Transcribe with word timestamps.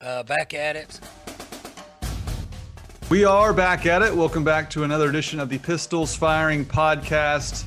Uh, 0.00 0.22
back 0.22 0.54
at 0.54 0.76
it. 0.76 1.00
We 3.10 3.24
are 3.24 3.52
back 3.52 3.84
at 3.84 4.00
it. 4.00 4.14
Welcome 4.14 4.44
back 4.44 4.70
to 4.70 4.84
another 4.84 5.08
edition 5.08 5.40
of 5.40 5.48
the 5.48 5.58
Pistols 5.58 6.14
Firing 6.14 6.64
Podcast. 6.64 7.64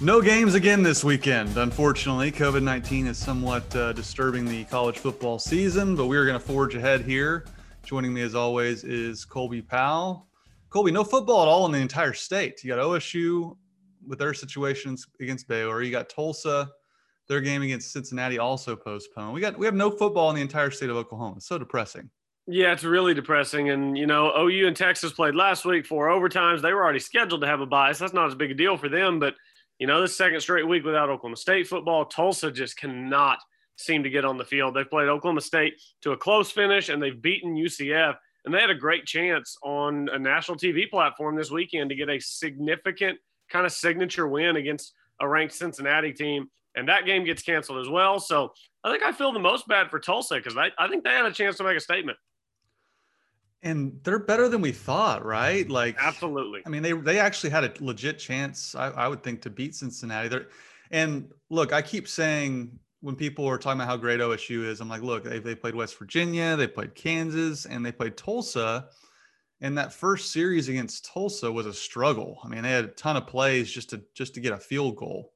No 0.00 0.20
games 0.20 0.54
again 0.54 0.84
this 0.84 1.02
weekend, 1.02 1.56
unfortunately. 1.56 2.30
COVID 2.30 2.62
19 2.62 3.08
is 3.08 3.18
somewhat 3.18 3.74
uh, 3.74 3.92
disturbing 3.92 4.44
the 4.44 4.62
college 4.64 4.98
football 4.98 5.40
season, 5.40 5.96
but 5.96 6.06
we're 6.06 6.26
going 6.26 6.38
to 6.38 6.44
forge 6.44 6.76
ahead 6.76 7.00
here. 7.00 7.44
Joining 7.82 8.14
me, 8.14 8.22
as 8.22 8.36
always, 8.36 8.84
is 8.84 9.24
Colby 9.24 9.62
Powell. 9.62 10.28
Colby, 10.70 10.92
no 10.92 11.02
football 11.02 11.42
at 11.42 11.48
all 11.48 11.66
in 11.66 11.72
the 11.72 11.78
entire 11.78 12.12
state. 12.12 12.62
You 12.62 12.72
got 12.72 12.78
OSU 12.78 13.56
with 14.06 14.20
their 14.20 14.32
situations 14.32 15.08
against 15.18 15.48
Baylor. 15.48 15.82
You 15.82 15.90
got 15.90 16.08
Tulsa 16.08 16.70
their 17.32 17.40
game 17.40 17.62
against 17.62 17.92
Cincinnati 17.92 18.38
also 18.38 18.76
postponed. 18.76 19.32
We 19.32 19.40
got 19.40 19.58
we 19.58 19.66
have 19.66 19.74
no 19.74 19.90
football 19.90 20.28
in 20.30 20.36
the 20.36 20.42
entire 20.42 20.70
state 20.70 20.90
of 20.90 20.96
Oklahoma. 20.96 21.36
It's 21.36 21.46
so 21.46 21.58
depressing. 21.58 22.10
Yeah, 22.46 22.72
it's 22.72 22.84
really 22.84 23.14
depressing. 23.14 23.70
And 23.70 23.96
you 23.96 24.06
know, 24.06 24.32
OU 24.36 24.68
and 24.68 24.76
Texas 24.76 25.12
played 25.12 25.34
last 25.34 25.64
week 25.64 25.86
for 25.86 26.08
overtimes. 26.08 26.60
They 26.60 26.72
were 26.72 26.82
already 26.82 26.98
scheduled 26.98 27.40
to 27.40 27.46
have 27.46 27.60
a 27.60 27.94
so 27.94 28.04
that's 28.04 28.12
not 28.12 28.26
as 28.26 28.34
big 28.34 28.50
a 28.50 28.54
deal 28.54 28.76
for 28.76 28.88
them. 28.88 29.18
But 29.18 29.34
you 29.78 29.86
know, 29.86 30.00
this 30.00 30.16
second 30.16 30.40
straight 30.40 30.68
week 30.68 30.84
without 30.84 31.08
Oklahoma 31.08 31.36
State 31.36 31.66
football, 31.66 32.04
Tulsa 32.04 32.50
just 32.50 32.76
cannot 32.76 33.38
seem 33.76 34.02
to 34.02 34.10
get 34.10 34.24
on 34.24 34.36
the 34.36 34.44
field. 34.44 34.74
They've 34.74 34.88
played 34.88 35.08
Oklahoma 35.08 35.40
State 35.40 35.80
to 36.02 36.12
a 36.12 36.16
close 36.16 36.50
finish, 36.50 36.88
and 36.88 37.02
they've 37.02 37.20
beaten 37.20 37.56
UCF. 37.56 38.14
And 38.44 38.52
they 38.52 38.60
had 38.60 38.70
a 38.70 38.74
great 38.74 39.06
chance 39.06 39.56
on 39.62 40.08
a 40.12 40.18
national 40.18 40.58
TV 40.58 40.90
platform 40.90 41.36
this 41.36 41.50
weekend 41.50 41.90
to 41.90 41.96
get 41.96 42.10
a 42.10 42.18
significant 42.18 43.18
kind 43.48 43.64
of 43.64 43.72
signature 43.72 44.26
win 44.26 44.56
against 44.56 44.92
a 45.20 45.28
ranked 45.28 45.54
Cincinnati 45.54 46.12
team 46.12 46.48
and 46.74 46.88
that 46.88 47.06
game 47.06 47.24
gets 47.24 47.42
canceled 47.42 47.80
as 47.80 47.88
well. 47.88 48.18
So 48.18 48.52
I 48.84 48.90
think 48.90 49.02
I 49.02 49.12
feel 49.12 49.32
the 49.32 49.38
most 49.38 49.68
bad 49.68 49.90
for 49.90 49.98
Tulsa 49.98 50.36
because 50.36 50.56
I, 50.56 50.70
I 50.78 50.88
think 50.88 51.04
they 51.04 51.10
had 51.10 51.26
a 51.26 51.32
chance 51.32 51.56
to 51.58 51.64
make 51.64 51.76
a 51.76 51.80
statement. 51.80 52.18
And 53.64 54.00
they're 54.02 54.18
better 54.18 54.48
than 54.48 54.60
we 54.60 54.72
thought, 54.72 55.24
right? 55.24 55.68
Like 55.68 55.96
absolutely. 55.98 56.62
I 56.66 56.68
mean, 56.68 56.82
they 56.82 56.92
they 56.92 57.20
actually 57.20 57.50
had 57.50 57.64
a 57.64 57.72
legit 57.78 58.18
chance, 58.18 58.74
I, 58.74 58.88
I 58.88 59.08
would 59.08 59.22
think, 59.22 59.42
to 59.42 59.50
beat 59.50 59.74
Cincinnati. 59.74 60.28
They're, 60.28 60.48
and 60.90 61.30
look, 61.48 61.72
I 61.72 61.80
keep 61.80 62.08
saying 62.08 62.78
when 63.02 63.14
people 63.14 63.46
are 63.46 63.58
talking 63.58 63.80
about 63.80 63.88
how 63.88 63.96
great 63.96 64.20
OSU 64.20 64.64
is, 64.64 64.80
I'm 64.80 64.88
like, 64.88 65.02
look, 65.02 65.24
they, 65.24 65.38
they 65.38 65.54
played 65.54 65.74
West 65.74 65.98
Virginia, 65.98 66.56
they 66.56 66.68
played 66.68 66.94
Kansas, 66.94 67.66
and 67.66 67.84
they 67.84 67.92
played 67.92 68.16
Tulsa. 68.16 68.88
And 69.60 69.78
that 69.78 69.92
first 69.92 70.32
series 70.32 70.68
against 70.68 71.04
Tulsa 71.04 71.50
was 71.50 71.66
a 71.66 71.72
struggle. 71.72 72.40
I 72.44 72.48
mean, 72.48 72.62
they 72.62 72.70
had 72.70 72.84
a 72.84 72.88
ton 72.88 73.16
of 73.16 73.28
plays 73.28 73.70
just 73.70 73.90
to 73.90 74.02
just 74.12 74.34
to 74.34 74.40
get 74.40 74.52
a 74.52 74.58
field 74.58 74.96
goal. 74.96 75.32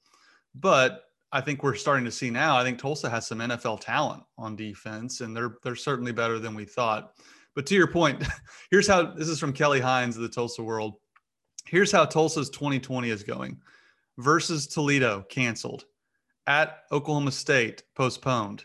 But 0.53 1.05
I 1.33 1.41
think 1.41 1.63
we're 1.63 1.75
starting 1.75 2.05
to 2.05 2.13
see 2.13 2.31
now. 2.31 2.57
I 2.57 2.63
think 2.63 2.79
Tulsa 2.79 3.11
has 3.11 3.27
some 3.27 3.39
NFL 3.39 3.81
talent 3.81 4.23
on 4.39 4.57
defense, 4.57 5.21
and 5.21 5.37
they're 5.37 5.57
they're 5.63 5.77
certainly 5.77 6.13
better 6.13 6.39
than 6.39 6.55
we 6.55 6.65
thought. 6.65 7.15
But 7.55 7.67
to 7.67 7.75
your 7.75 7.89
point, 7.89 8.25
here's 8.71 8.87
how 8.87 9.15
this 9.15 9.29
is 9.29 9.41
from 9.41 9.53
Kelly 9.53 9.81
Hines 9.81 10.17
of 10.17 10.23
the 10.23 10.29
Tulsa 10.29 10.63
World. 10.63 10.95
Here's 11.65 11.91
how 11.91 12.05
Tulsa's 12.05 12.51
2020 12.51 13.11
is 13.11 13.23
going: 13.23 13.61
versus 14.19 14.67
Toledo 14.67 15.23
canceled, 15.29 15.85
at 16.47 16.85
Oklahoma 16.93 17.33
State 17.33 17.83
postponed, 17.95 18.65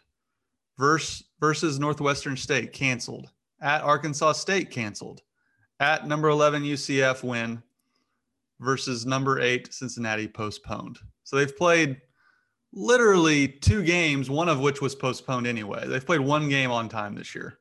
versus 0.78 1.24
versus 1.40 1.80
Northwestern 1.80 2.38
State 2.38 2.74
canceled, 2.74 3.32
at 3.62 3.82
Arkansas 3.82 4.34
State 4.34 4.70
canceled, 4.70 5.22
at 5.80 6.08
number 6.08 6.30
11 6.30 6.64
UCF 6.64 7.24
win, 7.24 7.62
versus 8.60 9.06
number 9.06 9.40
eight 9.40 9.74
Cincinnati 9.74 10.28
postponed. 10.28 11.00
So 11.24 11.36
they've 11.36 11.58
played 11.58 12.00
literally 12.74 13.48
two 13.48 13.84
games, 13.84 14.30
one 14.30 14.50
of 14.50 14.60
which 14.60 14.82
was 14.82 14.96
postponed 14.96 15.48
anyway. 15.48 15.88
They've 15.88 16.06
played 16.06 16.22
one 16.22 16.50
game 16.50 16.72
on 16.72 16.90
time 16.90 17.16
this 17.16 17.36
year. 17.36 17.58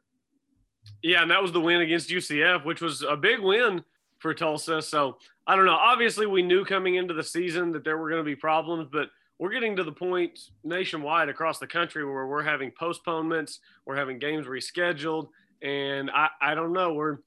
Yeah, 1.02 1.22
and 1.22 1.30
that 1.30 1.42
was 1.42 1.52
the 1.52 1.61
win 1.61 1.80
against 1.80 2.11
UCF, 2.11 2.64
which 2.64 2.80
was 2.80 3.02
a 3.02 3.17
big 3.17 3.41
win 3.41 3.84
for 4.19 4.34
Tulsa. 4.34 4.83
So 4.83 5.19
I 5.47 5.56
don't 5.56 5.67
know. 5.67 5.72
Obviously, 5.72 6.27
we 6.27 6.42
knew 6.42 6.64
coming 6.64 6.97
into 6.97 7.14
the 7.14 7.25
season 7.25 7.72
that 7.72 7.85
there 7.85 7.98
were 7.98 8.08
going 8.08 8.20
to 8.20 8.24
be 8.24 8.36
problems, 8.36 8.89
but 8.92 9.08
we're 9.39 9.51
getting 9.51 9.74
to 9.77 9.85
the 9.85 9.92
point 9.92 10.39
nationwide 10.64 11.29
across 11.29 11.58
the 11.58 11.67
country 11.67 12.05
where 12.05 12.27
we're 12.27 12.42
having 12.42 12.70
postponements, 12.70 13.61
we're 13.86 13.96
having 13.96 14.18
games 14.18 14.46
rescheduled, 14.46 15.29
and 15.62 16.11
I, 16.11 16.29
I 16.40 16.55
don't 16.55 16.73
know. 16.73 16.92
We're 16.92 17.18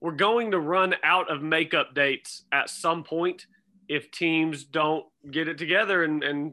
we're 0.00 0.10
going 0.10 0.50
to 0.50 0.58
run 0.58 0.96
out 1.04 1.30
of 1.30 1.42
makeup 1.42 1.94
dates 1.94 2.42
at 2.50 2.68
some 2.68 3.04
point 3.04 3.46
if 3.88 4.10
teams 4.10 4.64
don't 4.64 5.06
get 5.30 5.46
it 5.46 5.58
together 5.58 6.02
and, 6.02 6.24
and 6.24 6.52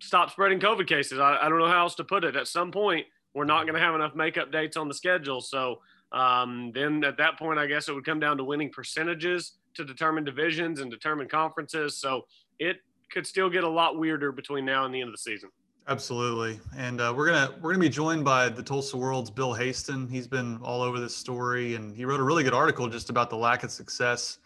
stop 0.00 0.30
spreading 0.30 0.60
COVID 0.60 0.86
cases. 0.86 1.18
I, 1.18 1.38
I 1.42 1.48
don't 1.48 1.58
know 1.58 1.68
how 1.68 1.80
else 1.80 1.94
to 1.96 2.04
put 2.04 2.24
it. 2.24 2.36
At 2.36 2.48
some 2.48 2.70
point, 2.70 3.06
we're 3.34 3.44
not 3.44 3.62
going 3.62 3.74
to 3.74 3.80
have 3.80 3.94
enough 3.94 4.14
makeup 4.14 4.50
dates 4.50 4.76
on 4.76 4.88
the 4.88 4.94
schedule. 4.94 5.40
So 5.40 5.80
um, 6.12 6.72
then 6.74 7.04
at 7.04 7.16
that 7.18 7.38
point, 7.38 7.58
I 7.58 7.66
guess 7.66 7.88
it 7.88 7.94
would 7.94 8.04
come 8.04 8.20
down 8.20 8.36
to 8.38 8.44
winning 8.44 8.70
percentages 8.70 9.52
to 9.74 9.84
determine 9.84 10.24
divisions 10.24 10.80
and 10.80 10.90
determine 10.90 11.28
conferences. 11.28 11.96
So 11.96 12.26
it 12.58 12.78
could 13.10 13.26
still 13.26 13.50
get 13.50 13.64
a 13.64 13.68
lot 13.68 13.98
weirder 13.98 14.32
between 14.32 14.64
now 14.64 14.84
and 14.84 14.94
the 14.94 15.00
end 15.00 15.08
of 15.08 15.14
the 15.14 15.18
season. 15.18 15.50
Absolutely, 15.86 16.60
and 16.76 17.00
uh, 17.00 17.14
we're 17.16 17.24
gonna 17.24 17.54
we're 17.62 17.72
gonna 17.72 17.80
be 17.80 17.88
joined 17.88 18.22
by 18.22 18.50
the 18.50 18.62
Tulsa 18.62 18.94
World's 18.94 19.30
Bill 19.30 19.54
Haisten. 19.54 20.06
He's 20.06 20.26
been 20.26 20.58
all 20.62 20.82
over 20.82 21.00
this 21.00 21.16
story, 21.16 21.76
and 21.76 21.96
he 21.96 22.04
wrote 22.04 22.20
a 22.20 22.22
really 22.22 22.44
good 22.44 22.52
article 22.52 22.88
just 22.88 23.08
about 23.08 23.30
the 23.30 23.36
lack 23.36 23.64
of 23.64 23.70
success 23.70 24.36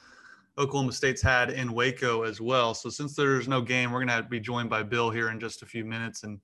Oklahoma 0.58 0.92
State's 0.92 1.22
had 1.22 1.50
in 1.50 1.72
Waco 1.72 2.22
as 2.22 2.40
well. 2.40 2.74
So 2.74 2.90
since 2.90 3.16
there's 3.16 3.48
no 3.48 3.62
game, 3.62 3.90
we're 3.90 4.04
going 4.04 4.22
to 4.22 4.28
be 4.28 4.40
joined 4.40 4.68
by 4.68 4.82
Bill 4.82 5.10
here 5.10 5.30
in 5.30 5.40
just 5.40 5.62
a 5.62 5.66
few 5.66 5.84
minutes, 5.84 6.24
and 6.24 6.38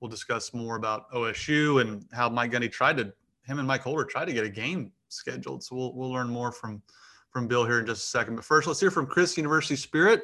we'll 0.00 0.10
discuss 0.10 0.52
more 0.52 0.76
about 0.76 1.10
OSU 1.12 1.80
and 1.80 2.04
how 2.12 2.28
Mike 2.28 2.52
Gundy 2.52 2.70
tried 2.70 2.98
to 2.98 3.12
him 3.46 3.58
and 3.58 3.68
Mike 3.68 3.82
Holder 3.82 4.04
tried 4.04 4.26
to 4.26 4.32
get 4.32 4.44
a 4.44 4.50
game 4.50 4.92
scheduled. 5.08 5.62
So 5.62 5.76
we'll 5.76 5.94
we'll 5.94 6.10
learn 6.10 6.28
more 6.28 6.50
from 6.52 6.82
from 7.30 7.48
Bill 7.48 7.64
here 7.64 7.80
in 7.80 7.86
just 7.86 8.04
a 8.04 8.06
second. 8.06 8.36
But 8.36 8.44
first, 8.44 8.68
let's 8.68 8.80
hear 8.80 8.90
from 8.90 9.06
Chris 9.06 9.36
University 9.36 9.76
Spirit, 9.76 10.22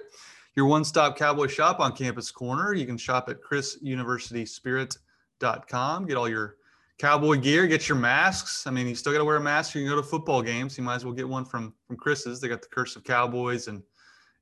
your 0.55 0.67
one-stop 0.67 1.19
cowboy 1.19 1.49
shop 1.49 1.81
on 1.81 1.97
Campus 1.97 2.31
Corner. 2.31 2.73
You 2.73 2.87
can 2.87 2.97
shop 2.97 3.29
at 3.29 3.43
chrisuniversityspirit.com. 3.43 6.07
Get 6.07 6.17
all 6.17 6.29
your 6.29 6.57
cowboy 7.01 7.37
gear, 7.37 7.67
get 7.67 7.89
your 7.89 7.97
masks. 7.97 8.67
I 8.67 8.71
mean, 8.71 8.87
you 8.87 8.95
still 8.95 9.13
got 9.13 9.19
to 9.19 9.25
wear 9.25 9.37
a 9.37 9.41
mask. 9.41 9.75
You 9.75 9.81
can 9.81 9.91
go 9.91 9.97
to 9.97 10.07
football 10.07 10.43
games. 10.43 10.77
You 10.77 10.85
might 10.85 10.97
as 10.97 11.05
well 11.05 11.15
get 11.15 11.27
one 11.27 11.47
from 11.47 11.73
from 11.87 11.97
Chris's. 11.97 12.41
They 12.41 12.49
got 12.49 12.61
the 12.61 12.69
Curse 12.69 12.95
of 12.95 13.05
Cowboys 13.05 13.69
and 13.69 13.83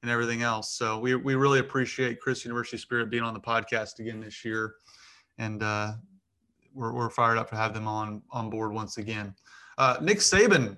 and 0.03 0.11
everything 0.11 0.43
else. 0.43 0.73
So 0.73 0.99
we 0.99 1.15
we 1.15 1.37
really 1.37 1.61
appreciate 1.61 2.21
Chris 2.21 2.45
University 2.45 2.77
Spirit 2.77 3.11
being 3.11 3.23
on 3.23 3.33
the 3.33 3.41
podcast 3.41 4.01
again 4.01 4.21
this 4.21 4.45
year, 4.45 4.75
and 5.39 5.63
uh, 5.63 5.93
we're 6.75 6.93
we're 6.93 7.11
fired 7.11 7.39
up 7.39 7.49
to 7.51 7.57
have 7.57 7.75
them 7.75 7.87
on 7.87 8.23
on 8.33 8.51
board 8.51 8.73
once 8.73 8.99
again. 8.99 9.35
Uh, 9.79 9.97
Nick 10.03 10.19
Saban, 10.19 10.77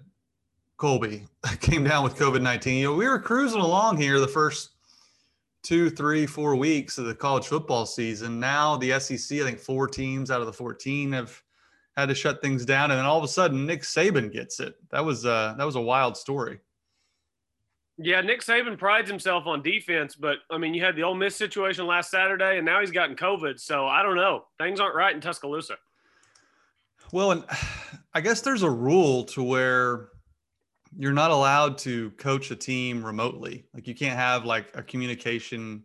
Colby 0.77 1.27
came 1.61 1.83
down 1.83 2.05
with 2.05 2.17
COVID 2.17 2.43
nineteen. 2.43 2.77
You 2.79 2.91
know, 2.91 2.95
we 2.95 3.09
were 3.09 3.19
cruising 3.19 3.63
along 3.63 3.97
here 3.97 4.21
the 4.21 4.29
first 4.29 4.73
two, 5.63 5.89
three, 5.89 6.27
four 6.27 6.57
weeks 6.57 6.99
of 6.99 7.07
the 7.07 7.15
college 7.15 7.47
football 7.47 7.87
season. 7.87 8.39
Now 8.39 8.77
the 8.77 8.99
SEC, 9.01 9.41
I 9.41 9.45
think 9.45 9.59
four 9.59 9.89
teams 9.89 10.31
out 10.31 10.41
of 10.41 10.47
the 10.47 10.53
14 10.55 11.13
have 11.13 11.43
had 11.97 12.09
to 12.09 12.15
shut 12.15 12.41
things 12.41 12.65
down, 12.65 12.91
and 12.91 12.99
then 12.99 13.07
all 13.07 13.19
of 13.19 13.25
a 13.25 13.29
sudden 13.29 13.67
Nick 13.67 13.83
Saban 13.83 14.33
gets 14.33 14.61
it. 14.61 14.75
That 14.91 15.05
was 15.05 15.27
uh, 15.27 15.55
that 15.59 15.65
was 15.65 15.77
a 15.77 15.81
wild 15.81 16.17
story. 16.17 16.61
Yeah, 17.99 18.23
Nick 18.23 18.41
Saban 18.41 18.79
prides 18.79 19.11
himself 19.11 19.47
on 19.47 19.63
defense, 19.63 20.15
but 20.15 20.39
I 20.51 20.57
mean, 20.57 20.73
you 20.73 20.83
had 20.83 20.97
the 20.97 21.03
Ole 21.03 21.15
Miss 21.15 21.37
situation 21.37 21.87
last 21.87 22.11
Saturday, 22.11 22.57
and 22.57 22.65
now 22.65 22.81
he's 22.81 22.91
gotten 22.91 23.15
COVID. 23.15 23.61
So 23.61 23.87
I 23.87 24.03
don't 24.03 24.17
know. 24.17 24.45
Things 24.59 24.81
aren't 24.81 24.95
right 24.95 25.15
in 25.15 25.21
Tuscaloosa. 25.21 25.77
Well, 27.13 27.33
and 27.33 27.45
I 28.15 28.21
guess 28.21 28.41
there's 28.41 28.63
a 28.63 28.71
rule 28.71 29.25
to 29.25 29.43
where 29.43 30.09
you're 30.99 31.13
not 31.13 31.31
allowed 31.31 31.79
to 31.79 32.11
coach 32.13 32.51
a 32.51 32.57
team 32.57 33.05
remotely. 33.05 33.67
Like 33.75 33.87
you 33.87 33.95
can't 33.95 34.19
have 34.19 34.45
like 34.45 34.71
a 34.75 34.83
communication 34.83 35.85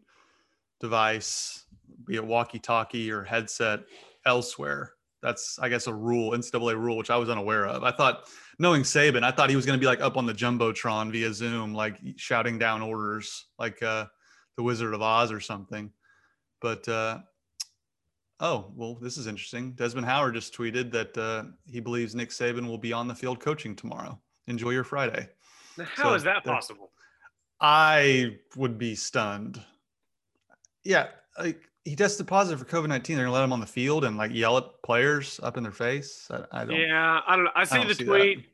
device, 0.79 1.65
be 2.07 2.15
it 2.15 2.25
walkie-talkie 2.25 3.11
or 3.11 3.23
headset 3.23 3.81
elsewhere 4.25 4.94
that's 5.25 5.57
I 5.59 5.69
guess 5.69 5.87
a 5.87 5.93
rule, 5.93 6.31
NCAA 6.31 6.77
rule, 6.77 6.97
which 6.97 7.09
I 7.09 7.17
was 7.17 7.29
unaware 7.29 7.65
of. 7.65 7.83
I 7.83 7.91
thought 7.91 8.27
knowing 8.59 8.83
Saban, 8.83 9.23
I 9.23 9.31
thought 9.31 9.49
he 9.49 9.55
was 9.55 9.65
going 9.65 9.77
to 9.77 9.81
be 9.81 9.87
like 9.87 10.01
up 10.01 10.17
on 10.17 10.25
the 10.25 10.33
jumbotron 10.33 11.11
via 11.11 11.33
Zoom, 11.33 11.73
like 11.73 11.97
shouting 12.15 12.59
down 12.59 12.81
orders, 12.81 13.47
like 13.57 13.81
uh, 13.81 14.05
the 14.55 14.63
Wizard 14.63 14.93
of 14.93 15.01
Oz 15.01 15.31
or 15.31 15.39
something. 15.39 15.91
But 16.61 16.87
uh, 16.87 17.19
oh 18.39 18.71
well, 18.75 18.95
this 19.01 19.17
is 19.17 19.25
interesting. 19.25 19.71
Desmond 19.71 20.05
Howard 20.05 20.35
just 20.35 20.55
tweeted 20.55 20.91
that 20.91 21.17
uh, 21.17 21.45
he 21.65 21.79
believes 21.79 22.13
Nick 22.13 22.29
Saban 22.29 22.67
will 22.67 22.77
be 22.77 22.93
on 22.93 23.07
the 23.07 23.15
field 23.15 23.39
coaching 23.39 23.75
tomorrow. 23.75 24.19
Enjoy 24.47 24.69
your 24.69 24.83
Friday. 24.83 25.27
Now, 25.77 25.85
how 25.85 26.03
so 26.03 26.13
is 26.13 26.23
that 26.23 26.43
possible? 26.43 26.91
I 27.59 28.37
would 28.55 28.77
be 28.77 28.93
stunned. 28.93 29.59
Yeah, 30.83 31.07
like 31.39 31.67
he 31.85 31.95
tested 31.95 32.27
positive 32.27 32.59
for 32.59 32.65
COVID 32.65 32.89
nineteen. 32.89 33.15
They're 33.15 33.25
gonna 33.25 33.35
let 33.35 33.43
him 33.43 33.53
on 33.53 33.59
the 33.59 33.65
field 33.65 34.03
and 34.03 34.17
like 34.17 34.31
yell 34.33 34.57
at 34.57 34.65
players 34.83 35.39
up 35.43 35.55
in 35.55 35.63
their 35.63 35.71
face. 35.71 36.27
I, 36.31 36.43
I 36.51 36.65
don't. 36.65 36.75
Yeah, 36.75 37.21
I 37.25 37.35
don't 37.35 37.45
know. 37.45 37.51
I 37.55 37.63
see 37.63 37.77
I 37.77 37.85
the 37.85 37.95
see 37.95 38.03
tweet. 38.03 38.45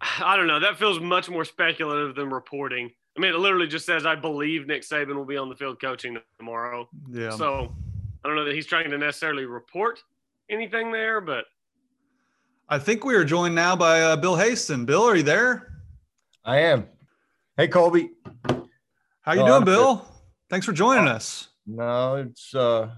That. 0.00 0.22
I 0.26 0.36
don't 0.36 0.48
know. 0.48 0.60
That 0.60 0.76
feels 0.76 1.00
much 1.00 1.30
more 1.30 1.44
speculative 1.44 2.16
than 2.16 2.30
reporting. 2.30 2.90
I 3.16 3.20
mean, 3.20 3.32
it 3.32 3.38
literally 3.38 3.68
just 3.68 3.86
says, 3.86 4.04
"I 4.04 4.16
believe 4.16 4.66
Nick 4.66 4.82
Saban 4.82 5.14
will 5.14 5.24
be 5.24 5.36
on 5.36 5.48
the 5.48 5.54
field 5.54 5.80
coaching 5.80 6.18
tomorrow." 6.38 6.88
Yeah. 7.10 7.30
So 7.30 7.72
I 8.24 8.28
don't 8.28 8.36
know 8.36 8.44
that 8.44 8.54
he's 8.54 8.66
trying 8.66 8.90
to 8.90 8.98
necessarily 8.98 9.44
report 9.44 10.02
anything 10.50 10.90
there, 10.90 11.20
but 11.20 11.44
I 12.68 12.78
think 12.78 13.04
we 13.04 13.14
are 13.14 13.24
joined 13.24 13.54
now 13.54 13.76
by 13.76 14.02
uh, 14.02 14.16
Bill 14.16 14.36
Haisten. 14.36 14.84
Bill, 14.84 15.04
are 15.04 15.16
you 15.16 15.22
there? 15.22 15.74
I 16.44 16.58
am. 16.58 16.88
Hey, 17.56 17.68
Colby. 17.68 18.10
How 19.22 19.32
you 19.32 19.40
no, 19.40 19.46
doing, 19.46 19.52
I'm 19.52 19.64
Bill? 19.64 19.94
Good. 19.96 20.04
Thanks 20.50 20.66
for 20.66 20.72
joining 20.72 21.06
uh, 21.06 21.12
us. 21.12 21.48
No, 21.68 22.16
it's 22.16 22.54
uh, 22.54 22.88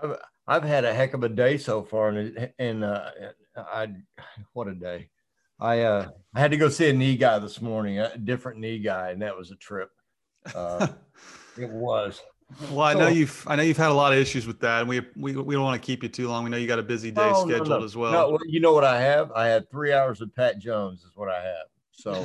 I've, 0.00 0.16
I've 0.46 0.62
had 0.62 0.84
a 0.84 0.94
heck 0.94 1.12
of 1.12 1.24
a 1.24 1.28
day 1.28 1.58
so 1.58 1.82
far, 1.82 2.10
and 2.10 2.52
and 2.58 2.84
uh, 2.84 3.10
I 3.56 3.88
what 4.52 4.68
a 4.68 4.74
day. 4.74 5.10
I 5.58 5.80
uh, 5.80 6.08
I 6.34 6.40
had 6.40 6.52
to 6.52 6.56
go 6.56 6.68
see 6.68 6.88
a 6.88 6.92
knee 6.92 7.16
guy 7.16 7.40
this 7.40 7.60
morning, 7.60 7.98
a 7.98 8.16
different 8.16 8.60
knee 8.60 8.78
guy, 8.78 9.10
and 9.10 9.22
that 9.22 9.36
was 9.36 9.50
a 9.50 9.56
trip. 9.56 9.90
Uh, 10.54 10.86
it 11.58 11.68
was. 11.68 12.20
Well, 12.70 12.82
I 12.82 12.94
know 12.94 13.08
you've 13.08 13.44
I 13.48 13.56
know 13.56 13.64
you've 13.64 13.76
had 13.76 13.90
a 13.90 13.94
lot 13.94 14.12
of 14.12 14.20
issues 14.20 14.46
with 14.46 14.60
that, 14.60 14.80
and 14.80 14.88
we 14.88 15.00
we, 15.16 15.34
we 15.34 15.54
don't 15.54 15.64
want 15.64 15.80
to 15.80 15.84
keep 15.84 16.04
you 16.04 16.08
too 16.08 16.28
long. 16.28 16.44
We 16.44 16.50
know 16.50 16.56
you 16.56 16.68
got 16.68 16.78
a 16.78 16.84
busy 16.84 17.10
day 17.10 17.22
oh, 17.24 17.44
scheduled 17.44 17.70
no, 17.70 17.78
no. 17.80 17.84
as 17.84 17.96
well. 17.96 18.12
No, 18.12 18.38
you 18.46 18.60
know 18.60 18.72
what 18.72 18.84
I 18.84 19.00
have? 19.00 19.32
I 19.32 19.46
had 19.46 19.68
three 19.68 19.92
hours 19.92 20.20
with 20.20 20.32
Pat 20.36 20.60
Jones. 20.60 21.02
Is 21.02 21.16
what 21.16 21.28
I 21.28 21.42
have. 21.42 21.66
So 21.90 22.24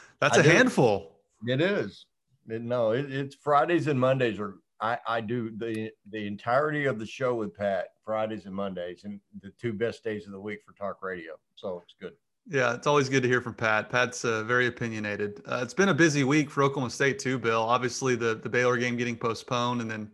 that's 0.20 0.38
I 0.38 0.40
a 0.40 0.42
handful. 0.42 1.20
It 1.46 1.60
is. 1.60 2.06
It, 2.48 2.62
no, 2.62 2.90
it, 2.90 3.12
it's 3.12 3.36
Fridays 3.36 3.86
and 3.86 4.00
Mondays 4.00 4.40
are 4.40 4.56
I, 4.82 4.98
I 5.06 5.20
do 5.20 5.50
the 5.56 5.90
the 6.10 6.26
entirety 6.26 6.86
of 6.86 6.98
the 6.98 7.06
show 7.06 7.34
with 7.34 7.56
Pat 7.56 7.88
Fridays 8.04 8.46
and 8.46 8.54
Mondays, 8.54 9.04
and 9.04 9.20
the 9.40 9.50
two 9.50 9.72
best 9.72 10.02
days 10.02 10.26
of 10.26 10.32
the 10.32 10.40
week 10.40 10.58
for 10.66 10.72
talk 10.72 11.02
radio. 11.02 11.34
So 11.54 11.82
it's 11.84 11.94
good. 11.98 12.12
Yeah, 12.48 12.74
it's 12.74 12.88
always 12.88 13.08
good 13.08 13.22
to 13.22 13.28
hear 13.28 13.40
from 13.40 13.54
Pat. 13.54 13.88
Pat's 13.88 14.24
uh, 14.24 14.42
very 14.42 14.66
opinionated. 14.66 15.40
Uh, 15.46 15.60
it's 15.62 15.74
been 15.74 15.90
a 15.90 15.94
busy 15.94 16.24
week 16.24 16.50
for 16.50 16.64
Oklahoma 16.64 16.90
State 16.90 17.20
too, 17.20 17.38
Bill. 17.38 17.62
Obviously, 17.62 18.16
the 18.16 18.34
the 18.34 18.48
Baylor 18.48 18.76
game 18.76 18.96
getting 18.96 19.16
postponed, 19.16 19.80
and 19.80 19.90
then 19.90 20.10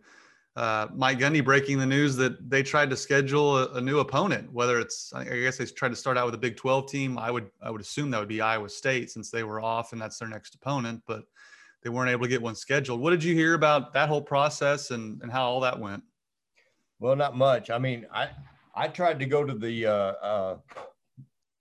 uh, 0.55 0.87
Mike 0.93 1.17
Gundy 1.17 1.43
breaking 1.43 1.79
the 1.79 1.85
news 1.85 2.15
that 2.17 2.49
they 2.49 2.61
tried 2.61 2.89
to 2.91 2.97
schedule 2.97 3.57
a, 3.57 3.73
a, 3.75 3.81
new 3.81 3.99
opponent. 3.99 4.51
Whether 4.51 4.79
it's, 4.79 5.13
I 5.13 5.23
guess 5.23 5.57
they 5.57 5.65
tried 5.65 5.89
to 5.89 5.95
start 5.95 6.17
out 6.17 6.25
with 6.25 6.35
a 6.35 6.39
Big 6.39 6.57
12 6.57 6.91
team. 6.91 7.17
I 7.17 7.31
would 7.31 7.49
I 7.61 7.71
would 7.71 7.81
assume 7.81 8.11
that 8.11 8.19
would 8.19 8.27
be 8.27 8.41
Iowa 8.41 8.67
State 8.67 9.09
since 9.09 9.31
they 9.31 9.43
were 9.43 9.61
off 9.61 9.93
and 9.93 10.01
that's 10.01 10.19
their 10.19 10.27
next 10.27 10.55
opponent. 10.55 11.01
But 11.07 11.23
they 11.83 11.89
weren't 11.89 12.11
able 12.11 12.23
to 12.23 12.29
get 12.29 12.41
one 12.41 12.55
scheduled. 12.55 12.99
What 12.99 13.11
did 13.11 13.23
you 13.23 13.35
hear 13.35 13.53
about 13.53 13.93
that 13.93 14.09
whole 14.09 14.21
process 14.21 14.91
and 14.91 15.21
and 15.21 15.31
how 15.31 15.43
all 15.43 15.59
that 15.61 15.79
went? 15.79 16.03
Well, 16.99 17.15
not 17.15 17.35
much. 17.35 17.69
I 17.69 17.77
mean, 17.77 18.05
I 18.13 18.29
I 18.75 18.87
tried 18.87 19.19
to 19.19 19.25
go 19.25 19.43
to 19.43 19.53
the 19.53 19.85
uh, 19.85 19.91
uh, 19.91 20.57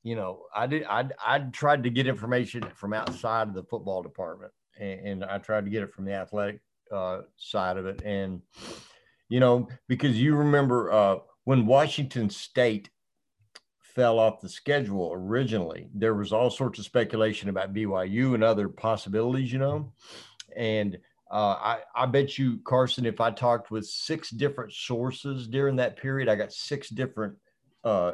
you 0.03 0.17
know, 0.17 0.45
I 0.55 0.67
did. 0.67 0.85
I 0.85 1.09
I 1.25 1.39
tried 1.39 1.83
to 1.85 1.91
get 1.91 2.07
information 2.07 2.65
from 2.75 2.93
outside 2.93 3.49
of 3.49 3.55
the 3.55 3.65
football 3.65 4.03
department, 4.03 4.53
and, 4.79 5.01
and 5.01 5.25
I 5.25 5.39
tried 5.39 5.65
to 5.65 5.71
get 5.71 5.83
it 5.83 5.93
from 5.93 6.05
the 6.05 6.13
athletic 6.13 6.61
uh, 6.91 7.23
side 7.37 7.77
of 7.77 7.87
it, 7.87 8.03
and 8.05 8.41
you 9.29 9.41
know, 9.41 9.69
because 9.87 10.21
you 10.21 10.35
remember 10.35 10.93
uh, 10.93 11.17
when 11.45 11.67
Washington 11.67 12.31
State 12.31 12.91
fell 13.99 14.21
off 14.21 14.41
the 14.41 14.49
schedule 14.49 15.11
originally, 15.13 15.89
there 15.93 16.15
was 16.15 16.33
all 16.33 16.51
sorts 16.51 16.79
of 16.79 16.85
speculation 16.85 17.49
about 17.49 17.75
BYU 17.75 18.35
and 18.35 18.45
other 18.45 18.69
possibilities, 18.69 19.53
you 19.53 19.59
know, 19.59 19.93
and 20.57 20.97
uh, 21.33 21.57
I, 21.61 21.79
I 21.97 22.07
bet 22.07 22.39
you, 22.39 22.61
Carson, 22.63 23.05
if 23.07 23.21
I 23.21 23.33
talked 23.33 23.73
with 23.73 23.85
six 23.85 24.31
different 24.31 24.73
sources 24.73 25.49
during 25.49 25.75
that 25.77 25.97
period, 25.97 26.29
I 26.29 26.37
got 26.37 26.53
six 26.53 26.89
different 26.91 27.35
uh, 27.83 28.13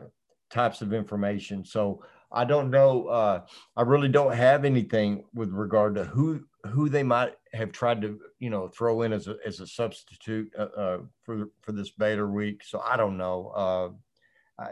types 0.49 0.81
of 0.81 0.95
information. 0.95 1.67
So 1.67 2.03
I 2.33 2.47
don't 2.47 2.71
know. 2.71 3.09
Uh, 3.09 3.43
I 3.77 3.83
really 3.83 4.09
don't 4.09 4.35
have 4.35 4.65
anything 4.65 5.25
with 5.35 5.51
regard 5.51 5.97
to 5.97 6.05
who 6.05 6.47
who 6.67 6.89
they 6.89 7.03
might 7.03 7.35
have 7.53 7.73
tried 7.73 8.01
to 8.01 8.19
you 8.39 8.49
know 8.49 8.69
throw 8.69 9.03
in 9.03 9.13
as 9.13 9.29
a 9.29 9.37
as 9.47 9.61
a 9.61 9.67
substitute 9.67 10.51
uh, 10.59 10.63
uh, 10.63 10.99
for 11.25 11.51
for 11.61 11.73
this 11.73 11.91
Baylor 11.91 12.29
week. 12.29 12.65
So 12.65 12.81
I 12.81 12.97
don't 12.97 13.19
know. 13.19 13.53
Uh, 13.55 14.63
I, 14.63 14.71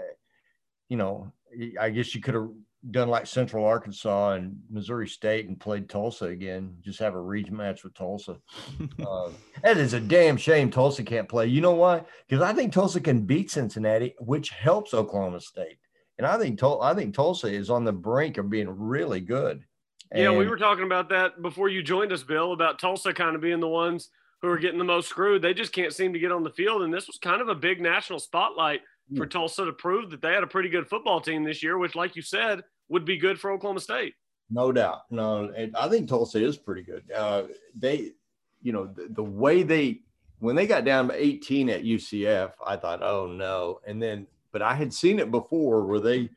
you 0.92 0.98
know, 0.98 1.32
I 1.80 1.88
guess 1.88 2.14
you 2.14 2.20
could 2.20 2.34
have 2.34 2.50
done 2.90 3.08
like 3.08 3.26
Central 3.26 3.64
Arkansas 3.64 4.32
and 4.32 4.60
Missouri 4.68 5.08
State 5.08 5.48
and 5.48 5.58
played 5.58 5.88
Tulsa 5.88 6.26
again. 6.26 6.76
Just 6.82 6.98
have 6.98 7.14
a 7.14 7.20
region 7.20 7.56
match 7.56 7.82
with 7.82 7.94
Tulsa. 7.94 8.36
uh, 9.06 9.30
that 9.62 9.78
is 9.78 9.94
a 9.94 10.00
damn 10.00 10.36
shame 10.36 10.70
Tulsa 10.70 11.02
can't 11.02 11.30
play. 11.30 11.46
You 11.46 11.62
know 11.62 11.72
why? 11.72 12.02
Because 12.28 12.42
I 12.42 12.52
think 12.52 12.74
Tulsa 12.74 13.00
can 13.00 13.22
beat 13.22 13.50
Cincinnati, 13.50 14.14
which 14.18 14.50
helps 14.50 14.92
Oklahoma 14.92 15.40
State. 15.40 15.78
And 16.18 16.26
I 16.26 16.36
think 16.36 16.58
Tul- 16.58 16.82
I 16.82 16.92
think 16.92 17.14
Tulsa 17.14 17.46
is 17.46 17.70
on 17.70 17.84
the 17.84 17.92
brink 17.92 18.36
of 18.36 18.50
being 18.50 18.68
really 18.68 19.20
good. 19.20 19.64
And- 20.10 20.24
yeah, 20.24 20.36
we 20.36 20.46
were 20.46 20.58
talking 20.58 20.84
about 20.84 21.08
that 21.08 21.40
before 21.40 21.70
you 21.70 21.82
joined 21.82 22.12
us, 22.12 22.22
Bill, 22.22 22.52
about 22.52 22.78
Tulsa 22.78 23.14
kind 23.14 23.34
of 23.34 23.40
being 23.40 23.60
the 23.60 23.66
ones 23.66 24.10
who 24.42 24.48
are 24.48 24.58
getting 24.58 24.78
the 24.78 24.84
most 24.84 25.08
screwed. 25.08 25.40
They 25.40 25.54
just 25.54 25.72
can't 25.72 25.94
seem 25.94 26.12
to 26.12 26.18
get 26.18 26.32
on 26.32 26.42
the 26.42 26.50
field. 26.50 26.82
And 26.82 26.92
this 26.92 27.06
was 27.06 27.16
kind 27.16 27.40
of 27.40 27.48
a 27.48 27.54
big 27.54 27.80
national 27.80 28.18
spotlight 28.18 28.82
for 29.16 29.26
Tulsa 29.26 29.64
to 29.64 29.72
prove 29.72 30.10
that 30.10 30.22
they 30.22 30.32
had 30.32 30.42
a 30.42 30.46
pretty 30.46 30.68
good 30.68 30.88
football 30.88 31.20
team 31.20 31.44
this 31.44 31.62
year, 31.62 31.78
which, 31.78 31.94
like 31.94 32.16
you 32.16 32.22
said, 32.22 32.62
would 32.88 33.04
be 33.04 33.16
good 33.16 33.38
for 33.38 33.50
Oklahoma 33.50 33.80
State. 33.80 34.14
No 34.50 34.72
doubt. 34.72 35.02
No, 35.10 35.52
I 35.78 35.88
think 35.88 36.08
Tulsa 36.08 36.42
is 36.42 36.58
pretty 36.58 36.82
good. 36.82 37.10
Uh, 37.10 37.44
they, 37.74 38.12
you 38.60 38.72
know, 38.72 38.86
the, 38.86 39.08
the, 39.10 39.24
way 39.24 39.62
they 39.62 40.00
when 40.40 40.56
they 40.56 40.66
got 40.66 40.84
down 40.84 41.08
to 41.08 41.14
18 41.14 41.70
at 41.70 41.84
UCF, 41.84 42.52
I 42.66 42.76
thought, 42.76 43.02
oh 43.02 43.26
no. 43.26 43.80
And 43.86 44.02
then, 44.02 44.26
but 44.50 44.60
I 44.60 44.74
had 44.74 44.92
seen 44.92 45.20
it 45.20 45.30
before 45.30 45.86
where 45.86 46.00
they 46.00 46.28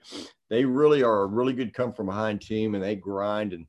they 0.50 0.64
really 0.64 1.04
are 1.04 1.24
a 1.24 1.28
really 1.28 1.54
good 1.54 1.74
come 1.74 1.92
from 1.92 2.06
behind 2.06 2.42
team 2.42 2.76
and 2.76 2.84
they 2.84 2.96
grind 2.96 3.54
and 3.54 3.66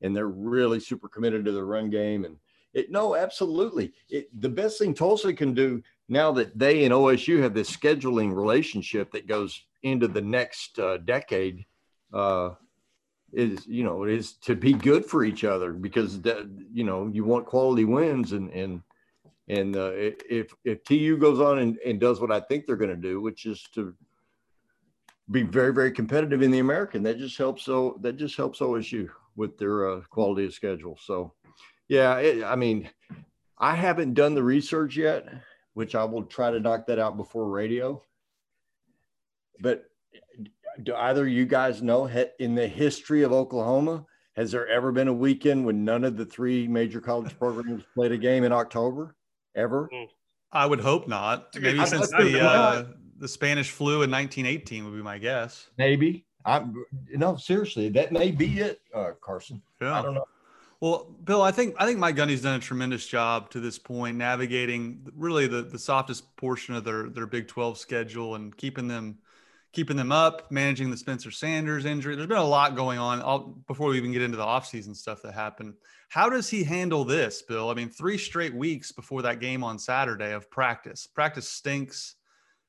and 0.00 0.16
they're 0.16 0.28
really 0.28 0.80
super 0.80 1.08
committed 1.08 1.44
to 1.44 1.52
the 1.52 1.64
run 1.64 1.90
game 1.90 2.24
and 2.24 2.36
it 2.72 2.90
no 2.90 3.14
absolutely 3.14 3.92
it, 4.08 4.28
the 4.40 4.48
best 4.48 4.78
thing 4.78 4.94
Tulsa 4.94 5.32
can 5.32 5.54
do 5.54 5.82
now 6.08 6.32
that 6.32 6.58
they 6.58 6.84
and 6.84 6.92
OSU 6.92 7.42
have 7.42 7.54
this 7.54 7.74
scheduling 7.74 8.34
relationship 8.34 9.12
that 9.12 9.26
goes 9.26 9.62
into 9.82 10.08
the 10.08 10.20
next 10.20 10.78
uh, 10.78 10.98
decade 10.98 11.64
uh, 12.12 12.50
is 13.32 13.66
you 13.66 13.84
know 13.84 14.04
is 14.04 14.34
to 14.34 14.54
be 14.54 14.72
good 14.72 15.04
for 15.04 15.24
each 15.24 15.44
other 15.44 15.72
because 15.72 16.20
that 16.22 16.48
you 16.72 16.84
know 16.84 17.10
you 17.12 17.24
want 17.24 17.46
quality 17.46 17.84
wins 17.84 18.32
and 18.32 18.50
and 18.50 18.82
and 19.48 19.76
uh, 19.76 19.90
if 19.94 20.54
if 20.64 20.82
TU 20.84 21.16
goes 21.18 21.40
on 21.40 21.58
and, 21.58 21.78
and 21.84 22.00
does 22.00 22.20
what 22.20 22.32
I 22.32 22.40
think 22.40 22.66
they're 22.66 22.76
going 22.76 22.90
to 22.90 22.96
do, 22.96 23.20
which 23.20 23.44
is 23.44 23.62
to 23.74 23.94
be 25.30 25.42
very 25.42 25.72
very 25.72 25.90
competitive 25.90 26.42
in 26.42 26.50
the 26.50 26.60
American, 26.60 27.02
that 27.02 27.18
just 27.18 27.36
helps 27.36 27.64
so 27.64 27.98
that 28.00 28.16
just 28.16 28.36
helps 28.36 28.60
OSU 28.60 29.08
with 29.36 29.58
their 29.58 29.90
uh, 29.90 30.00
quality 30.10 30.46
of 30.46 30.54
schedule. 30.54 30.98
So 31.02 31.32
yeah, 31.88 32.16
it, 32.18 32.44
I 32.44 32.56
mean, 32.56 32.88
I 33.58 33.74
haven't 33.74 34.14
done 34.14 34.34
the 34.34 34.42
research 34.42 34.96
yet, 34.96 35.26
which 35.74 35.94
I 35.94 36.04
will 36.04 36.24
try 36.24 36.50
to 36.50 36.60
knock 36.60 36.86
that 36.86 36.98
out 36.98 37.16
before 37.16 37.48
radio. 37.48 38.02
But 39.60 39.84
do 40.82 40.94
either 40.94 41.26
you 41.26 41.44
guys 41.46 41.82
know 41.82 42.06
in 42.38 42.54
the 42.54 42.66
history 42.66 43.22
of 43.22 43.32
Oklahoma, 43.32 44.06
has 44.34 44.50
there 44.50 44.66
ever 44.68 44.90
been 44.90 45.08
a 45.08 45.12
weekend 45.12 45.64
when 45.64 45.84
none 45.84 46.04
of 46.04 46.16
the 46.16 46.24
three 46.24 46.66
major 46.66 47.00
college 47.00 47.36
programs 47.38 47.84
played 47.94 48.12
a 48.12 48.18
game 48.18 48.44
in 48.44 48.52
October 48.52 49.14
ever? 49.54 49.88
I 50.52 50.66
would 50.66 50.80
hope 50.80 51.08
not. 51.08 51.48
Maybe 51.60 51.84
since 51.86 52.10
the 52.10 52.40
uh, 52.40 52.84
the 53.18 53.28
Spanish 53.28 53.70
flu 53.70 54.02
in 54.02 54.10
1918 54.10 54.84
would 54.84 54.94
be 54.94 55.02
my 55.02 55.18
guess. 55.18 55.68
Maybe. 55.78 56.26
I'm 56.44 56.84
no 57.12 57.36
seriously. 57.36 57.88
That 57.88 58.12
may 58.12 58.30
be 58.30 58.60
it, 58.60 58.80
uh, 58.94 59.12
Carson. 59.20 59.62
Yeah. 59.80 59.98
I 59.98 60.02
don't 60.02 60.14
know. 60.14 60.26
Well, 60.80 61.14
Bill, 61.24 61.42
I 61.42 61.50
think 61.50 61.74
I 61.78 61.86
think 61.86 61.98
Mike 61.98 62.16
Gundy's 62.16 62.42
done 62.42 62.56
a 62.56 62.60
tremendous 62.60 63.06
job 63.06 63.50
to 63.50 63.60
this 63.60 63.78
point, 63.78 64.16
navigating 64.16 65.06
really 65.14 65.46
the, 65.46 65.62
the 65.62 65.78
softest 65.78 66.36
portion 66.36 66.74
of 66.74 66.84
their 66.84 67.08
their 67.08 67.26
Big 67.26 67.48
12 67.48 67.78
schedule 67.78 68.34
and 68.34 68.56
keeping 68.56 68.88
them 68.88 69.18
keeping 69.72 69.96
them 69.96 70.12
up, 70.12 70.50
managing 70.52 70.90
the 70.90 70.96
Spencer 70.96 71.32
Sanders 71.32 71.84
injury. 71.84 72.14
There's 72.14 72.28
been 72.28 72.38
a 72.38 72.44
lot 72.44 72.76
going 72.76 72.98
on 72.98 73.20
all, 73.20 73.56
before 73.66 73.88
we 73.88 73.96
even 73.96 74.12
get 74.12 74.22
into 74.22 74.36
the 74.36 74.44
offseason 74.44 74.94
stuff 74.94 75.20
that 75.22 75.34
happened. 75.34 75.74
How 76.08 76.30
does 76.30 76.48
he 76.48 76.62
handle 76.62 77.04
this, 77.04 77.42
Bill? 77.42 77.70
I 77.70 77.74
mean, 77.74 77.88
three 77.88 78.16
straight 78.16 78.54
weeks 78.54 78.92
before 78.92 79.22
that 79.22 79.40
game 79.40 79.64
on 79.64 79.78
Saturday 79.78 80.32
of 80.32 80.48
practice. 80.48 81.08
Practice 81.08 81.48
stinks. 81.48 82.14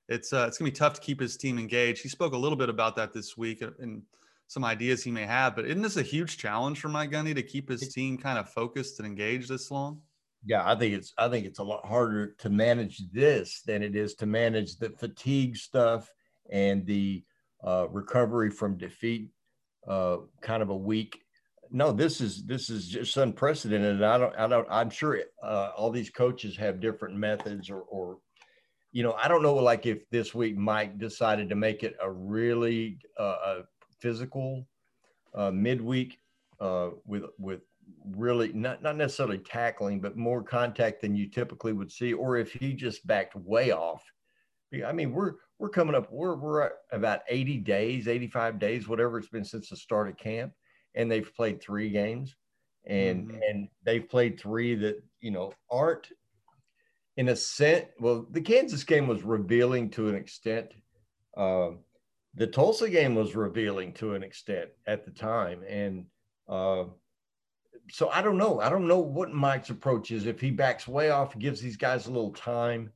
It's 0.10 0.34
uh, 0.34 0.46
it's 0.48 0.58
gonna 0.58 0.72
be 0.72 0.76
tough 0.76 0.94
to 0.94 1.02
keep 1.02 1.20
his 1.20 1.38
team 1.38 1.60
engaged. 1.60 2.02
He 2.02 2.10
spoke 2.10 2.34
a 2.34 2.38
little 2.38 2.58
bit 2.58 2.70
about 2.70 2.96
that 2.96 3.14
this 3.14 3.38
week 3.38 3.62
and 3.62 4.02
some 4.48 4.64
ideas 4.64 5.04
he 5.04 5.12
may 5.12 5.26
have. 5.26 5.56
But 5.56 5.66
isn't 5.66 5.82
this 5.82 5.98
a 5.98 6.04
huge 6.04 6.38
challenge 6.38 6.80
for 6.80 6.90
Mike 6.90 7.12
Gundy 7.12 7.36
to 7.36 7.44
keep 7.44 7.70
his 7.70 7.94
team 7.94 8.18
kind 8.18 8.38
of 8.38 8.50
focused 8.50 9.00
and 9.00 9.08
engaged 9.08 9.50
this 9.50 9.72
long? 9.72 10.02
Yeah, 10.46 10.64
I 10.64 10.76
think 10.76 10.94
it's 10.94 11.14
I 11.18 11.28
think 11.28 11.46
it's 11.46 11.60
a 11.60 11.64
lot 11.64 11.86
harder 11.86 12.36
to 12.40 12.50
manage 12.50 13.02
this 13.12 13.62
than 13.66 13.82
it 13.82 13.96
is 13.96 14.14
to 14.16 14.28
manage 14.28 14.78
the 14.78 14.92
fatigue 14.92 15.58
stuff 15.58 16.08
and 16.52 16.86
the 16.86 17.24
uh, 17.66 17.88
recovery 17.90 18.52
from 18.52 18.78
defeat 18.78 19.30
uh, 19.88 20.18
kind 20.42 20.62
of 20.62 20.70
a 20.70 20.76
week. 20.76 21.20
No, 21.72 21.92
this 21.92 22.22
is 22.22 22.46
this 22.46 22.70
is 22.70 22.88
just 22.88 23.18
unprecedented. 23.18 24.04
I 24.04 24.20
don't 24.20 24.36
I 24.36 24.48
don't 24.48 24.68
I'm 24.70 24.92
sure 24.92 25.20
uh, 25.44 25.72
all 25.76 25.90
these 25.90 26.12
coaches 26.12 26.56
have 26.58 26.80
different 26.80 27.16
methods 27.16 27.72
or, 27.72 27.80
or 27.80 28.20
you 28.92 29.02
know 29.02 29.14
I 29.14 29.28
don't 29.28 29.42
know 29.42 29.56
like 29.56 29.88
if 29.88 30.08
this 30.12 30.36
week 30.36 30.56
Mike 30.56 31.00
decided 31.00 31.50
to 31.50 31.56
make 31.56 31.82
it 31.82 31.96
a 32.00 32.10
really 32.10 33.00
uh, 33.20 33.24
a 33.46 33.62
physical 34.00 34.68
uh, 35.34 35.52
midweek 35.52 36.20
uh, 36.60 36.90
with 37.06 37.24
with 37.38 37.62
really 38.16 38.52
not 38.54 38.82
not 38.82 38.96
necessarily 38.96 39.38
tackling 39.38 40.00
but 40.00 40.18
more 40.18 40.42
contact 40.42 41.02
than 41.02 41.16
you 41.16 41.30
typically 41.30 41.72
would 41.72 41.92
see 41.92 42.14
or 42.14 42.38
if 42.38 42.52
he 42.52 42.74
just 42.74 43.06
backed 43.06 43.36
way 43.36 43.72
off 43.72 44.04
I 44.84 44.92
mean, 44.92 45.14
we're 45.14 45.34
we're 45.60 45.70
coming 45.70 45.96
up. 45.96 46.12
We're 46.12 46.36
we're 46.36 46.64
at 46.64 46.72
about 46.92 47.22
80 47.30 47.58
days, 47.60 48.08
85 48.08 48.60
days, 48.60 48.88
whatever 48.88 49.18
it's 49.18 49.30
been 49.30 49.46
since 49.46 49.70
the 49.70 49.78
start 49.78 50.10
of 50.10 50.18
camp, 50.18 50.54
and 50.96 51.10
they've 51.10 51.34
played 51.36 51.62
three 51.62 51.90
games, 51.90 52.36
and 52.86 53.28
mm-hmm. 53.28 53.38
and 53.48 53.70
they've 53.84 54.08
played 54.10 54.40
three 54.40 54.76
that 54.76 55.02
you 55.22 55.32
know 55.32 55.54
aren't 55.70 56.10
in 57.18 57.30
a 57.30 57.36
sense. 57.36 57.86
Well, 58.00 58.26
the 58.32 58.42
Kansas 58.42 58.84
game 58.84 59.08
was 59.08 59.24
revealing 59.24 59.90
to 59.92 60.10
an 60.10 60.16
extent. 60.16 60.72
Um, 61.38 61.80
the 62.36 62.48
Tulsa 62.48 62.90
game 62.90 63.16
was 63.16 63.36
revealing 63.36 63.94
to 63.94 64.14
an 64.14 64.24
extent 64.24 64.70
at 64.88 65.06
the 65.06 65.12
time, 65.12 65.62
and 65.68 66.06
uh, 66.50 66.86
so 67.90 68.10
I 68.10 68.22
don't 68.22 68.38
know. 68.38 68.60
I 68.60 68.70
don't 68.70 68.88
know 68.88 69.00
what 69.00 69.32
Mike's 69.32 69.70
approach 69.70 70.12
is. 70.12 70.26
If 70.26 70.42
he 70.42 70.52
backs 70.52 70.88
way 70.88 71.10
off, 71.10 71.38
gives 71.38 71.62
these 71.62 71.78
guys 71.78 72.08
a 72.08 72.12
little 72.12 72.34
time, 72.34 72.92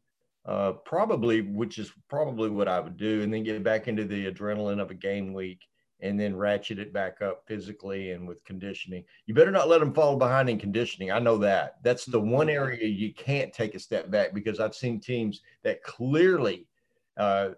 uh, 0.45 0.73
probably, 0.85 1.41
which 1.41 1.77
is 1.77 1.91
probably 2.09 2.49
what 2.49 2.67
I 2.67 2.79
would 2.79 2.97
do, 2.97 3.21
and 3.21 3.33
then 3.33 3.43
get 3.43 3.63
back 3.63 3.87
into 3.87 4.05
the 4.05 4.31
adrenaline 4.31 4.81
of 4.81 4.91
a 4.91 4.95
game 4.95 5.33
week, 5.33 5.61
and 6.01 6.19
then 6.19 6.35
ratchet 6.35 6.79
it 6.79 6.91
back 6.91 7.21
up 7.21 7.43
physically 7.47 8.11
and 8.11 8.27
with 8.27 8.43
conditioning. 8.43 9.03
You 9.25 9.33
better 9.33 9.51
not 9.51 9.69
let 9.69 9.79
them 9.79 9.93
fall 9.93 10.17
behind 10.17 10.49
in 10.49 10.59
conditioning. 10.59 11.11
I 11.11 11.19
know 11.19 11.37
that. 11.37 11.77
That's 11.83 12.05
the 12.05 12.19
one 12.19 12.47
mm-hmm. 12.47 12.55
area 12.55 12.87
you 12.87 13.13
can't 13.13 13.53
take 13.53 13.75
a 13.75 13.79
step 13.79 14.11
back 14.11 14.33
because 14.33 14.59
I've 14.59 14.75
seen 14.75 14.99
teams 14.99 15.41
that 15.63 15.83
clearly. 15.83 16.67
Uh, 17.15 17.49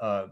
uh, 0.00 0.26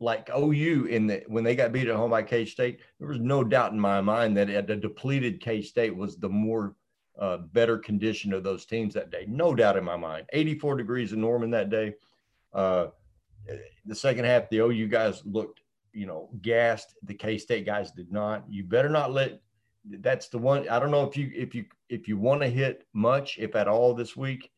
like 0.00 0.30
OU 0.36 0.86
in 0.86 1.06
the 1.06 1.22
when 1.28 1.44
they 1.44 1.54
got 1.54 1.72
beat 1.72 1.86
at 1.86 1.94
home 1.94 2.10
by 2.10 2.22
K 2.22 2.44
State, 2.46 2.80
there 2.98 3.08
was 3.08 3.20
no 3.20 3.44
doubt 3.44 3.72
in 3.72 3.78
my 3.78 4.00
mind 4.00 4.36
that 4.36 4.48
a 4.48 4.62
depleted 4.62 5.40
K 5.40 5.60
State 5.60 5.94
was 5.94 6.16
the 6.16 6.28
more 6.28 6.74
uh, 7.18 7.36
better 7.52 7.76
condition 7.76 8.32
of 8.32 8.42
those 8.42 8.64
teams 8.64 8.94
that 8.94 9.10
day. 9.10 9.26
No 9.28 9.54
doubt 9.54 9.76
in 9.76 9.84
my 9.84 9.96
mind. 9.96 10.26
84 10.32 10.78
degrees 10.78 11.12
in 11.12 11.20
Norman 11.20 11.50
that 11.50 11.68
day. 11.68 11.94
Uh, 12.54 12.86
the 13.84 13.94
second 13.94 14.24
half, 14.24 14.48
the 14.48 14.58
OU 14.58 14.88
guys 14.88 15.22
looked, 15.26 15.60
you 15.92 16.06
know, 16.06 16.30
gassed. 16.40 16.94
The 17.02 17.14
K 17.14 17.36
State 17.36 17.66
guys 17.66 17.92
did 17.92 18.10
not. 18.10 18.44
You 18.48 18.64
better 18.64 18.88
not 18.88 19.12
let. 19.12 19.42
That's 19.84 20.28
the 20.28 20.38
one. 20.38 20.66
I 20.68 20.78
don't 20.78 20.90
know 20.90 21.04
if 21.04 21.16
you 21.16 21.30
if 21.34 21.54
you 21.54 21.66
if 21.90 22.08
you 22.08 22.16
want 22.16 22.40
to 22.40 22.48
hit 22.48 22.86
much, 22.94 23.38
if 23.38 23.54
at 23.54 23.68
all, 23.68 23.94
this 23.94 24.16
week 24.16 24.50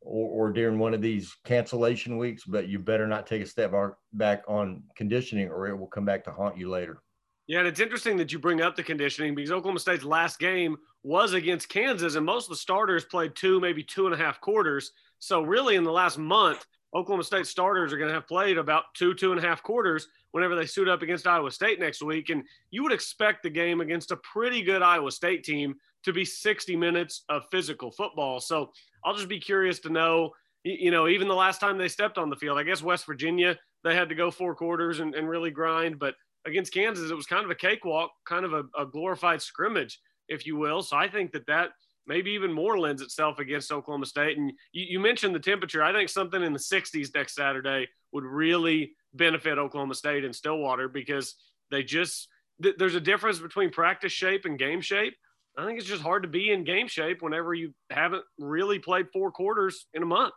or, 0.00 0.48
or 0.48 0.52
during 0.52 0.78
one 0.78 0.94
of 0.94 1.02
these 1.02 1.34
cancellation 1.44 2.18
weeks, 2.18 2.44
but 2.46 2.68
you 2.68 2.78
better 2.78 3.06
not 3.06 3.26
take 3.26 3.42
a 3.42 3.46
step 3.46 3.72
back 4.12 4.42
on 4.48 4.82
conditioning 4.96 5.48
or 5.48 5.68
it 5.68 5.76
will 5.76 5.86
come 5.86 6.04
back 6.04 6.24
to 6.24 6.32
haunt 6.32 6.56
you 6.56 6.68
later. 6.68 7.02
Yeah, 7.46 7.60
and 7.60 7.68
it's 7.68 7.80
interesting 7.80 8.18
that 8.18 8.30
you 8.30 8.38
bring 8.38 8.60
up 8.60 8.76
the 8.76 8.82
conditioning 8.82 9.34
because 9.34 9.50
Oklahoma 9.50 9.80
State's 9.80 10.04
last 10.04 10.38
game 10.38 10.76
was 11.02 11.32
against 11.32 11.70
Kansas, 11.70 12.14
and 12.14 12.26
most 12.26 12.44
of 12.44 12.50
the 12.50 12.56
starters 12.56 13.06
played 13.06 13.34
two, 13.34 13.58
maybe 13.58 13.82
two 13.82 14.04
and 14.04 14.14
a 14.14 14.18
half 14.18 14.38
quarters. 14.38 14.92
So, 15.18 15.40
really, 15.40 15.76
in 15.76 15.82
the 15.82 15.90
last 15.90 16.18
month, 16.18 16.66
Oklahoma 16.94 17.24
State 17.24 17.46
starters 17.46 17.92
are 17.92 17.98
going 17.98 18.08
to 18.08 18.14
have 18.14 18.26
played 18.26 18.56
about 18.56 18.84
two, 18.94 19.14
two 19.14 19.32
and 19.32 19.42
a 19.42 19.46
half 19.46 19.62
quarters 19.62 20.08
whenever 20.32 20.54
they 20.54 20.66
suit 20.66 20.88
up 20.88 21.02
against 21.02 21.26
Iowa 21.26 21.50
State 21.50 21.80
next 21.80 22.02
week. 22.02 22.30
And 22.30 22.42
you 22.70 22.82
would 22.82 22.92
expect 22.92 23.42
the 23.42 23.50
game 23.50 23.80
against 23.80 24.10
a 24.10 24.16
pretty 24.16 24.62
good 24.62 24.82
Iowa 24.82 25.10
State 25.10 25.44
team 25.44 25.74
to 26.04 26.12
be 26.12 26.24
60 26.24 26.76
minutes 26.76 27.24
of 27.28 27.44
physical 27.50 27.90
football. 27.90 28.40
So 28.40 28.72
I'll 29.04 29.14
just 29.14 29.28
be 29.28 29.40
curious 29.40 29.78
to 29.80 29.90
know, 29.90 30.30
you 30.64 30.90
know, 30.90 31.08
even 31.08 31.28
the 31.28 31.34
last 31.34 31.60
time 31.60 31.76
they 31.76 31.88
stepped 31.88 32.18
on 32.18 32.30
the 32.30 32.36
field, 32.36 32.58
I 32.58 32.62
guess 32.62 32.82
West 32.82 33.06
Virginia, 33.06 33.58
they 33.84 33.94
had 33.94 34.08
to 34.08 34.14
go 34.14 34.30
four 34.30 34.54
quarters 34.54 35.00
and, 35.00 35.14
and 35.14 35.28
really 35.28 35.50
grind. 35.50 35.98
But 35.98 36.14
against 36.46 36.72
Kansas, 36.72 37.10
it 37.10 37.16
was 37.16 37.26
kind 37.26 37.44
of 37.44 37.50
a 37.50 37.54
cakewalk, 37.54 38.10
kind 38.26 38.44
of 38.44 38.52
a, 38.54 38.64
a 38.78 38.86
glorified 38.86 39.42
scrimmage, 39.42 40.00
if 40.28 40.46
you 40.46 40.56
will. 40.56 40.82
So 40.82 40.96
I 40.96 41.08
think 41.08 41.32
that 41.32 41.46
that 41.46 41.70
maybe 42.08 42.32
even 42.32 42.52
more 42.52 42.78
lends 42.78 43.02
itself 43.02 43.38
against 43.38 43.70
Oklahoma 43.70 44.06
State. 44.06 44.38
And 44.38 44.50
you, 44.72 44.86
you 44.88 45.00
mentioned 45.00 45.34
the 45.34 45.40
temperature. 45.40 45.82
I 45.82 45.92
think 45.92 46.08
something 46.08 46.42
in 46.42 46.52
the 46.52 46.58
60s 46.58 47.14
next 47.14 47.34
Saturday 47.34 47.86
would 48.12 48.24
really 48.24 48.92
benefit 49.14 49.58
Oklahoma 49.58 49.94
State 49.94 50.24
and 50.24 50.34
Stillwater 50.34 50.88
because 50.88 51.34
they 51.70 51.82
just 51.82 52.28
th- 52.62 52.76
there's 52.78 52.94
a 52.94 53.00
difference 53.00 53.38
between 53.38 53.70
practice 53.70 54.12
shape 54.12 54.46
and 54.46 54.58
game 54.58 54.80
shape. 54.80 55.14
I 55.56 55.66
think 55.66 55.78
it's 55.78 55.88
just 55.88 56.02
hard 56.02 56.22
to 56.22 56.28
be 56.28 56.50
in 56.50 56.64
game 56.64 56.88
shape 56.88 57.20
whenever 57.20 57.52
you 57.52 57.74
haven't 57.90 58.24
really 58.38 58.78
played 58.78 59.06
four 59.12 59.30
quarters 59.30 59.86
in 59.92 60.02
a 60.02 60.06
month. 60.06 60.32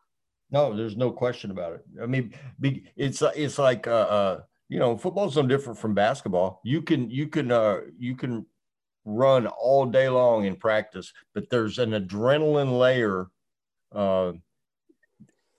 No, 0.49 0.75
there's 0.75 0.97
no 0.97 1.11
question 1.11 1.51
about 1.51 1.73
it. 1.73 1.85
I 2.01 2.07
mean, 2.07 2.33
it's 2.61 3.21
it's 3.21 3.57
like 3.57 3.87
uh, 3.87 3.91
uh, 3.91 4.39
you 4.67 4.79
know, 4.79 4.97
football's 4.97 5.37
no 5.37 5.43
different 5.43 5.79
from 5.79 5.93
basketball. 5.93 6.59
You 6.65 6.81
can 6.81 7.09
you 7.09 7.27
can 7.27 7.51
uh, 7.51 7.81
you 7.97 8.15
can 8.15 8.45
run 9.05 9.47
all 9.47 9.85
day 9.85 10.09
long 10.09 10.45
in 10.45 10.55
practice, 10.55 11.11
but 11.33 11.49
there's 11.49 11.79
an 11.79 11.91
adrenaline 11.91 12.77
layer 12.77 13.27
uh, 13.93 14.33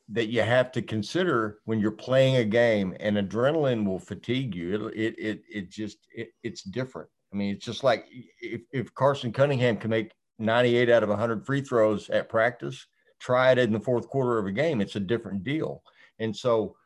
that 0.08 0.26
you 0.26 0.42
have 0.42 0.72
to 0.72 0.82
consider 0.82 1.58
when 1.64 1.80
you're 1.80 1.90
playing 1.90 2.36
a 2.36 2.44
game, 2.44 2.94
and 3.00 3.16
adrenaline 3.16 3.84
will 3.84 3.98
fatigue 3.98 4.54
you. 4.54 4.88
It 4.88 4.94
it 4.94 5.18
it, 5.18 5.42
it 5.48 5.70
just 5.70 5.98
it, 6.14 6.30
it's 6.42 6.62
different. 6.62 7.08
I 7.32 7.36
mean, 7.36 7.54
it's 7.54 7.64
just 7.64 7.82
like 7.82 8.06
if, 8.40 8.62
if 8.72 8.94
Carson 8.94 9.32
Cunningham 9.32 9.78
can 9.78 9.90
make 9.90 10.12
98 10.38 10.90
out 10.90 11.02
of 11.02 11.08
100 11.08 11.46
free 11.46 11.62
throws 11.62 12.10
at 12.10 12.28
practice, 12.28 12.86
try 13.20 13.52
it 13.52 13.58
in 13.58 13.72
the 13.72 13.80
fourth 13.80 14.08
quarter 14.08 14.38
of 14.38 14.46
a 14.46 14.52
game. 14.52 14.80
It's 14.80 14.96
a 14.96 15.00
different 15.00 15.44
deal. 15.44 15.82
And 16.18 16.36
so, 16.36 16.76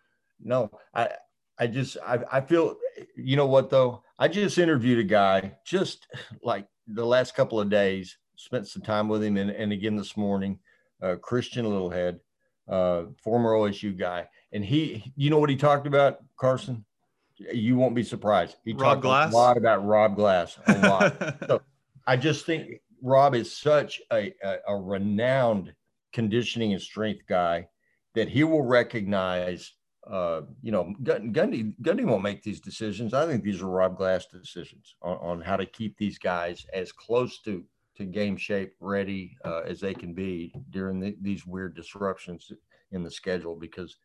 no, 0.40 0.70
I, 0.94 1.10
I 1.58 1.66
just, 1.66 1.96
I, 2.06 2.18
I 2.30 2.40
feel, 2.40 2.76
you 3.16 3.36
know 3.36 3.46
what 3.46 3.70
though? 3.70 4.02
I 4.18 4.28
just 4.28 4.58
interviewed 4.58 4.98
a 4.98 5.04
guy 5.04 5.52
just 5.64 6.06
like 6.42 6.66
the 6.86 7.04
last 7.04 7.34
couple 7.34 7.60
of 7.60 7.70
days, 7.70 8.16
spent 8.36 8.68
some 8.68 8.82
time 8.82 9.08
with 9.08 9.22
him 9.24 9.36
and, 9.36 9.50
and 9.50 9.72
again 9.72 9.96
this 9.96 10.16
morning, 10.16 10.58
uh, 11.02 11.16
Christian 11.16 11.64
Littlehead, 11.64 12.20
uh, 12.68 13.04
former 13.22 13.52
OSU 13.52 13.96
guy. 13.96 14.28
And 14.52 14.64
he, 14.64 15.12
you 15.16 15.30
know 15.30 15.38
what 15.38 15.50
he 15.50 15.56
talked 15.56 15.86
about, 15.86 16.18
Carson? 16.38 16.84
you 17.38 17.76
won't 17.76 17.94
be 17.94 18.02
surprised. 18.02 18.56
He 18.64 18.72
Rob 18.72 18.80
talked 18.80 19.02
Glass? 19.02 19.32
a 19.32 19.36
lot 19.36 19.56
about 19.56 19.84
Rob 19.84 20.16
Glass, 20.16 20.58
a 20.66 20.78
lot. 20.78 21.38
so 21.46 21.60
I 22.06 22.16
just 22.16 22.46
think 22.46 22.80
Rob 23.02 23.34
is 23.34 23.54
such 23.54 24.00
a, 24.12 24.32
a, 24.42 24.56
a, 24.68 24.76
renowned 24.76 25.74
conditioning 26.12 26.72
and 26.72 26.80
strength 26.80 27.22
guy 27.28 27.68
that 28.14 28.28
he 28.28 28.44
will 28.44 28.62
recognize. 28.62 29.72
Uh, 30.10 30.42
you 30.62 30.70
know, 30.70 30.94
Gundy 31.02 31.74
Gundy 31.82 32.04
won't 32.04 32.22
make 32.22 32.42
these 32.42 32.60
decisions. 32.60 33.12
I 33.12 33.26
think 33.26 33.42
these 33.42 33.60
are 33.60 33.66
Rob 33.66 33.96
Glass 33.96 34.26
decisions 34.26 34.94
on, 35.02 35.16
on 35.16 35.40
how 35.40 35.56
to 35.56 35.66
keep 35.66 35.96
these 35.98 36.18
guys 36.18 36.64
as 36.72 36.92
close 36.92 37.40
to 37.42 37.64
to 37.96 38.04
game 38.04 38.36
shape 38.36 38.74
ready 38.78 39.36
uh, 39.44 39.62
as 39.66 39.80
they 39.80 39.94
can 39.94 40.12
be 40.14 40.54
during 40.70 41.00
the, 41.00 41.16
these 41.22 41.46
weird 41.46 41.74
disruptions 41.74 42.52
in 42.92 43.02
the 43.02 43.10
schedule 43.10 43.56
because 43.56 43.96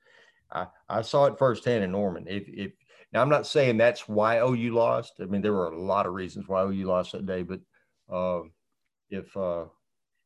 I, 0.51 0.67
I 0.89 1.01
saw 1.01 1.25
it 1.25 1.37
firsthand 1.37 1.83
in 1.83 1.91
Norman. 1.91 2.25
If, 2.27 2.43
if 2.47 2.71
now, 3.13 3.21
I'm 3.21 3.29
not 3.29 3.45
saying 3.45 3.77
that's 3.77 4.07
why 4.07 4.37
OU 4.37 4.73
lost. 4.73 5.15
I 5.21 5.25
mean, 5.25 5.41
there 5.41 5.53
were 5.53 5.71
a 5.71 5.81
lot 5.81 6.05
of 6.05 6.13
reasons 6.13 6.47
why 6.47 6.63
OU 6.63 6.85
lost 6.85 7.11
that 7.11 7.25
day, 7.25 7.43
but 7.43 7.59
uh, 8.11 8.41
if 9.09 9.35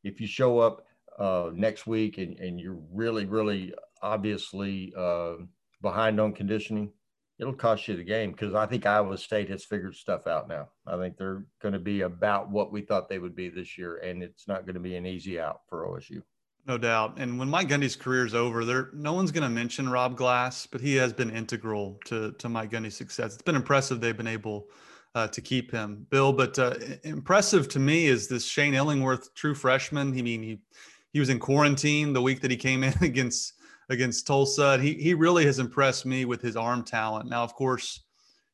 if 0.03 0.21
you 0.21 0.27
show 0.27 0.59
up 0.59 0.85
uh, 1.17 1.49
next 1.53 1.87
week 1.87 2.17
and, 2.17 2.37
and 2.39 2.59
you're 2.59 2.79
really, 2.93 3.25
really 3.25 3.73
obviously 4.01 4.93
uh, 4.97 5.33
behind 5.81 6.19
on 6.19 6.33
conditioning, 6.33 6.91
it'll 7.39 7.53
cost 7.53 7.87
you 7.87 7.97
the 7.97 8.03
game 8.03 8.31
because 8.31 8.53
I 8.53 8.65
think 8.65 8.85
Iowa 8.85 9.17
State 9.17 9.49
has 9.49 9.65
figured 9.65 9.95
stuff 9.95 10.27
out 10.27 10.47
now. 10.47 10.69
I 10.87 10.97
think 10.97 11.17
they're 11.17 11.45
going 11.61 11.73
to 11.73 11.79
be 11.79 12.01
about 12.01 12.49
what 12.49 12.71
we 12.71 12.81
thought 12.81 13.09
they 13.09 13.19
would 13.19 13.35
be 13.35 13.49
this 13.49 13.77
year, 13.77 13.97
and 13.97 14.23
it's 14.23 14.47
not 14.47 14.65
going 14.65 14.75
to 14.75 14.79
be 14.79 14.95
an 14.95 15.05
easy 15.05 15.39
out 15.39 15.61
for 15.69 15.87
OSU. 15.87 16.21
No 16.67 16.79
doubt. 16.79 17.17
And 17.17 17.37
when 17.37 17.47
Mike 17.47 17.69
Gundy's 17.69 17.95
career 17.95 18.25
is 18.25 18.33
over, 18.33 18.65
there 18.65 18.89
no 18.93 19.13
one's 19.13 19.31
going 19.31 19.43
to 19.43 19.49
mention 19.49 19.87
Rob 19.87 20.17
Glass, 20.17 20.65
but 20.65 20.81
he 20.81 20.95
has 20.95 21.13
been 21.13 21.29
integral 21.29 21.99
to 22.05 22.31
to 22.33 22.49
Mike 22.49 22.71
Gundy's 22.71 22.97
success. 22.97 23.33
It's 23.33 23.43
been 23.43 23.55
impressive 23.55 24.01
they've 24.01 24.17
been 24.17 24.25
able 24.25 24.67
uh, 25.13 25.27
to 25.27 25.41
keep 25.41 25.71
him, 25.71 26.07
Bill. 26.09 26.33
But 26.33 26.57
uh, 26.57 26.75
impressive 27.03 27.69
to 27.69 27.79
me 27.79 28.07
is 28.07 28.27
this 28.27 28.45
Shane 28.45 28.73
Illingworth, 28.73 29.33
true 29.35 29.53
freshman. 29.53 30.17
I 30.17 30.21
mean, 30.23 30.41
he 30.41 30.59
he 31.13 31.19
was 31.19 31.29
in 31.29 31.39
quarantine 31.39 32.13
the 32.13 32.21
week 32.21 32.41
that 32.41 32.49
he 32.49 32.57
came 32.57 32.83
in 32.83 32.93
against 33.01 33.53
against 33.89 34.27
Tulsa. 34.27 34.77
He 34.79 34.93
he 34.95 35.13
really 35.13 35.45
has 35.45 35.59
impressed 35.59 36.05
me 36.05 36.25
with 36.25 36.41
his 36.41 36.55
arm 36.55 36.83
talent. 36.83 37.29
Now, 37.29 37.43
of 37.43 37.53
course, 37.53 38.03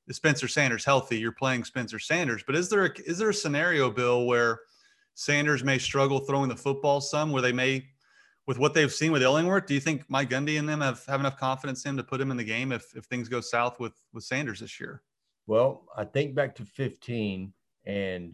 Spencer 0.09 0.47
Sanders 0.47 0.85
healthy? 0.85 1.19
You're 1.19 1.31
playing 1.31 1.63
Spencer 1.63 1.99
Sanders, 1.99 2.43
but 2.45 2.55
is 2.55 2.69
there 2.69 2.85
a, 2.85 2.91
is 3.05 3.17
there 3.17 3.29
a 3.29 3.33
scenario, 3.33 3.89
Bill, 3.89 4.25
where 4.25 4.59
Sanders 5.13 5.63
may 5.63 5.77
struggle 5.77 6.19
throwing 6.19 6.49
the 6.49 6.55
football 6.55 7.01
some, 7.01 7.31
where 7.31 7.41
they 7.41 7.53
may 7.53 7.85
with 8.47 8.57
what 8.57 8.73
they've 8.73 8.91
seen 8.91 9.11
with 9.11 9.21
Illingworth, 9.21 9.65
do 9.65 9.73
you 9.73 9.79
think 9.79 10.03
Mike 10.09 10.29
Gundy 10.29 10.57
and 10.59 10.67
them 10.67 10.81
have, 10.81 11.05
have 11.05 11.19
enough 11.19 11.37
confidence 11.37 11.85
in 11.85 11.91
him 11.91 11.97
to 11.97 12.03
put 12.03 12.19
him 12.19 12.31
in 12.31 12.37
the 12.37 12.43
game 12.43 12.71
if, 12.71 12.85
if 12.95 13.05
things 13.05 13.29
go 13.29 13.39
south 13.39 13.79
with, 13.79 13.93
with 14.13 14.23
Sanders 14.23 14.59
this 14.59 14.79
year? 14.79 15.03
Well, 15.47 15.85
I 15.95 16.05
think 16.05 16.35
back 16.35 16.55
to 16.55 16.65
15 16.65 17.53
and 17.85 18.33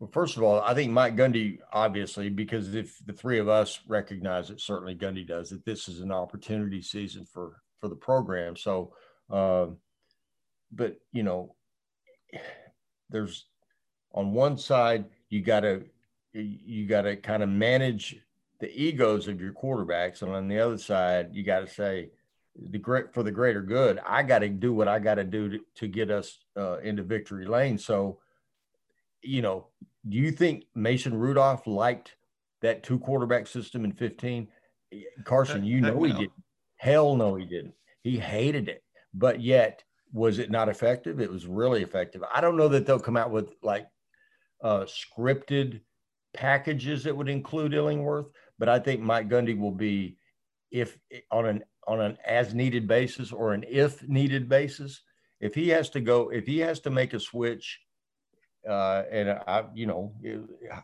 well, 0.00 0.10
first 0.12 0.38
of 0.38 0.42
all, 0.42 0.62
I 0.62 0.72
think 0.72 0.90
Mike 0.90 1.14
Gundy, 1.14 1.58
obviously, 1.72 2.30
because 2.30 2.74
if 2.74 2.98
the 3.04 3.12
three 3.12 3.38
of 3.38 3.48
us 3.48 3.80
recognize 3.86 4.48
it, 4.48 4.60
certainly 4.60 4.94
Gundy 4.94 5.28
does, 5.28 5.50
that 5.50 5.66
this 5.66 5.88
is 5.88 6.00
an 6.00 6.10
opportunity 6.10 6.80
season 6.80 7.26
for 7.26 7.60
for 7.80 7.88
the 7.88 7.96
program. 7.96 8.56
So, 8.56 8.94
uh, 9.30 9.66
but 10.72 10.96
you 11.12 11.22
know, 11.22 11.54
there's 13.10 13.44
on 14.12 14.32
one 14.32 14.56
side 14.56 15.04
you 15.28 15.42
got 15.42 15.60
to 15.60 15.84
you 16.32 16.86
got 16.86 17.02
to 17.02 17.16
kind 17.16 17.42
of 17.42 17.50
manage 17.50 18.16
the 18.60 18.70
egos 18.74 19.28
of 19.28 19.40
your 19.40 19.52
quarterbacks. 19.52 20.22
And 20.22 20.32
on 20.32 20.48
the 20.48 20.60
other 20.60 20.78
side, 20.78 21.30
you 21.32 21.42
got 21.42 21.60
to 21.60 21.66
say, 21.66 22.10
the 22.56 22.78
great 22.78 23.12
for 23.12 23.22
the 23.22 23.30
greater 23.30 23.62
good. 23.62 24.00
I 24.06 24.22
got 24.22 24.40
to 24.40 24.48
do 24.48 24.72
what 24.72 24.88
I 24.88 24.98
got 24.98 25.14
to 25.16 25.24
do 25.24 25.60
to, 25.76 25.88
get 25.88 26.10
us 26.10 26.38
uh, 26.56 26.78
into 26.78 27.02
victory 27.02 27.46
lane. 27.46 27.78
So, 27.78 28.18
you 29.22 29.40
know, 29.40 29.68
do 30.08 30.16
you 30.16 30.30
think 30.30 30.64
Mason 30.74 31.14
Rudolph 31.14 31.66
liked 31.66 32.16
that 32.62 32.82
two 32.82 32.98
quarterback 32.98 33.46
system 33.46 33.84
in 33.84 33.92
15? 33.92 34.48
Carson, 35.24 35.64
you 35.64 35.80
know 35.80 36.02
he 36.02 36.12
didn't. 36.12 36.32
Hell 36.76 37.14
no, 37.16 37.34
he 37.34 37.44
didn't. 37.44 37.74
He 38.02 38.18
hated 38.18 38.68
it. 38.68 38.82
But 39.12 39.40
yet, 39.40 39.84
was 40.12 40.38
it 40.38 40.50
not 40.50 40.68
effective? 40.68 41.20
It 41.20 41.30
was 41.30 41.46
really 41.46 41.82
effective. 41.82 42.22
I 42.32 42.40
don't 42.40 42.56
know 42.56 42.68
that 42.68 42.86
they'll 42.86 42.98
come 42.98 43.16
out 43.16 43.30
with 43.30 43.54
like 43.62 43.86
uh, 44.62 44.86
scripted 44.86 45.80
packages 46.34 47.04
that 47.04 47.16
would 47.16 47.28
include 47.28 47.74
Illingworth, 47.74 48.26
but 48.58 48.68
I 48.68 48.78
think 48.78 49.00
Mike 49.00 49.28
Gundy 49.28 49.58
will 49.58 49.72
be 49.72 50.16
if 50.70 50.98
on 51.30 51.46
an 51.46 51.64
on 51.86 52.00
an 52.00 52.16
as 52.26 52.54
needed 52.54 52.86
basis 52.86 53.32
or 53.32 53.52
an 53.52 53.64
if 53.68 54.06
needed 54.08 54.48
basis. 54.48 55.02
If 55.40 55.54
he 55.54 55.68
has 55.70 55.88
to 55.90 56.00
go, 56.00 56.30
if 56.30 56.46
he 56.46 56.58
has 56.58 56.80
to 56.80 56.90
make 56.90 57.14
a 57.14 57.20
switch, 57.20 57.80
uh, 58.68 59.04
and 59.10 59.30
I, 59.30 59.64
you 59.74 59.86
know, 59.86 60.12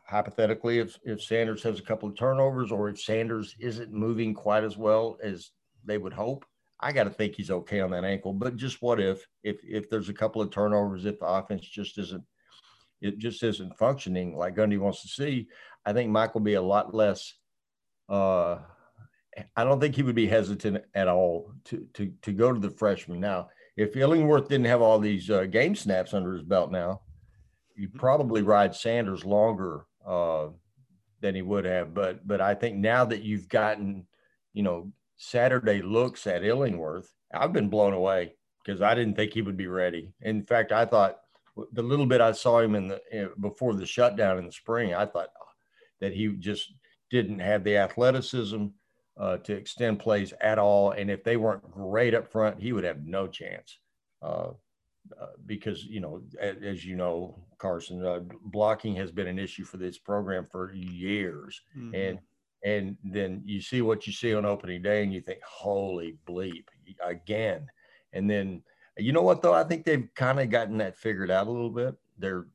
hypothetically, 0.07 0.79
if 0.79 0.99
if 1.05 1.23
Sanders 1.23 1.63
has 1.63 1.79
a 1.79 1.83
couple 1.83 2.09
of 2.09 2.17
turnovers 2.17 2.73
or 2.73 2.89
if 2.89 3.01
Sanders 3.01 3.55
isn't 3.59 3.93
moving 3.93 4.33
quite 4.35 4.65
as 4.65 4.77
well 4.77 5.19
as 5.23 5.51
they 5.85 5.99
would 5.99 6.15
hope, 6.15 6.47
I 6.81 6.93
got 6.93 7.05
to 7.05 7.11
think 7.11 7.35
he's 7.35 7.51
okay 7.51 7.81
on 7.81 7.91
that 7.91 8.05
ankle. 8.05 8.33
But 8.33 8.57
just 8.57 8.81
what 8.81 9.01
if 9.01 9.27
if 9.43 9.61
if 9.63 9.91
there's 9.91 10.09
a 10.09 10.15
couple 10.15 10.41
of 10.41 10.51
turnovers, 10.51 11.05
if 11.05 11.21
the 11.21 11.27
offense 11.27 11.67
just 11.67 11.99
isn't 11.99 12.25
it 13.03 13.19
just 13.19 13.43
isn't 13.43 13.77
functioning 13.77 14.37
like 14.37 14.57
Gundy 14.57 14.79
wants 14.79 15.03
to 15.03 15.09
see, 15.09 15.49
I 15.85 15.93
think 15.93 16.11
Mike 16.11 16.35
will 16.35 16.41
be 16.41 16.55
a 16.55 16.63
lot 16.63 16.95
less. 16.95 17.35
Uh, 18.09 18.59
I 19.55 19.65
don't 19.65 19.81
think 19.81 19.95
he 19.95 20.03
would 20.03 20.15
be 20.15 20.27
hesitant 20.27 20.83
at 20.95 21.09
all 21.09 21.53
to 21.65 21.87
to 21.95 22.13
to 22.23 22.33
go 22.33 22.53
to 22.53 22.61
the 22.61 22.71
freshman. 22.71 23.21
Now, 23.21 23.49
if 23.77 23.97
Illingworth 23.97 24.49
didn't 24.49 24.67
have 24.67 24.81
all 24.81 24.99
these 24.99 25.29
uh, 25.29 25.45
game 25.45 25.75
snaps 25.75 26.15
under 26.15 26.33
his 26.33 26.43
belt 26.43 26.71
now, 26.73 27.03
you 27.77 27.89
mm-hmm. 27.89 27.99
probably 27.99 28.43
ride 28.43 28.75
Sanders 28.75 29.25
longer 29.25 29.87
uh, 30.07 30.49
than 31.21 31.35
he 31.35 31.43
would 31.43 31.65
have. 31.65 31.95
But 31.95 32.27
but 32.27 32.41
I 32.41 32.55
think 32.55 32.77
now 32.77 33.05
that 33.05 33.23
you've 33.23 33.49
gotten, 33.49 34.07
you 34.53 34.63
know, 34.63 34.93
Saturday 35.17 35.83
looks 35.83 36.27
at 36.27 36.45
Illingworth, 36.45 37.13
I've 37.33 37.53
been 37.53 37.69
blown 37.69 37.93
away 37.93 38.35
because 38.65 38.83
I 38.83 38.95
didn't 38.95 39.15
think 39.15 39.33
he 39.33 39.43
would 39.43 39.57
be 39.57 39.69
ready. 39.69 40.13
In 40.23 40.45
fact, 40.45 40.73
I 40.73 40.85
thought 40.85 41.19
the 41.73 41.83
little 41.83 42.07
bit 42.07 42.21
I 42.21 42.33
saw 42.33 42.61
him 42.61 42.75
in 42.75 42.89
the 42.89 43.01
in, 43.13 43.31
before 43.41 43.75
the 43.75 43.87
shutdown 43.87 44.39
in 44.39 44.47
the 44.47 44.53
spring, 44.53 44.95
I 44.95 45.07
thought 45.07 45.29
that 46.01 46.13
he 46.13 46.29
just 46.29 46.75
didn't 47.11 47.39
have 47.39 47.65
the 47.65 47.77
athleticism 47.77 48.67
uh, 49.19 49.39
to 49.39 49.53
extend 49.55 49.99
plays 49.99 50.33
at 50.41 50.59
all. 50.59 50.91
And 50.91 51.11
if 51.11 51.25
they 51.25 51.37
weren't 51.37 51.71
great 51.71 52.15
up 52.15 52.31
front, 52.31 52.61
he 52.61 52.73
would 52.73 52.85
have 52.85 53.05
no 53.05 53.27
chance. 53.27 53.79
Uh, 54.21 54.51
uh, 55.21 55.27
because 55.47 55.85
you 55.85 56.01
know, 56.01 56.23
as, 56.41 56.57
as 56.63 56.85
you 56.85 56.97
know, 56.97 57.39
Carson, 57.59 58.05
uh, 58.05 58.21
blocking 58.45 58.95
has 58.97 59.11
been 59.11 59.27
an 59.27 59.39
issue 59.39 59.65
for 59.65 59.77
this 59.77 59.99
program 59.99 60.47
for 60.51 60.73
years, 60.73 61.61
mm-hmm. 61.77 61.95
and 61.95 62.19
and 62.65 62.97
then 63.05 63.43
you 63.45 63.61
see 63.61 63.83
what 63.83 64.07
you 64.07 64.13
see 64.13 64.35
on 64.35 64.45
opening 64.45 64.83
day, 64.83 65.03
and 65.03 65.13
you 65.13 65.21
think, 65.21 65.41
"Holy 65.47 66.17
bleep!" 66.27 66.65
Again, 67.05 67.67
and 68.13 68.29
then 68.31 68.63
you 68.99 69.13
know 69.13 69.23
what 69.23 69.43
though? 69.43 69.55
I 69.55 69.65
think 69.65 69.85
they've 69.85 70.09
kind 70.15 70.41
of 70.41 70.51
gotten 70.51 70.79
that 70.79 70.97
figured 70.97 71.31
out 71.31 71.47
a 71.47 71.51
little 71.51 71.71
bit. 71.71 71.95
They're 72.19 72.47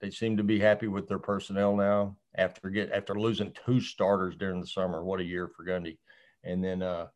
they 0.00 0.10
seem 0.10 0.36
to 0.36 0.44
be 0.44 0.60
happy 0.60 0.88
with 0.88 1.08
their 1.08 1.18
personnel 1.18 1.74
now 1.74 2.16
after 2.36 2.68
get 2.70 2.92
after 2.92 3.14
losing 3.14 3.52
two 3.64 3.80
starters 3.80 4.36
during 4.36 4.60
the 4.60 4.66
summer. 4.66 5.02
What 5.02 5.20
a 5.20 5.24
year 5.24 5.48
for 5.48 5.64
Gundy. 5.64 5.98
And 6.44 6.62
then 6.62 6.82
uh 6.82 7.06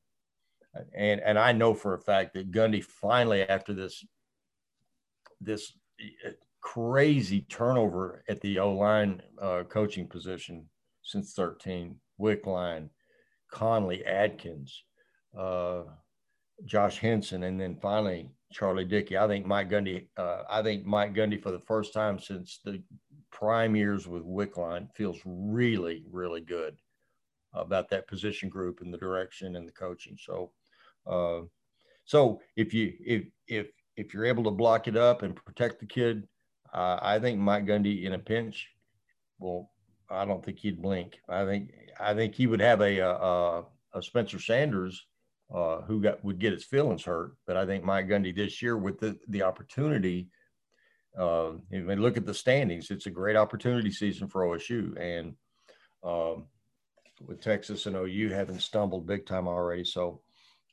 and 0.95 1.21
and 1.21 1.39
I 1.39 1.53
know 1.53 1.75
for 1.75 1.95
a 1.95 2.01
fact 2.01 2.35
that 2.35 2.51
Gundy 2.53 2.83
finally 2.83 3.43
after 3.43 3.75
this 3.75 4.05
this 5.41 5.73
uh, 6.27 6.31
crazy 6.61 7.43
turnover 7.49 8.23
at 8.29 8.41
the 8.41 8.59
O 8.59 8.73
line 8.73 9.23
uh, 9.41 9.65
coaching 9.69 10.07
position 10.07 10.67
since 11.03 11.33
13, 11.33 11.97
Wickline, 12.21 12.89
Connelly, 13.51 14.05
Adkins, 14.05 14.85
uh, 15.39 15.83
Josh 16.65 16.99
Henson, 16.99 17.45
and 17.45 17.61
then 17.61 17.77
finally 17.81 18.31
Charlie 18.53 18.85
Dickey. 18.85 19.17
I 19.17 19.27
think 19.27 19.47
Mike 19.47 19.71
Gundy. 19.71 20.09
Uh, 20.17 20.43
I 20.49 20.63
think 20.63 20.85
Mike 20.85 21.15
Gundy 21.15 21.43
for 21.43 21.51
the 21.51 21.59
first 21.59 21.93
time 21.93 22.19
since 22.19 22.61
the 22.65 22.83
prime 23.31 23.75
years 23.75 24.07
with 24.07 24.25
Wickline 24.25 24.89
feels 24.95 25.19
really, 25.25 26.05
really 26.11 26.41
good 26.41 26.77
about 27.55 27.89
that 27.91 28.07
position 28.07 28.49
group 28.49 28.81
and 28.81 28.93
the 28.93 28.99
direction 28.99 29.57
and 29.57 29.67
the 29.67 29.73
coaching. 29.73 30.17
So, 30.21 30.53
uh, 31.07 31.41
so 32.05 32.41
if 32.57 32.75
you 32.75 32.93
if 33.01 33.25
if 33.47 33.69
if 34.01 34.15
you're 34.15 34.25
able 34.25 34.45
to 34.45 34.51
block 34.51 34.89
it 34.89 34.97
up 34.97 35.23
and 35.23 35.37
protect 35.37 35.79
the 35.79 35.87
kid, 35.87 36.27
uh, 36.73 36.99
I 37.03 37.19
think 37.19 37.39
Mike 37.39 37.67
Gundy 37.67 38.05
in 38.05 38.15
a 38.15 38.19
pinch, 38.19 38.69
well, 39.39 39.71
I 40.09 40.25
don't 40.25 40.45
think 40.45 40.59
he'd 40.59 40.83
blink. 40.83 41.19
I 41.29 41.45
think 41.45 41.73
I 42.01 42.15
think 42.15 42.35
he 42.35 42.47
would 42.47 42.61
have 42.61 42.81
a 42.81 42.99
a, 42.99 43.65
a 43.95 44.03
Spencer 44.03 44.41
Sanders 44.41 45.07
uh, 45.55 45.83
who 45.83 46.01
got 46.01 46.25
would 46.25 46.39
get 46.39 46.53
his 46.53 46.65
feelings 46.65 47.05
hurt. 47.05 47.33
But 47.47 47.57
I 47.57 47.67
think 47.67 47.85
Mike 47.85 48.09
Gundy 48.09 48.35
this 48.35 48.63
year 48.63 48.77
with 48.77 48.99
the 48.99 49.19
the 49.29 49.43
opportunity, 49.43 50.29
uh, 51.19 51.53
if 51.71 51.87
we 51.87 51.97
look 51.97 52.17
at 52.17 52.27
the 52.27 52.35
standings, 52.35 52.91
it's 52.91 53.07
a 53.07 53.11
great 53.11 53.37
opportunity 53.37 53.91
season 53.91 54.29
for 54.29 54.47
OSU, 54.47 54.99
and 54.99 55.35
um, 56.03 56.47
with 57.27 57.41
Texas 57.41 57.87
and 57.87 57.97
OU 57.97 58.31
having 58.31 58.59
stumbled 58.59 59.07
big 59.07 59.27
time 59.27 59.47
already, 59.47 59.85
so. 59.85 60.23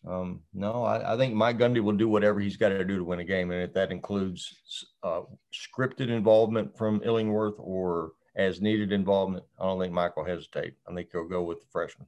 Um, 0.06 0.42
no, 0.54 0.84
I, 0.84 1.14
I, 1.14 1.18
think 1.18 1.34
Mike 1.34 1.58
Gundy 1.58 1.82
will 1.82 1.98
do 1.98 2.08
whatever 2.08 2.40
he's 2.40 2.56
got 2.56 2.70
to 2.70 2.86
do 2.86 2.98
to 2.98 3.04
win 3.04 3.20
a 3.20 3.26
game, 3.26 3.52
and 3.52 3.62
if 3.62 3.74
that 3.74 3.92
includes 3.92 4.56
uh, 5.04 5.22
scripted 5.54 6.10
involvement 6.10 6.78
from 6.78 7.02
Illingworth 7.04 7.56
or 7.58 8.12
as 8.36 8.62
needed 8.62 8.92
involvement, 8.92 9.44
I 9.60 9.66
don't 9.66 9.82
think 9.82 9.94
Mike 9.94 10.16
will 10.16 10.26
hesitate. 10.26 10.76
I 10.90 10.94
think 10.94 11.10
he'll 11.12 11.28
go 11.28 11.44
with 11.44 11.60
the 11.60 11.66
freshman. 11.72 12.08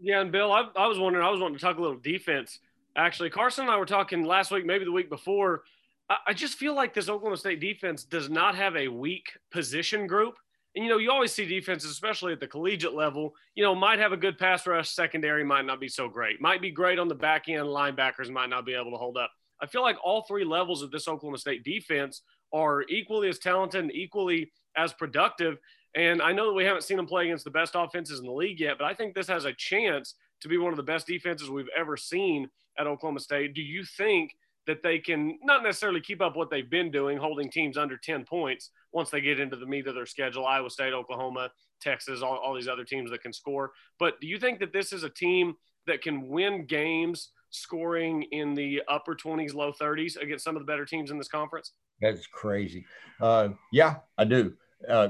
Yeah, 0.00 0.20
and 0.20 0.32
Bill, 0.32 0.52
I, 0.52 0.64
I 0.76 0.88
was 0.88 0.98
wondering, 0.98 1.24
I 1.24 1.30
was 1.30 1.40
wanting 1.40 1.56
to 1.56 1.62
talk 1.62 1.78
a 1.78 1.80
little 1.80 1.98
defense. 1.98 2.58
Actually, 2.96 3.30
Carson 3.30 3.64
and 3.64 3.70
I 3.70 3.78
were 3.78 3.86
talking 3.86 4.24
last 4.24 4.50
week, 4.50 4.66
maybe 4.66 4.84
the 4.84 4.92
week 4.92 5.08
before. 5.08 5.62
I, 6.10 6.16
I 6.28 6.32
just 6.32 6.58
feel 6.58 6.74
like 6.74 6.92
this 6.92 7.08
Oklahoma 7.08 7.36
State 7.36 7.60
defense 7.60 8.04
does 8.04 8.28
not 8.28 8.56
have 8.56 8.76
a 8.76 8.88
weak 8.88 9.26
position 9.50 10.06
group. 10.06 10.34
And 10.74 10.84
you 10.84 10.90
know, 10.90 10.98
you 10.98 11.10
always 11.10 11.32
see 11.32 11.46
defenses, 11.46 11.90
especially 11.90 12.32
at 12.32 12.40
the 12.40 12.46
collegiate 12.46 12.94
level, 12.94 13.34
you 13.54 13.62
know, 13.62 13.74
might 13.74 13.98
have 13.98 14.12
a 14.12 14.16
good 14.16 14.38
pass 14.38 14.66
rush, 14.66 14.90
secondary 14.90 15.44
might 15.44 15.66
not 15.66 15.80
be 15.80 15.88
so 15.88 16.08
great, 16.08 16.40
might 16.40 16.62
be 16.62 16.70
great 16.70 16.98
on 16.98 17.08
the 17.08 17.14
back 17.14 17.48
end, 17.48 17.66
linebackers 17.66 18.30
might 18.30 18.48
not 18.48 18.64
be 18.64 18.74
able 18.74 18.90
to 18.90 18.96
hold 18.96 19.16
up. 19.18 19.30
I 19.60 19.66
feel 19.66 19.82
like 19.82 19.96
all 20.02 20.22
three 20.22 20.44
levels 20.44 20.82
of 20.82 20.90
this 20.90 21.08
Oklahoma 21.08 21.38
State 21.38 21.62
defense 21.62 22.22
are 22.52 22.82
equally 22.88 23.28
as 23.28 23.38
talented 23.38 23.82
and 23.82 23.94
equally 23.94 24.50
as 24.76 24.92
productive. 24.92 25.58
And 25.94 26.22
I 26.22 26.32
know 26.32 26.46
that 26.46 26.54
we 26.54 26.64
haven't 26.64 26.82
seen 26.82 26.96
them 26.96 27.06
play 27.06 27.24
against 27.24 27.44
the 27.44 27.50
best 27.50 27.74
offenses 27.76 28.18
in 28.18 28.26
the 28.26 28.32
league 28.32 28.60
yet, 28.60 28.78
but 28.78 28.86
I 28.86 28.94
think 28.94 29.14
this 29.14 29.28
has 29.28 29.44
a 29.44 29.52
chance 29.52 30.14
to 30.40 30.48
be 30.48 30.58
one 30.58 30.72
of 30.72 30.78
the 30.78 30.82
best 30.82 31.06
defenses 31.06 31.50
we've 31.50 31.68
ever 31.76 31.96
seen 31.96 32.48
at 32.78 32.86
Oklahoma 32.86 33.20
State. 33.20 33.54
Do 33.54 33.62
you 33.62 33.84
think 33.84 34.34
that 34.66 34.82
they 34.82 34.98
can 34.98 35.38
not 35.42 35.62
necessarily 35.62 36.00
keep 36.00 36.20
up 36.20 36.36
what 36.36 36.50
they've 36.50 36.70
been 36.70 36.90
doing, 36.90 37.18
holding 37.18 37.50
teams 37.50 37.76
under 37.76 37.96
10 37.96 38.24
points 38.24 38.70
once 38.92 39.10
they 39.10 39.20
get 39.20 39.40
into 39.40 39.56
the 39.56 39.66
meat 39.66 39.86
of 39.86 39.94
their 39.94 40.06
schedule? 40.06 40.46
Iowa 40.46 40.70
State, 40.70 40.92
Oklahoma, 40.92 41.50
Texas, 41.80 42.22
all, 42.22 42.36
all 42.36 42.54
these 42.54 42.68
other 42.68 42.84
teams 42.84 43.10
that 43.10 43.22
can 43.22 43.32
score. 43.32 43.72
But 43.98 44.20
do 44.20 44.26
you 44.26 44.38
think 44.38 44.60
that 44.60 44.72
this 44.72 44.92
is 44.92 45.02
a 45.02 45.10
team 45.10 45.54
that 45.86 46.02
can 46.02 46.28
win 46.28 46.66
games 46.66 47.30
scoring 47.50 48.22
in 48.30 48.54
the 48.54 48.82
upper 48.88 49.14
20s, 49.14 49.54
low 49.54 49.72
30s 49.72 50.16
against 50.16 50.44
some 50.44 50.56
of 50.56 50.62
the 50.62 50.66
better 50.66 50.84
teams 50.84 51.10
in 51.10 51.18
this 51.18 51.28
conference? 51.28 51.72
That's 52.00 52.26
crazy. 52.26 52.84
Uh, 53.20 53.50
yeah, 53.72 53.96
I 54.18 54.24
do. 54.24 54.54
Uh, 54.88 55.08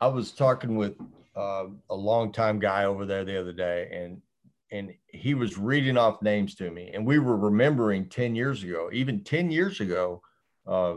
I 0.00 0.06
was 0.08 0.32
talking 0.32 0.76
with 0.76 0.94
uh, 1.34 1.66
a 1.90 1.94
longtime 1.94 2.58
guy 2.58 2.84
over 2.84 3.06
there 3.06 3.24
the 3.24 3.38
other 3.38 3.52
day, 3.52 3.88
and 3.92 4.20
and 4.70 4.92
he 5.06 5.34
was 5.34 5.58
reading 5.58 5.96
off 5.96 6.22
names 6.22 6.54
to 6.56 6.70
me, 6.70 6.90
and 6.92 7.06
we 7.06 7.18
were 7.18 7.36
remembering 7.36 8.08
ten 8.08 8.34
years 8.34 8.62
ago, 8.62 8.90
even 8.92 9.22
ten 9.22 9.50
years 9.50 9.80
ago, 9.80 10.22
uh, 10.66 10.96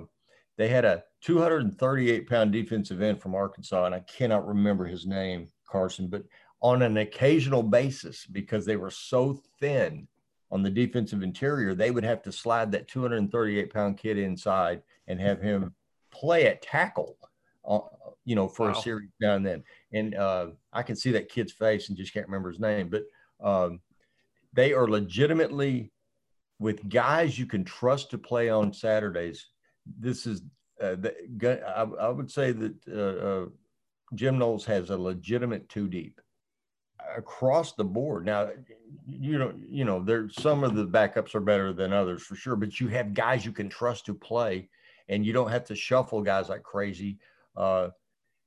they 0.58 0.68
had 0.68 0.86
a 0.86 1.04
238 1.22 2.30
pound 2.30 2.52
defensive 2.52 3.02
end 3.02 3.22
from 3.22 3.36
Arkansas, 3.36 3.86
and 3.86 3.96
I 3.96 4.00
cannot 4.02 4.48
remember 4.48 4.86
his 4.86 5.06
name, 5.06 5.48
Carson, 5.70 6.08
but 6.08 6.24
on 6.62 6.82
an 6.82 6.98
occasional 6.98 7.64
basis, 7.64 8.26
because 8.26 8.66
they 8.66 8.76
were 8.76 8.92
so 8.92 9.42
thin 9.60 10.08
on 10.52 10.64
the 10.64 10.70
defensive 10.70 11.24
interior, 11.24 11.74
they 11.74 11.92
would 11.92 12.04
have 12.04 12.22
to 12.24 12.32
slide 12.32 12.72
that 12.72 12.88
238 12.88 13.74
pound 13.74 13.98
kid 13.98 14.18
inside 14.18 14.82
and 15.08 15.20
have 15.20 15.42
him 15.42 15.74
play 16.12 16.48
at 16.48 16.62
tackle 16.62 17.18
uh, 17.68 17.80
you 18.26 18.36
know, 18.36 18.48
for 18.48 18.68
wow. 18.68 18.78
a 18.78 18.82
series 18.82 19.10
now 19.22 19.36
and 19.36 19.46
then. 19.46 19.64
And 19.94 20.16
uh, 20.16 20.48
I 20.74 20.84
can 20.84 20.96
see 20.96 21.12
that 21.12 21.30
kid's 21.30 21.52
face 21.52 21.90
and 21.90 21.98
just 21.98 22.14
can't 22.14 22.28
remember 22.28 22.50
his 22.50 22.60
name, 22.60 22.90
but 22.90 23.04
um, 23.42 23.80
they 24.54 24.74
are 24.74 24.88
legitimately 24.88 25.92
with 26.60 26.90
guys 26.90 27.40
you 27.40 27.46
can 27.46 27.64
trust 27.64 28.12
to 28.12 28.18
play 28.18 28.50
on 28.50 28.74
Saturdays. 28.74 29.48
This 30.00 30.28
is, 30.28 30.42
uh, 30.82 30.96
the, 30.96 31.62
I, 31.66 31.84
I, 32.06 32.10
would 32.10 32.30
say 32.30 32.52
that 32.52 32.76
uh, 32.88 33.26
uh, 33.26 33.46
Jim 34.16 34.38
Knowles 34.38 34.66
has 34.66 34.90
a 34.90 34.98
legitimate 34.98 35.70
two 35.70 35.88
deep. 35.88 36.20
across 37.16 37.74
the 37.74 37.84
board. 37.84 38.26
Now, 38.26 38.50
you 39.08 39.38
know, 39.38 39.54
you 39.68 39.86
know, 39.86 40.04
there's 40.04 40.36
some 40.42 40.64
of 40.64 40.76
the 40.76 40.86
backups 40.86 41.36
are 41.36 41.40
better 41.40 41.74
than 41.74 41.94
others 41.94 42.24
for 42.24 42.36
sure, 42.36 42.56
but 42.56 42.80
you 42.80 42.88
have 42.90 43.14
guys 43.14 43.46
you 43.46 43.52
can 43.52 43.70
trust 43.70 44.06
to 44.06 44.14
play, 44.14 44.70
and 45.08 45.26
you 45.26 45.34
don't 45.34 45.52
have 45.52 45.66
to 45.66 45.76
shuffle 45.76 46.22
guys 46.22 46.50
like 46.50 46.64
crazy. 46.64 47.18
Uh, 47.56 47.90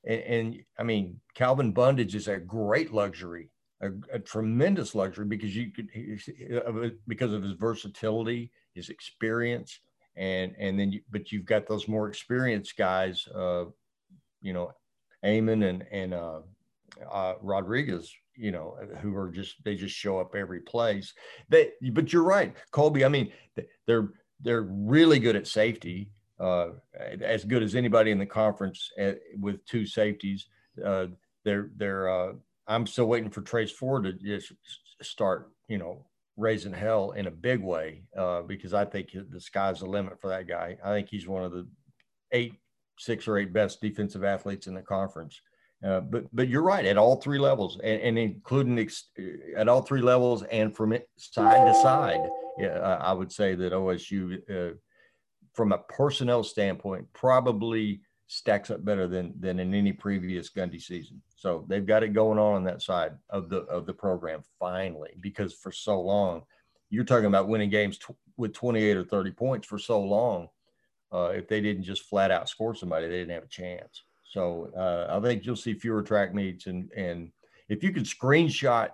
and, 0.05 0.20
and 0.20 0.64
I 0.78 0.83
mean, 0.83 1.20
Calvin 1.35 1.72
Bundage 1.72 2.14
is 2.14 2.28
a 2.28 2.38
great 2.38 2.92
luxury, 2.92 3.50
a, 3.82 3.90
a 4.12 4.18
tremendous 4.18 4.94
luxury 4.94 5.26
because 5.26 5.54
you 5.54 5.70
could 5.70 5.88
because 7.08 7.32
of 7.32 7.42
his 7.42 7.52
versatility, 7.52 8.50
his 8.74 8.88
experience, 8.88 9.80
and 10.16 10.54
and 10.58 10.78
then 10.78 10.92
you, 10.92 11.00
but 11.10 11.32
you've 11.32 11.44
got 11.44 11.66
those 11.66 11.88
more 11.88 12.08
experienced 12.08 12.76
guys, 12.76 13.26
uh, 13.34 13.64
you 14.40 14.52
know, 14.52 14.72
Amen 15.24 15.62
and 15.64 15.84
and 15.90 16.14
uh, 16.14 16.40
uh, 17.10 17.34
Rodriguez, 17.42 18.12
you 18.36 18.52
know, 18.52 18.76
who 19.00 19.16
are 19.16 19.30
just 19.30 19.56
they 19.64 19.74
just 19.74 19.94
show 19.94 20.18
up 20.18 20.34
every 20.34 20.60
place. 20.60 21.12
They, 21.48 21.72
but 21.92 22.12
you're 22.12 22.22
right, 22.22 22.54
Colby. 22.70 23.04
I 23.04 23.08
mean, 23.08 23.32
they're 23.86 24.10
they're 24.40 24.62
really 24.62 25.18
good 25.18 25.36
at 25.36 25.46
safety, 25.46 26.10
uh, 26.38 26.68
as 27.20 27.44
good 27.44 27.62
as 27.62 27.74
anybody 27.74 28.10
in 28.12 28.18
the 28.18 28.26
conference 28.26 28.90
at, 28.96 29.18
with 29.38 29.64
two 29.66 29.86
safeties. 29.86 30.46
Uh, 30.84 31.06
they're 31.44 31.70
they're. 31.76 32.32
I'm 32.66 32.87
still 32.87 33.07
waiting 33.07 33.31
for 33.31 33.42
Trace 33.42 33.72
Ford 33.72 34.05
to 34.05 34.12
just 34.12 34.53
start, 35.03 35.51
you 35.68 35.79
know, 35.79 36.07
raising 36.37 36.72
hell 36.72 37.12
in 37.12 37.27
a 37.27 37.31
big 37.31 37.62
way 37.62 38.05
uh, 38.16 38.42
because 38.42 38.72
I 38.72 38.85
think 38.85 39.11
the 39.31 39.40
sky's 39.40 39.81
the 39.81 39.87
limit 39.87 40.20
for 40.20 40.29
that 40.29 40.48
guy. 40.48 40.77
I 40.85 40.90
think 40.90 41.09
he's 41.09 41.27
one 41.27 41.44
of 41.44 41.53
the 41.53 41.66
eight, 42.33 42.55
six 42.98 43.29
or 43.29 43.38
eight 43.38 43.53
best 43.53 43.81
defensive 43.81 44.25
athletes 44.25 44.66
in 44.66 44.75
the 44.75 44.83
conference. 44.83 45.40
Uh, 45.85 46.01
but 46.01 46.25
but 46.33 46.48
you're 46.48 46.62
right 46.62 46.85
at 46.85 46.96
all 46.96 47.16
three 47.16 47.40
levels, 47.40 47.79
and, 47.83 48.01
and 48.03 48.18
including 48.18 48.79
ex- 48.79 49.11
at 49.57 49.68
all 49.68 49.83
three 49.83 50.01
levels, 50.01 50.44
and 50.44 50.77
from 50.77 50.96
side 51.16 51.66
to 51.66 51.75
side, 51.75 52.20
yeah, 52.59 52.79
I 52.79 53.12
would 53.12 53.33
say 53.33 53.57
that 53.57 53.72
OSU, 53.72 54.38
uh, 54.48 54.75
from 55.55 55.72
a 55.72 55.79
personnel 55.79 56.44
standpoint, 56.44 57.09
probably 57.12 58.01
stacks 58.32 58.70
up 58.70 58.82
better 58.82 59.06
than 59.06 59.34
than 59.38 59.60
in 59.60 59.74
any 59.74 59.92
previous 59.92 60.48
Gundy 60.48 60.80
season. 60.80 61.20
So 61.36 61.66
they've 61.68 61.84
got 61.84 62.02
it 62.02 62.14
going 62.14 62.38
on 62.38 62.54
on 62.54 62.64
that 62.64 62.80
side 62.80 63.12
of 63.28 63.50
the 63.50 63.58
of 63.64 63.84
the 63.84 63.92
program 63.92 64.42
finally, 64.58 65.10
because 65.20 65.52
for 65.52 65.70
so 65.70 66.00
long, 66.00 66.42
you're 66.88 67.04
talking 67.04 67.26
about 67.26 67.48
winning 67.48 67.68
games 67.68 67.98
with 68.38 68.54
28 68.54 68.96
or 68.96 69.04
30 69.04 69.32
points 69.32 69.66
for 69.66 69.78
so 69.78 70.00
long. 70.00 70.48
Uh, 71.12 71.32
if 71.34 71.46
they 71.46 71.60
didn't 71.60 71.82
just 71.82 72.08
flat 72.08 72.30
out 72.30 72.48
score 72.48 72.74
somebody, 72.74 73.06
they 73.06 73.18
didn't 73.18 73.34
have 73.34 73.44
a 73.44 73.48
chance. 73.48 74.02
So 74.24 74.70
uh, 74.74 75.14
I 75.14 75.20
think 75.20 75.44
you'll 75.44 75.56
see 75.56 75.74
fewer 75.74 76.02
track 76.02 76.32
meets, 76.32 76.66
and 76.66 76.90
and 76.92 77.32
if 77.68 77.82
you 77.82 77.92
could 77.92 78.04
screenshot 78.04 78.90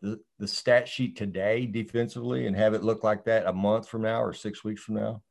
the, 0.00 0.18
the 0.38 0.48
stat 0.48 0.88
sheet 0.88 1.16
today 1.16 1.66
defensively 1.66 2.46
and 2.46 2.56
have 2.56 2.72
it 2.72 2.82
look 2.82 3.04
like 3.04 3.24
that 3.24 3.46
a 3.46 3.52
month 3.52 3.86
from 3.86 4.02
now 4.02 4.22
or 4.22 4.32
six 4.32 4.64
weeks 4.64 4.82
from 4.82 4.94
now, 4.94 5.22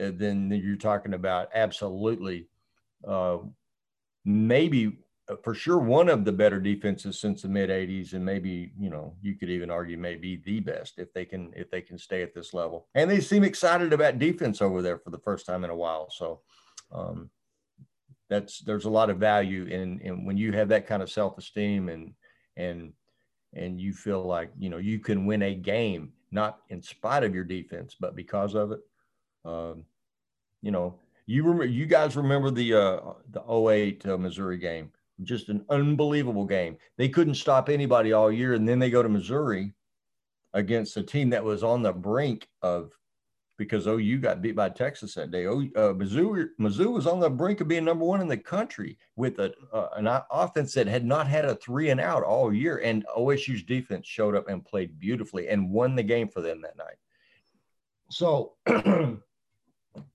uh, 0.00 0.12
then 0.14 0.52
you're 0.52 0.76
talking 0.76 1.14
about 1.14 1.48
absolutely 1.52 2.46
uh, 3.06 3.38
maybe 4.24 4.98
uh, 5.28 5.36
for 5.42 5.54
sure 5.54 5.78
one 5.78 6.08
of 6.08 6.24
the 6.24 6.32
better 6.32 6.60
defenses 6.60 7.20
since 7.20 7.42
the 7.42 7.48
mid 7.48 7.70
80s 7.70 8.12
and 8.12 8.24
maybe 8.24 8.72
you 8.78 8.90
know 8.90 9.14
you 9.22 9.34
could 9.34 9.50
even 9.50 9.70
argue 9.70 9.96
maybe 9.96 10.42
the 10.44 10.60
best 10.60 10.98
if 10.98 11.12
they 11.12 11.24
can 11.24 11.52
if 11.56 11.70
they 11.70 11.80
can 11.80 11.98
stay 11.98 12.22
at 12.22 12.34
this 12.34 12.54
level. 12.54 12.88
And 12.94 13.10
they 13.10 13.20
seem 13.20 13.44
excited 13.44 13.92
about 13.92 14.18
defense 14.18 14.60
over 14.62 14.82
there 14.82 14.98
for 14.98 15.10
the 15.10 15.18
first 15.18 15.46
time 15.46 15.64
in 15.64 15.70
a 15.70 15.76
while. 15.76 16.10
So 16.10 16.40
um, 16.92 17.30
that's 18.28 18.60
there's 18.60 18.84
a 18.84 18.90
lot 18.90 19.10
of 19.10 19.18
value 19.18 19.64
in 19.64 20.00
in 20.00 20.24
when 20.24 20.36
you 20.36 20.52
have 20.52 20.68
that 20.68 20.86
kind 20.86 21.02
of 21.02 21.10
self-esteem 21.10 21.88
and 21.88 22.12
and 22.56 22.92
and 23.54 23.80
you 23.80 23.92
feel 23.92 24.22
like 24.22 24.50
you 24.58 24.68
know 24.68 24.78
you 24.78 24.98
can 24.98 25.26
win 25.26 25.42
a 25.42 25.54
game 25.54 26.12
not 26.30 26.58
in 26.68 26.82
spite 26.82 27.22
of 27.22 27.34
your 27.34 27.44
defense 27.44 27.96
but 27.98 28.16
because 28.16 28.54
of 28.54 28.72
it 28.72 28.80
um, 29.44 29.84
you 30.62 30.70
know 30.70 30.98
you 31.26 31.42
remember 31.42 31.64
you 31.64 31.86
guys 31.86 32.16
remember 32.16 32.50
the 32.50 32.74
uh 32.74 33.00
the 33.30 33.42
08 33.50 34.06
uh, 34.06 34.16
missouri 34.16 34.58
game 34.58 34.90
just 35.22 35.48
an 35.48 35.64
unbelievable 35.70 36.44
game 36.44 36.76
they 36.96 37.08
couldn't 37.08 37.34
stop 37.34 37.68
anybody 37.68 38.12
all 38.12 38.30
year 38.30 38.54
and 38.54 38.68
then 38.68 38.78
they 38.78 38.90
go 38.90 39.02
to 39.02 39.08
missouri 39.08 39.74
against 40.54 40.96
a 40.96 41.02
team 41.02 41.30
that 41.30 41.44
was 41.44 41.62
on 41.62 41.82
the 41.82 41.92
brink 41.92 42.48
of 42.62 42.92
because 43.58 43.86
OU 43.86 44.18
got 44.18 44.42
beat 44.42 44.54
by 44.54 44.68
Texas 44.68 45.14
that 45.14 45.30
day. 45.30 45.46
Oh, 45.46 45.60
uh, 45.76 45.92
Mizzou, 45.94 46.48
Mizzou 46.60 46.92
was 46.92 47.06
on 47.06 47.20
the 47.20 47.30
brink 47.30 47.60
of 47.60 47.68
being 47.68 47.84
number 47.84 48.04
one 48.04 48.20
in 48.20 48.28
the 48.28 48.36
country 48.36 48.98
with 49.16 49.38
a, 49.38 49.52
uh, 49.72 49.88
an 49.96 50.08
offense 50.30 50.74
that 50.74 50.86
had 50.86 51.04
not 51.04 51.26
had 51.26 51.44
a 51.44 51.54
three 51.54 51.90
and 51.90 52.00
out 52.00 52.22
all 52.22 52.52
year. 52.52 52.78
And 52.78 53.06
OSU's 53.16 53.62
defense 53.62 54.06
showed 54.06 54.34
up 54.34 54.48
and 54.48 54.64
played 54.64 54.98
beautifully 54.98 55.48
and 55.48 55.70
won 55.70 55.94
the 55.94 56.02
game 56.02 56.28
for 56.28 56.42
them 56.42 56.60
that 56.62 56.76
night. 56.76 56.96
So 58.10 58.54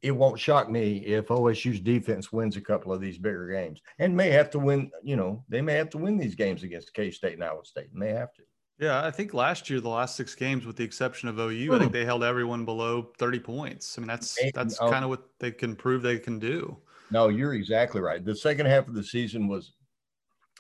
it 0.02 0.12
won't 0.12 0.40
shock 0.40 0.70
me 0.70 0.98
if 0.98 1.28
OSU's 1.28 1.80
defense 1.80 2.32
wins 2.32 2.58
a 2.58 2.62
couple 2.62 2.94
of 2.94 3.02
these 3.02 3.18
bigger 3.18 3.48
games 3.50 3.82
and 4.00 4.16
may 4.16 4.30
have 4.30 4.50
to 4.52 4.60
win, 4.60 4.92
you 5.04 5.16
know, 5.16 5.44
they 5.50 5.62
may 5.62 5.74
have 5.74 5.90
to 5.92 5.98
win 5.98 6.18
these 6.18 6.36
games 6.36 6.64
against 6.64 6.94
K 6.94 7.12
State 7.12 7.34
and 7.34 7.44
Iowa 7.44 7.64
State. 7.64 7.94
May 7.94 8.10
have 8.10 8.34
to. 8.34 8.44
Yeah, 8.80 9.06
I 9.06 9.12
think 9.12 9.36
last 9.36 9.70
year 9.70 9.80
the 9.80 9.90
last 9.90 10.16
six 10.16 10.34
games, 10.34 10.66
with 10.66 10.76
the 10.76 10.84
exception 10.84 11.30
of 11.30 11.38
OU, 11.38 11.76
I 11.76 11.80
think 11.80 11.92
they 11.92 12.04
held 12.04 12.24
everyone 12.24 12.66
below 12.66 13.12
thirty 13.20 13.40
points. 13.40 13.96
I 13.98 14.02
mean, 14.02 14.08
that's 14.08 14.40
that's 14.56 14.80
oh. 14.82 14.90
kind 14.90 15.04
of 15.04 15.12
what 15.12 15.24
they 15.40 15.52
can 15.52 15.76
prove 15.76 16.02
they 16.02 16.18
can 16.18 16.40
do. 16.40 16.76
No, 17.12 17.28
you're 17.28 17.54
exactly 17.54 18.02
right. 18.02 18.26
The 18.26 18.36
second 18.36 18.66
half 18.66 18.88
of 18.88 18.96
the 18.96 19.04
season 19.04 19.48
was 19.48 19.74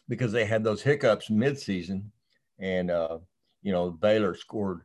because 0.07 0.31
they 0.31 0.45
had 0.45 0.63
those 0.63 0.83
hiccups 0.83 1.29
mid-season, 1.29 2.11
and 2.59 2.91
uh, 2.91 3.17
you 3.63 3.71
know 3.71 3.89
Baylor 3.89 4.35
scored. 4.35 4.81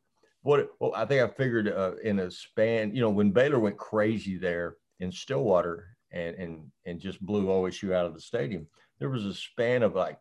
What 0.46 0.70
well, 0.78 0.92
I 0.94 1.04
think 1.04 1.22
I 1.22 1.34
figured 1.34 1.68
uh, 1.68 1.96
in 2.04 2.20
a 2.20 2.30
span, 2.30 2.94
you 2.94 3.00
know, 3.00 3.10
when 3.10 3.32
Baylor 3.32 3.58
went 3.58 3.76
crazy 3.76 4.38
there 4.38 4.76
in 5.00 5.10
Stillwater 5.10 5.96
and 6.12 6.36
and 6.36 6.70
and 6.84 7.00
just 7.00 7.20
blew 7.20 7.46
OSU 7.46 7.92
out 7.92 8.06
of 8.06 8.14
the 8.14 8.20
stadium, 8.20 8.66
there 9.00 9.10
was 9.10 9.26
a 9.26 9.34
span 9.34 9.82
of 9.82 9.96
like 9.96 10.18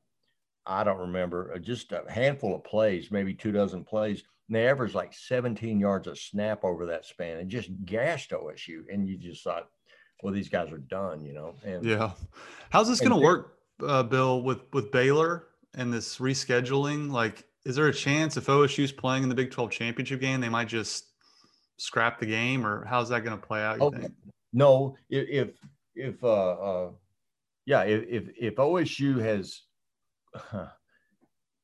I 0.66 0.84
don't 0.84 0.98
remember, 0.98 1.54
uh, 1.54 1.60
just 1.60 1.92
a 1.92 2.04
handful 2.10 2.56
of 2.56 2.64
plays, 2.64 3.12
maybe 3.12 3.34
two 3.34 3.52
dozen 3.52 3.84
plays. 3.84 4.24
And 4.48 4.56
they 4.56 4.68
averaged 4.68 4.96
like 4.96 5.14
17 5.14 5.80
yards 5.80 6.08
a 6.08 6.16
snap 6.16 6.64
over 6.64 6.88
that 6.88 7.06
span 7.06 7.38
and 7.38 7.50
just 7.50 7.70
gashed 7.86 8.32
OSU. 8.32 8.82
And 8.92 9.08
you 9.08 9.18
just 9.18 9.44
thought, 9.44 9.68
well, 10.24 10.34
these 10.34 10.50
guys 10.50 10.72
are 10.72 10.80
done, 10.80 11.24
you 11.24 11.34
know? 11.34 11.56
And 11.64 11.86
yeah. 11.86 12.12
How's 12.72 12.88
this 12.88 13.00
going 13.00 13.12
to 13.12 13.24
work, 13.24 13.60
uh, 13.86 14.04
Bill, 14.04 14.42
with, 14.42 14.62
with 14.74 14.92
Baylor 14.92 15.50
and 15.76 15.94
this 15.94 16.18
rescheduling? 16.18 17.12
Like, 17.12 17.44
is 17.66 17.76
there 17.76 17.88
a 17.88 17.94
chance 17.94 18.38
if 18.38 18.46
OSU's 18.46 18.92
playing 18.92 19.24
in 19.24 19.30
the 19.30 19.36
Big 19.36 19.52
12 19.52 19.72
championship 19.72 20.22
game, 20.22 20.40
they 20.40 20.50
might 20.50 20.68
just 20.68 21.08
scrap 21.78 22.20
the 22.20 22.26
game 22.26 22.66
or 22.66 22.86
how's 22.86 23.10
that 23.10 23.24
going 23.24 23.38
to 23.38 23.46
play 23.46 23.62
out? 23.62 23.78
You 23.78 23.84
oh, 23.84 23.92
think? 23.92 24.14
No, 24.54 24.96
if, 25.10 25.50
if, 25.96 26.24
uh, 26.24 26.52
uh, 26.52 26.90
yeah, 27.66 27.82
if, 27.82 28.04
if, 28.08 28.30
if 28.38 28.56
OSU 28.56 29.20
has 29.20 29.62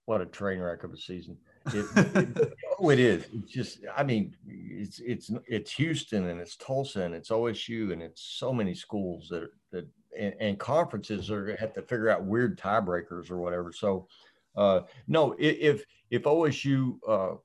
what 0.06 0.22
a 0.22 0.26
train 0.26 0.60
wreck 0.60 0.84
of 0.84 0.94
a 0.94 0.98
season. 0.98 1.38
It, 1.74 1.86
it, 1.96 2.54
oh, 2.80 2.90
it 2.90 3.00
is. 3.00 3.26
It's 3.34 3.52
just, 3.52 3.80
I 3.96 4.04
mean, 4.04 4.36
it's 4.48 5.00
it's 5.00 5.32
it's 5.48 5.72
Houston 5.74 6.28
and 6.28 6.40
it's 6.40 6.56
Tulsa 6.56 7.04
and 7.04 7.14
it's 7.14 7.30
OSU 7.30 7.94
and 7.94 8.02
it's 8.02 8.22
so 8.22 8.52
many 8.52 8.74
schools 8.74 9.30
that 9.30 9.50
that 9.72 9.88
and, 10.18 10.34
and 10.40 10.60
conferences 10.60 11.30
are 11.32 11.56
have 11.58 11.74
to 11.74 11.82
figure 11.82 12.10
out 12.10 12.26
weird 12.26 12.60
tiebreakers 12.60 13.30
or 13.30 13.38
whatever. 13.38 13.72
So, 13.72 14.08
uh, 14.56 14.82
no, 15.08 15.36
if 15.40 15.84
if 16.10 16.24
OSU 16.24 16.98
uh, 17.08 17.36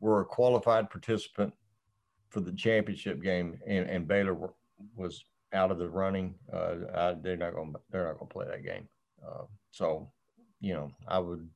were 0.00 0.20
a 0.20 0.24
qualified 0.24 0.90
participant 0.90 1.52
for 2.28 2.40
the 2.40 2.52
championship 2.52 3.22
game 3.22 3.58
and, 3.66 3.88
and 3.88 4.08
Baylor 4.08 4.34
were, 4.34 4.54
was 4.94 5.24
out 5.52 5.70
of 5.70 5.78
the 5.78 5.88
running, 5.88 6.34
uh, 6.52 6.74
I, 6.94 7.14
they're 7.20 7.36
not 7.36 7.54
going 7.54 7.74
they're 7.90 8.06
not 8.06 8.18
going 8.18 8.28
to 8.28 8.32
play 8.32 8.46
that 8.46 8.64
game. 8.64 8.88
Uh, 9.26 9.44
so 9.70 10.10
you 10.60 10.74
know, 10.74 10.90
I 11.06 11.18
would. 11.18 11.48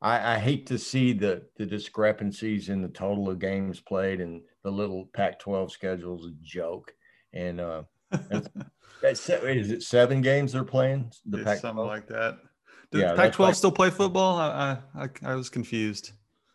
I, 0.00 0.34
I 0.34 0.38
hate 0.38 0.66
to 0.66 0.78
see 0.78 1.12
the 1.12 1.42
the 1.56 1.66
discrepancies 1.66 2.68
in 2.68 2.82
the 2.82 2.88
total 2.88 3.30
of 3.30 3.38
games 3.38 3.80
played 3.80 4.20
and 4.20 4.42
the 4.62 4.70
little 4.70 5.08
Pac-12 5.12 5.70
schedule 5.70 6.18
is 6.18 6.26
a 6.26 6.34
joke. 6.42 6.92
And 7.32 7.60
uh, 7.60 7.82
that's, 8.10 8.48
that's 9.02 9.28
is 9.28 9.70
it 9.70 9.82
seven 9.82 10.20
games 10.20 10.52
they're 10.52 10.64
playing? 10.64 11.10
The 11.26 11.38
Pac-12? 11.38 11.60
something 11.60 11.86
like 11.86 12.06
that. 12.08 12.38
Does 12.90 13.02
yeah, 13.02 13.14
Pac-12 13.14 13.38
like, 13.38 13.54
still 13.54 13.72
play 13.72 13.90
football? 13.90 14.38
I, 14.38 14.78
I 14.94 15.08
I 15.22 15.34
was 15.34 15.50
confused. 15.50 16.12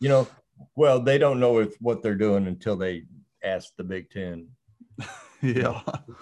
you 0.00 0.08
know, 0.08 0.28
well, 0.76 1.00
they 1.00 1.18
don't 1.18 1.40
know 1.40 1.58
if 1.58 1.74
what 1.80 2.02
they're 2.02 2.14
doing 2.14 2.46
until 2.46 2.76
they 2.76 3.04
ask 3.42 3.74
the 3.76 3.84
Big 3.84 4.10
Ten. 4.10 4.48
yeah, 5.42 5.80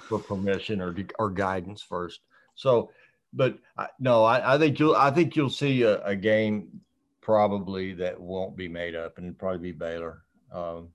for 0.08 0.18
permission 0.18 0.80
or 0.80 0.96
or 1.18 1.30
guidance 1.30 1.82
first. 1.82 2.20
So 2.54 2.90
but 3.34 3.58
I, 3.76 3.88
no, 3.98 4.24
I, 4.24 4.54
I, 4.54 4.58
think 4.58 4.78
you'll 4.78 4.94
I 4.94 5.10
think 5.10 5.36
you'll 5.36 5.50
see 5.50 5.82
a, 5.82 6.02
a, 6.04 6.16
game 6.16 6.80
probably 7.20 7.92
that 7.94 8.18
won't 8.18 8.56
be 8.56 8.68
made 8.68 8.94
up 8.94 9.18
and 9.18 9.36
probably 9.36 9.58
be 9.58 9.72
Baylor, 9.72 10.22
um, 10.52 10.88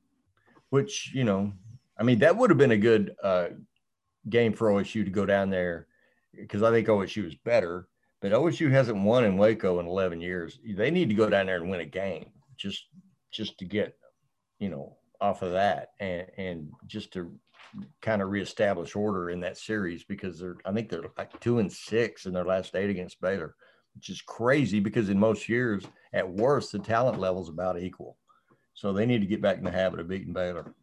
which 0.69 1.12
you 1.13 1.25
know, 1.25 1.51
I 1.97 2.03
mean 2.03 2.19
that 2.19 2.35
would 2.35 2.49
have 2.49 2.57
been 2.57 2.71
a 2.71 2.77
good 2.77 3.13
uh, 3.21 3.47
game 4.29 4.53
for 4.53 4.69
OSU 4.69 5.03
to 5.03 5.12
go 5.12 5.25
down 5.25 5.49
there 5.49 5.88
because 6.33 6.63
I 6.63 6.71
think 6.71 6.88
OSU 6.88 7.27
is 7.27 7.35
better. 7.35 7.88
But 8.21 8.32
OSU 8.32 8.69
hasn't 8.69 9.01
won 9.01 9.23
in 9.23 9.38
Waco 9.38 9.79
in 9.79 9.86
11 9.86 10.19
years. 10.21 10.60
They 10.65 10.91
need 10.91 11.10
to 11.10 11.15
go 11.15 11.29
down 11.29 11.45
there 11.45 11.58
and 11.58 11.69
win 11.69 11.82
a 11.82 11.86
game 11.86 12.32
just 12.58 12.86
just 13.32 13.58
to 13.60 13.65
get, 13.65 13.95
you 14.60 14.69
know, 14.69 14.97
off 15.21 15.41
of 15.41 15.51
that 15.51 15.89
and 15.99 16.25
and 16.38 16.71
just 16.88 17.13
to 17.13 17.32
kind 18.01 18.21
of 18.21 18.29
reestablish 18.29 18.95
order 18.95 19.29
in 19.29 19.39
that 19.41 19.58
series 19.58 20.03
because 20.03 20.39
they're 20.39 20.55
I 20.65 20.73
think 20.73 20.89
they're 20.89 21.03
like 21.17 21.39
two 21.39 21.60
and 21.60 21.71
six 21.71 22.25
in 22.25 22.34
their 22.34 22.45
last 22.45 22.75
eight 22.75 22.89
against 22.89 23.21
Baylor, 23.21 23.55
which 23.95 24.10
is 24.10 24.21
crazy 24.21 24.79
because 24.79 25.10
in 25.10 25.19
most 25.19 25.47
years 25.47 25.84
at 26.13 26.29
worst 26.29 26.71
the 26.71 26.79
talent 26.79 27.19
level 27.19 27.41
is 27.41 27.49
about 27.49 27.79
equal. 27.79 28.17
So 28.73 28.93
they 28.93 29.05
need 29.05 29.21
to 29.21 29.27
get 29.27 29.41
back 29.41 29.58
in 29.58 29.63
the 29.63 29.71
habit 29.71 29.99
of 29.99 30.08
beating 30.08 30.34
Baylor. 30.34 30.73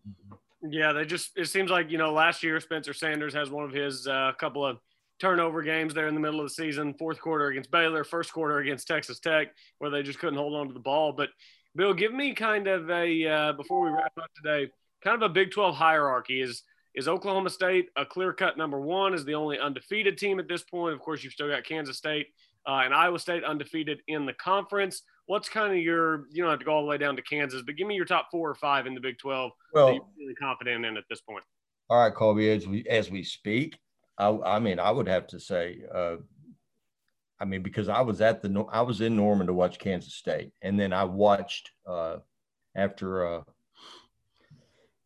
Yeah, 0.62 0.92
they 0.92 1.05
just 1.05 1.33
it 1.37 1.46
seems 1.46 1.70
like 1.70 1.90
you 1.90 1.99
know 1.99 2.12
last 2.12 2.42
year 2.42 2.61
Spencer 2.61 2.94
Sanders 2.94 3.35
has 3.35 3.51
one 3.51 3.64
of 3.64 3.72
his 3.72 4.07
uh, 4.07 4.33
couple 4.38 4.64
of 4.64 4.79
turnover 5.18 5.62
games 5.62 5.94
there 5.94 6.09
in 6.09 6.14
the 6.14 6.20
middle 6.20 6.40
of 6.40 6.46
the 6.46 6.55
season, 6.55 6.94
fourth 6.94 7.20
quarter 7.20 7.46
against 7.48 7.70
Baylor, 7.70 8.05
first 8.05 8.33
quarter 8.33 8.59
against 8.59 8.87
Texas 8.87 9.18
Tech, 9.18 9.48
where 9.79 9.90
they 9.90 10.02
just 10.02 10.18
couldn't 10.18 10.38
hold 10.38 10.55
on 10.55 10.68
to 10.68 10.74
the 10.74 10.81
ball. 10.81 11.12
But 11.12 11.31
Bill, 11.74 11.94
give 11.94 12.12
me 12.12 12.35
kind 12.35 12.66
of 12.66 12.90
a 12.90 13.26
uh, 13.26 13.52
before 13.52 13.85
we 13.85 13.90
wrap 13.90 14.12
up 14.18 14.31
today, 14.35 14.70
kind 15.02 15.22
of 15.22 15.31
a 15.31 15.33
Big 15.33 15.50
12 15.50 15.74
hierarchy. 15.74 16.40
Is 16.40 16.62
is 16.94 17.09
Oklahoma 17.09 17.50
State 17.50 17.88
a 17.96 18.07
clear 18.07 18.33
cut 18.33 18.57
number 18.57 18.81
one? 18.81 19.12
Is 19.12 19.24
the 19.24 19.35
only 19.35 19.59
undefeated 19.59 20.16
team 20.16 20.38
at 20.38 20.48
this 20.48 20.62
point? 20.62 20.94
Of 20.94 21.00
course, 21.00 21.22
you've 21.22 21.35
still 21.35 21.48
got 21.48 21.64
Kansas 21.64 21.98
State 21.98 22.29
uh, 22.66 22.83
and 22.85 22.94
Iowa 22.94 23.18
State 23.18 23.44
undefeated 23.44 24.00
in 24.09 24.26
the 24.26 24.33
conference. 24.33 25.02
What's 25.26 25.48
kind 25.48 25.72
of 25.72 25.79
your 25.79 26.26
you 26.31 26.42
don't 26.42 26.50
have 26.50 26.59
to 26.61 26.64
go 26.64 26.72
all 26.72 26.83
the 26.83 26.88
way 26.88 26.98
down 26.98 27.16
to 27.16 27.22
Kansas, 27.22 27.62
but 27.64 27.76
give 27.76 27.87
me 27.87 27.94
your 27.94 28.05
top 28.05 28.29
four 28.31 28.48
or 28.48 28.55
five 28.55 28.87
in 28.87 28.94
the 28.94 29.00
Big 29.00 29.18
12 29.18 29.50
well, 29.72 29.87
that 29.87 29.94
you're 29.94 30.05
really 30.18 30.35
confident 30.35 30.85
in 30.85 30.96
at 30.96 31.05
this 31.11 31.20
point. 31.20 31.44
All 31.88 32.00
right, 32.00 32.14
Colby, 32.14 32.50
as 32.50 32.66
we 32.66 32.85
as 32.88 33.11
we 33.11 33.22
speak, 33.22 33.79
I, 34.18 34.29
I 34.29 34.59
mean, 34.59 34.79
I 34.79 34.90
would 34.90 35.09
have 35.09 35.26
to 35.29 35.40
say, 35.40 35.83
uh, 35.92 36.16
I 37.38 37.44
mean, 37.44 37.62
because 37.62 37.88
I 37.88 38.00
was 38.00 38.20
at 38.20 38.42
the, 38.42 38.64
I 38.70 38.83
was 38.83 39.00
in 39.00 39.16
Norman 39.16 39.48
to 39.48 39.52
watch 39.52 39.79
Kansas 39.79 40.14
State, 40.14 40.52
and 40.62 40.79
then 40.79 40.92
I 40.92 41.05
watched 41.05 41.70
uh, 41.87 42.18
after 42.74 43.26
uh, 43.26 43.42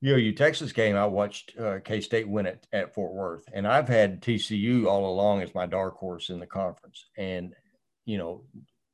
you 0.00 0.12
know, 0.12 0.16
you 0.16 0.32
Texas 0.32 0.72
game. 0.72 0.96
I 0.96 1.06
watched 1.06 1.58
uh, 1.58 1.80
K 1.84 2.00
State 2.00 2.28
win 2.28 2.46
it 2.46 2.66
at 2.72 2.94
Fort 2.94 3.12
Worth, 3.12 3.44
and 3.52 3.66
I've 3.66 3.88
had 3.88 4.22
TCU 4.22 4.86
all 4.86 5.10
along 5.12 5.42
as 5.42 5.54
my 5.54 5.66
dark 5.66 5.96
horse 5.96 6.30
in 6.30 6.40
the 6.40 6.46
conference, 6.46 7.04
and 7.18 7.54
you 8.06 8.16
know, 8.16 8.44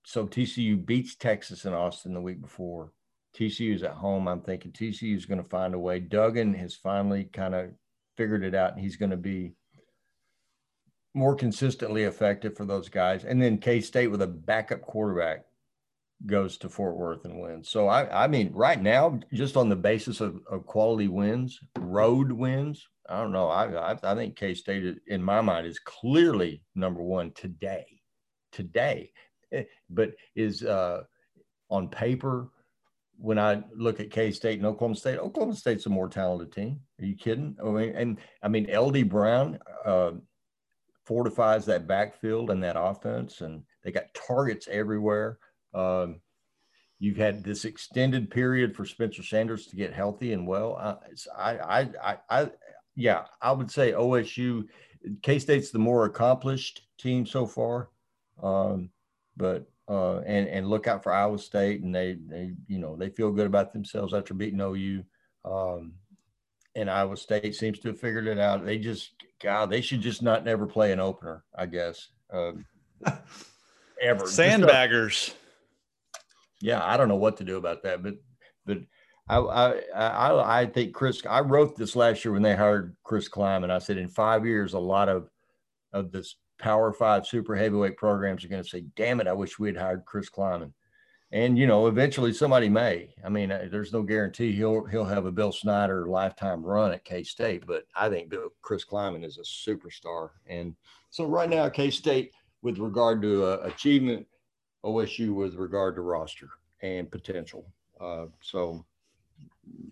so 0.05 0.27
TCU 0.27 0.85
beats 0.85 1.15
Texas 1.15 1.65
in 1.65 1.75
Austin 1.75 2.15
the 2.15 2.21
week 2.21 2.41
before. 2.41 2.93
TCU 3.37 3.75
is 3.75 3.83
at 3.83 3.93
home. 3.93 4.29
I'm 4.29 4.41
thinking 4.41 4.73
TCU 4.73 5.15
is 5.15 5.27
going 5.27 5.43
to 5.43 5.49
find 5.49 5.75
a 5.75 5.79
way. 5.79 6.01
Duggan 6.01 6.55
has 6.55 6.75
finally 6.75 7.25
kind 7.25 7.55
of 7.55 7.71
figured 8.17 8.43
it 8.43 8.55
out, 8.55 8.73
and 8.73 8.81
he's 8.81 8.97
going 8.97 9.11
to 9.11 9.17
be 9.17 9.53
more 11.17 11.35
consistently 11.35 12.03
effective 12.05 12.57
for 12.57 12.67
those 12.67 12.89
guys. 12.91 13.25
And 13.25 13.41
then 13.41 13.59
K 13.59 13.81
State 13.81 14.09
with 14.09 14.23
a 14.23 14.27
backup 14.27 14.83
quarterback 14.83 15.47
goes 16.27 16.59
to 16.59 16.69
Fort 16.69 16.97
Worth 16.97 17.25
and 17.25 17.41
wins. 17.41 17.71
So 17.71 17.89
I, 17.89 18.25
I 18.25 18.29
mean, 18.29 18.53
right 18.53 18.81
now, 18.81 19.19
just 19.33 19.57
on 19.57 19.69
the 19.69 19.77
basis 19.77 20.21
of, 20.21 20.41
of 20.51 20.67
quality 20.67 21.09
wins, 21.09 21.59
road 21.79 22.31
wins, 22.31 22.87
I 23.09 23.21
don't 23.21 23.33
know. 23.33 23.49
I 23.49 23.93
I, 23.93 23.99
I 24.03 24.15
think 24.15 24.37
K 24.37 24.55
State, 24.55 24.99
in 25.07 25.23
my 25.23 25.41
mind, 25.41 25.67
is 25.67 25.79
clearly 25.79 26.63
number 26.75 27.03
one 27.03 27.33
today. 27.33 27.87
Today, 28.53 29.11
eh, 29.53 29.65
but 29.89 30.11
is 30.35 30.63
uh, 30.63 31.03
on 31.71 31.89
paper. 31.89 32.51
When 33.19 33.39
I 33.39 33.63
look 33.75 34.01
at 34.01 34.11
K 34.11 34.33
State 34.33 34.59
and 34.59 34.67
Oklahoma 34.67 34.97
State, 34.97 35.19
Oklahoma 35.19 35.57
State's 35.57 35.87
a 35.87 35.91
more 35.91 36.09
talented 36.09 36.53
team. 36.53 36.81
Are 37.01 37.07
you 37.07 37.17
kidding? 37.17 37.57
I 37.63 37.69
mean, 37.71 37.95
and 37.97 38.19
I 38.43 38.49
mean, 38.49 38.67
LD 38.71 39.09
Brown. 39.09 39.59
Uh, 39.85 40.13
fortifies 41.07 41.65
that 41.67 41.87
backfield 41.87 42.51
and 42.51 42.63
that 42.63 42.79
offense, 42.79 43.41
and 43.41 43.63
they 43.83 43.93
got 43.93 44.15
targets 44.15 44.69
everywhere. 44.71 45.39
Um, 45.73 46.21
you've 46.99 47.17
had 47.17 47.45
this 47.45 47.65
extended 47.65 48.31
period 48.31 48.75
for 48.75 48.85
Spencer 48.85 49.23
Sanders 49.23 49.67
to 49.69 49.77
get 49.77 49.93
healthy 49.93 50.33
and 50.33 50.47
well. 50.47 50.77
I, 51.37 51.59
I, 51.59 51.89
I, 52.03 52.19
I, 52.29 52.51
yeah, 52.95 53.25
I 53.41 53.53
would 53.53 53.71
say 53.71 53.93
OSU, 53.93 54.65
K 55.23 55.39
State's 55.39 55.71
the 55.71 55.79
more 55.79 56.07
accomplished 56.07 56.83
team 56.99 57.25
so 57.27 57.47
far, 57.47 57.91
um, 58.43 58.91
but 59.37 59.71
uh, 59.89 60.19
and 60.19 60.49
and 60.49 60.69
look 60.69 60.89
out 60.89 61.05
for 61.05 61.13
Iowa 61.13 61.39
State, 61.39 61.83
and 61.83 61.95
they 61.95 62.17
they 62.27 62.53
you 62.67 62.79
know 62.79 62.97
they 62.97 63.11
feel 63.11 63.31
good 63.31 63.47
about 63.47 63.73
themselves 63.73 64.13
after 64.13 64.35
beating 64.35 64.61
OU. 64.61 65.05
Um, 65.45 65.93
and 66.77 66.91
Iowa 66.91 67.17
State 67.17 67.55
seems 67.55 67.79
to 67.81 67.89
have 67.89 67.99
figured 67.99 68.27
it 68.27 68.39
out. 68.39 68.65
They 68.65 68.79
just, 68.79 69.13
God, 69.43 69.71
they 69.71 69.81
should 69.81 70.01
just 70.01 70.23
not 70.23 70.45
never 70.45 70.67
play 70.67 70.93
an 70.93 71.01
opener, 71.01 71.45
I 71.57 71.67
guess. 71.67 72.09
Um, 72.33 72.65
ever. 74.03 74.25
Sandbaggers. 74.25 75.35
yeah, 76.61 76.85
I 76.85 76.97
don't 76.97 77.09
know 77.09 77.17
what 77.17 77.37
to 77.39 77.45
do 77.45 77.57
about 77.57 77.83
that, 77.83 78.03
but 78.03 78.15
but 78.65 78.79
I 79.29 79.37
I 79.37 79.73
I, 79.95 80.61
I 80.61 80.67
think 80.67 80.95
Chris. 80.95 81.23
I 81.29 81.41
wrote 81.41 81.77
this 81.77 81.97
last 81.97 82.25
year 82.25 82.33
when 82.33 82.43
they 82.43 82.57
hired 82.57 82.97
Chris 83.05 83.29
Klieman, 83.29 83.65
and 83.65 83.73
I 83.73 83.79
said 83.79 83.99
in 83.99 84.09
five 84.09 84.47
years, 84.47 84.75
a 84.75 84.79
lot 84.79 85.09
of 85.09 85.29
of 85.93 86.13
this 86.13 86.37
Power 86.59 86.93
Five 86.93 87.27
super 87.27 87.55
heavyweight 87.55 87.97
programs 87.97 88.45
are 88.45 88.49
going 88.49 88.63
to 88.63 88.69
say, 88.69 88.85
"Damn 88.97 89.21
it, 89.21 89.27
I 89.27 89.33
wish 89.33 89.59
we 89.59 89.69
had 89.69 89.77
hired 89.77 90.05
Chris 90.07 90.31
Klieman." 90.31 90.73
And 91.33 91.59
you 91.59 91.67
know 91.67 91.87
eventually 91.87 92.33
somebody 92.33 92.69
may. 92.69 93.15
I 93.25 93.29
mean 93.29 93.51
uh, 93.51 93.69
there's 93.71 93.93
no 93.93 94.03
guarantee 94.03 94.53
he'll 94.53 94.85
he'll 94.85 95.05
have 95.05 95.27
a 95.27 95.33
bill 95.33 95.53
snyder 95.53 96.07
lifetime 96.07 96.65
run 96.65 96.93
at 96.93 97.05
k-state 97.05 97.67
but 97.67 97.85
i 97.95 98.09
think 98.09 98.29
bill, 98.29 98.51
chris 98.63 98.85
Klieman 98.85 99.25
is 99.25 99.39
a 99.39 99.43
superstar. 99.43 100.31
And 100.47 100.75
so 101.11 101.25
right 101.27 101.49
now 101.49 101.69
k-state 101.69 102.33
with 102.63 102.79
regard 102.79 103.23
to 103.23 103.45
uh, 103.45 103.61
achievement 103.65 104.27
osu 104.85 105.35
with 105.35 105.55
regard 105.57 105.97
to 105.97 106.03
roster 106.03 106.49
and 106.83 107.11
potential. 107.11 107.67
Uh, 108.01 108.27
so 108.41 108.85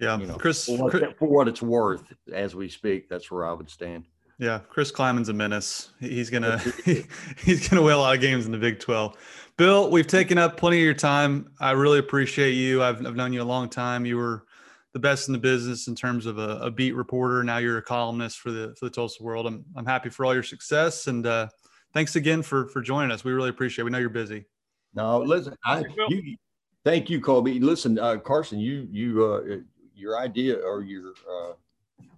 yeah 0.01 0.18
you 0.18 0.27
know 0.27 0.37
chris 0.37 0.66
for 0.66 0.79
what, 0.79 0.90
chris 0.90 1.12
for 1.18 1.29
what 1.29 1.49
it's 1.49 1.62
worth 1.62 2.05
as 2.33 2.55
we 2.55 2.68
speak 2.68 3.09
that's 3.09 3.31
where 3.31 3.44
i 3.44 3.53
would 3.53 3.68
stand 3.68 4.05
yeah, 4.38 4.61
Chris 4.68 4.90
Klieman's 4.90 5.29
a 5.29 5.33
menace. 5.33 5.90
He's 6.01 6.31
gonna 6.31 6.59
he's 7.38 7.68
gonna 7.68 7.83
win 7.83 7.94
a 7.94 7.99
lot 7.99 8.14
of 8.14 8.20
games 8.20 8.47
in 8.47 8.53
the 8.53 8.59
Big 8.59 8.81
Twelve. 8.81 9.16
Bill, 9.57 9.90
we've 9.90 10.07
taken 10.07 10.38
up 10.38 10.57
plenty 10.57 10.79
of 10.79 10.85
your 10.85 10.94
time. 10.94 11.51
I 11.61 11.70
really 11.73 12.01
appreciate 12.01 12.53
you. 12.53 12.83
I've, 12.83 13.07
I've 13.07 13.14
known 13.14 13.33
you 13.33 13.40
a 13.40 13.44
long 13.44 13.68
time. 13.68 14.05
You 14.05 14.16
were 14.16 14.47
the 14.92 14.99
best 14.99 15.29
in 15.29 15.33
the 15.33 15.38
business 15.38 15.87
in 15.87 15.94
terms 15.94 16.27
of 16.27 16.38
a, 16.38 16.59
a 16.59 16.70
beat 16.70 16.97
reporter. 16.97 17.44
Now 17.44 17.59
you're 17.59 17.79
a 17.79 17.83
columnist 17.83 18.40
for 18.40 18.51
the 18.51 18.75
for 18.79 18.87
the 18.87 18.90
Tulsa 18.90 19.23
World. 19.23 19.47
I'm 19.47 19.64
I'm 19.77 19.87
happy 19.87 20.09
for 20.09 20.25
all 20.25 20.35
your 20.35 20.42
success 20.42 21.07
and 21.07 21.27
uh, 21.27 21.49
thanks 21.92 22.16
again 22.16 22.42
for 22.42 22.66
for 22.68 22.83
joining 22.83 23.12
us. 23.12 23.25
We 23.25 23.33
really 23.33 23.51
appreciate. 23.51 23.83
it. 23.83 23.85
We 23.85 23.90
know 23.92 23.99
you're 23.99 24.11
busy. 24.11 24.47
No, 24.94 25.18
listen, 25.18 25.57
I, 25.64 25.83
you, 26.09 26.37
thank 26.85 27.11
you, 27.11 27.20
Colby. 27.20 27.59
Listen, 27.59 27.99
uh, 27.99 28.16
Carson, 28.16 28.59
you 28.59 28.87
you 28.90 29.25
uh, 29.25 29.57
your 29.94 30.18
idea 30.18 30.57
or 30.57 30.83
your 30.83 31.12
uh, 31.29 31.53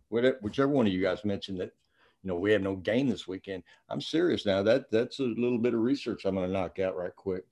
whatever, 0.08 0.38
whichever 0.40 0.68
one 0.68 0.86
of 0.86 0.92
you 0.92 1.02
guys 1.02 1.24
mentioned 1.24 1.60
that 1.60 1.72
you 2.26 2.32
know, 2.32 2.38
we 2.40 2.50
have 2.50 2.60
no 2.62 2.74
game 2.74 3.08
this 3.08 3.28
weekend. 3.28 3.62
I'm 3.88 4.00
serious 4.00 4.44
now. 4.44 4.60
That 4.60 4.90
that's 4.90 5.20
a 5.20 5.22
little 5.22 5.58
bit 5.58 5.74
of 5.74 5.80
research 5.80 6.24
I'm 6.24 6.34
going 6.34 6.48
to 6.48 6.52
knock 6.52 6.80
out 6.80 6.96
right 6.96 7.14
quick. 7.14 7.44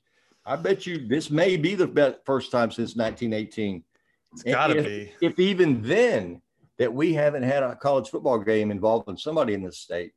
I 0.44 0.56
bet 0.56 0.84
you 0.84 1.06
this 1.06 1.30
may 1.30 1.56
be 1.56 1.76
the 1.76 1.87
best, 1.87 2.16
first 2.24 2.50
time 2.50 2.72
since 2.72 2.96
1918. 2.96 3.84
It's 4.32 4.42
got 4.42 4.66
to 4.66 4.82
be. 4.82 5.12
If 5.20 5.38
even 5.38 5.80
then 5.80 6.42
that 6.78 6.92
we 6.92 7.14
haven't 7.14 7.44
had 7.44 7.62
a 7.62 7.76
college 7.76 8.08
football 8.08 8.40
game 8.40 8.72
involving 8.72 9.16
somebody 9.16 9.54
in 9.54 9.62
this 9.62 9.78
state. 9.78 10.10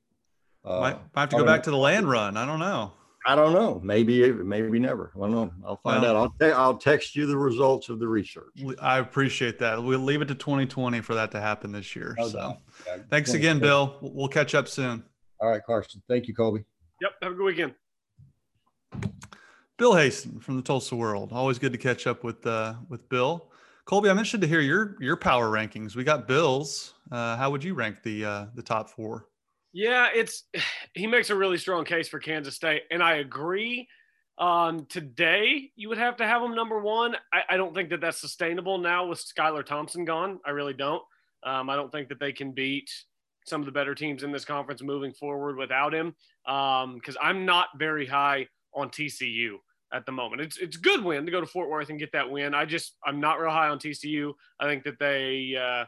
Uh, 0.65 0.79
might, 0.79 0.99
might 1.13 1.21
have 1.21 1.29
to 1.29 1.37
go 1.37 1.45
back 1.45 1.61
to 1.61 1.69
the 1.69 1.77
land 1.77 2.09
run. 2.09 2.35
I 2.35 2.47
don't 2.47 2.57
know. 2.57 2.93
I 3.27 3.35
don't 3.35 3.51
know. 3.51 3.81
Maybe, 3.83 4.31
maybe 4.31 4.79
never. 4.79 5.11
I 5.17 5.19
don't 5.19 5.31
know. 5.31 5.51
I'll 5.65 5.81
find 5.83 6.01
well, 6.01 6.11
out. 6.11 6.15
I'll, 6.15 6.35
te- 6.39 6.55
I'll 6.55 6.77
text 6.77 7.13
you 7.13 7.25
the 7.25 7.37
results 7.37 7.89
of 7.89 7.99
the 7.99 8.07
research. 8.07 8.63
I 8.81 8.99
appreciate 8.99 9.59
that. 9.59 9.83
We'll 9.83 9.99
leave 9.99 10.21
it 10.21 10.29
to 10.29 10.35
2020 10.35 11.01
for 11.01 11.13
that 11.13 11.31
to 11.31 11.41
happen 11.41 11.73
this 11.73 11.93
year. 11.93 12.15
So 12.29 12.57
yeah. 12.87 12.97
thanks 13.09 13.33
again, 13.33 13.59
Bill. 13.59 13.97
We'll 14.01 14.29
catch 14.29 14.55
up 14.55 14.69
soon. 14.69 15.03
All 15.41 15.49
right, 15.49 15.61
Carson. 15.61 16.01
Thank 16.07 16.29
you, 16.29 16.33
Colby. 16.33 16.63
Yep. 17.01 17.11
Have 17.21 17.31
a 17.33 17.35
good 17.35 17.43
weekend. 17.43 17.73
Bill 19.77 19.93
Haisten 19.93 20.39
from 20.39 20.55
the 20.55 20.61
Tulsa 20.61 20.95
World. 20.95 21.33
Always 21.33 21.59
good 21.59 21.73
to 21.73 21.77
catch 21.77 22.07
up 22.07 22.23
with 22.23 22.47
uh, 22.47 22.75
with 22.87 23.09
Bill. 23.09 23.51
Colby, 23.83 24.09
I'm 24.09 24.17
interested 24.17 24.41
to 24.41 24.47
hear 24.47 24.61
your 24.61 24.95
your 25.01 25.17
power 25.17 25.51
rankings. 25.51 25.95
We 25.95 26.05
got 26.05 26.29
Bills. 26.29 26.93
Uh, 27.11 27.35
how 27.35 27.51
would 27.51 27.63
you 27.63 27.73
rank 27.73 28.03
the 28.03 28.25
uh, 28.25 28.45
the 28.55 28.63
top 28.63 28.89
four? 28.89 29.27
Yeah, 29.73 30.09
it's 30.13 30.43
he 30.93 31.07
makes 31.07 31.29
a 31.29 31.35
really 31.35 31.57
strong 31.57 31.85
case 31.85 32.07
for 32.07 32.19
Kansas 32.19 32.55
State, 32.55 32.83
and 32.91 33.01
I 33.01 33.15
agree. 33.15 33.87
Um, 34.37 34.85
today, 34.85 35.71
you 35.75 35.89
would 35.89 35.97
have 35.97 36.17
to 36.17 36.27
have 36.27 36.43
them 36.43 36.53
number 36.53 36.79
one. 36.79 37.15
I, 37.33 37.41
I, 37.49 37.57
don't 37.57 37.73
think 37.73 37.89
that 37.89 38.01
that's 38.01 38.21
sustainable 38.21 38.77
now 38.77 39.07
with 39.07 39.17
Skylar 39.17 39.65
Thompson 39.65 40.05
gone. 40.05 40.39
I 40.45 40.51
really 40.51 40.73
don't. 40.73 41.01
Um, 41.43 41.71
I 41.71 41.75
don't 41.75 41.91
think 41.91 42.07
that 42.09 42.19
they 42.19 42.31
can 42.31 42.51
beat 42.51 42.87
some 43.47 43.61
of 43.61 43.65
the 43.65 43.71
better 43.71 43.95
teams 43.95 44.21
in 44.21 44.31
this 44.31 44.45
conference 44.45 44.83
moving 44.83 45.11
forward 45.11 45.57
without 45.57 45.91
him. 45.91 46.13
Um, 46.45 46.95
because 46.95 47.15
um, 47.15 47.23
I'm 47.23 47.45
not 47.45 47.69
very 47.79 48.05
high 48.05 48.47
on 48.75 48.89
TCU 48.89 49.55
at 49.91 50.05
the 50.05 50.11
moment. 50.11 50.43
It's 50.43 50.57
it's 50.57 50.77
a 50.77 50.81
good 50.81 51.03
win 51.03 51.25
to 51.25 51.31
go 51.31 51.41
to 51.41 51.47
Fort 51.47 51.69
Worth 51.69 51.89
and 51.89 51.99
get 51.99 52.11
that 52.11 52.29
win. 52.29 52.53
I 52.53 52.65
just 52.65 52.95
I'm 53.03 53.19
not 53.19 53.39
real 53.39 53.49
high 53.49 53.69
on 53.69 53.79
TCU. 53.79 54.33
I 54.59 54.65
think 54.65 54.83
that 54.83 54.99
they. 54.99 55.55
Uh, 55.59 55.85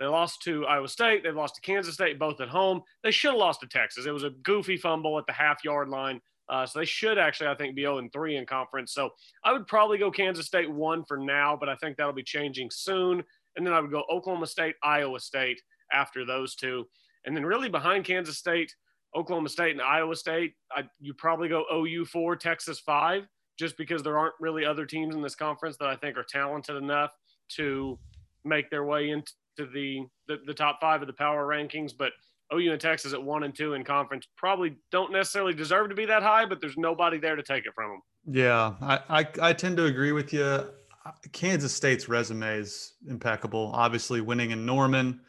they 0.00 0.06
lost 0.06 0.42
to 0.42 0.66
Iowa 0.66 0.88
State. 0.88 1.22
They 1.22 1.30
lost 1.30 1.56
to 1.56 1.60
Kansas 1.60 1.94
State, 1.94 2.18
both 2.18 2.40
at 2.40 2.48
home. 2.48 2.82
They 3.04 3.10
should 3.10 3.32
have 3.32 3.38
lost 3.38 3.60
to 3.60 3.66
Texas. 3.68 4.06
It 4.06 4.12
was 4.12 4.24
a 4.24 4.30
goofy 4.30 4.78
fumble 4.78 5.18
at 5.18 5.26
the 5.26 5.32
half 5.32 5.62
yard 5.62 5.88
line 5.90 6.20
Uh, 6.48 6.66
so 6.66 6.80
they 6.80 6.84
should 6.84 7.16
actually, 7.16 7.46
I 7.46 7.54
think, 7.54 7.76
be 7.76 7.82
0 7.82 7.98
and 7.98 8.12
3 8.12 8.36
in 8.36 8.44
conference. 8.46 8.92
So 8.92 9.10
I 9.44 9.52
would 9.52 9.68
probably 9.68 9.98
go 9.98 10.10
Kansas 10.10 10.46
State 10.46 10.68
one 10.68 11.04
for 11.04 11.16
now, 11.16 11.56
but 11.56 11.68
I 11.68 11.76
think 11.76 11.96
that'll 11.96 12.12
be 12.12 12.24
changing 12.24 12.70
soon. 12.72 13.22
And 13.54 13.64
then 13.64 13.72
I 13.72 13.80
would 13.80 13.92
go 13.92 14.02
Oklahoma 14.10 14.48
State, 14.48 14.74
Iowa 14.82 15.20
State 15.20 15.60
after 15.92 16.24
those 16.24 16.56
two. 16.56 16.88
And 17.24 17.36
then 17.36 17.46
really 17.46 17.68
behind 17.68 18.04
Kansas 18.04 18.38
State, 18.38 18.74
Oklahoma 19.14 19.48
State, 19.48 19.72
and 19.72 19.82
Iowa 19.82 20.16
State, 20.16 20.54
I, 20.72 20.84
you 20.98 21.14
probably 21.14 21.48
go 21.48 21.64
OU 21.72 22.06
four, 22.06 22.34
Texas 22.36 22.80
five, 22.80 23.28
just 23.58 23.76
because 23.76 24.02
there 24.02 24.18
aren't 24.18 24.34
really 24.40 24.64
other 24.64 24.86
teams 24.86 25.14
in 25.14 25.22
this 25.22 25.36
conference 25.36 25.76
that 25.76 25.88
I 25.88 25.94
think 25.94 26.16
are 26.16 26.26
talented 26.28 26.76
enough 26.76 27.12
to 27.56 27.98
make 28.44 28.70
their 28.70 28.84
way 28.84 29.10
into 29.10 29.32
the, 29.58 30.06
the, 30.28 30.38
the 30.46 30.54
top 30.54 30.78
five 30.80 31.00
of 31.00 31.06
the 31.06 31.12
power 31.12 31.46
rankings. 31.46 31.92
But 31.96 32.12
OU 32.52 32.72
and 32.72 32.80
Texas 32.80 33.12
at 33.12 33.22
one 33.22 33.44
and 33.44 33.54
two 33.54 33.74
in 33.74 33.84
conference 33.84 34.26
probably 34.36 34.76
don't 34.90 35.12
necessarily 35.12 35.54
deserve 35.54 35.88
to 35.88 35.94
be 35.94 36.06
that 36.06 36.22
high, 36.22 36.46
but 36.46 36.60
there's 36.60 36.76
nobody 36.76 37.18
there 37.18 37.36
to 37.36 37.42
take 37.42 37.66
it 37.66 37.74
from 37.74 37.90
them. 37.90 38.00
Yeah, 38.26 38.74
I, 38.80 39.20
I, 39.20 39.26
I 39.40 39.52
tend 39.52 39.76
to 39.78 39.84
agree 39.84 40.12
with 40.12 40.32
you. 40.32 40.66
Kansas 41.32 41.74
State's 41.74 42.08
resume 42.08 42.58
is 42.58 42.94
impeccable. 43.08 43.70
Obviously, 43.74 44.20
winning 44.20 44.50
in 44.50 44.66
Norman, 44.66 45.20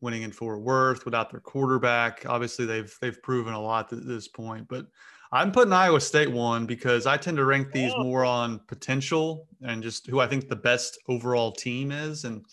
winning 0.00 0.22
in 0.22 0.30
Fort 0.30 0.60
Worth 0.60 1.04
without 1.04 1.30
their 1.30 1.40
quarterback. 1.40 2.26
Obviously, 2.26 2.66
they've 2.66 2.94
they've 3.00 3.20
proven 3.22 3.54
a 3.54 3.60
lot 3.60 3.92
at 3.92 4.06
this 4.06 4.28
point. 4.28 4.68
But 4.68 4.86
I'm 5.34 5.50
putting 5.50 5.72
Iowa 5.72 6.00
State 6.00 6.30
one 6.30 6.64
because 6.64 7.08
I 7.08 7.16
tend 7.16 7.38
to 7.38 7.44
rank 7.44 7.72
these 7.72 7.92
oh. 7.96 8.04
more 8.04 8.24
on 8.24 8.60
potential 8.68 9.48
and 9.62 9.82
just 9.82 10.06
who 10.06 10.20
I 10.20 10.28
think 10.28 10.48
the 10.48 10.54
best 10.54 10.96
overall 11.08 11.50
team 11.50 11.90
is. 11.90 12.24
And 12.24 12.44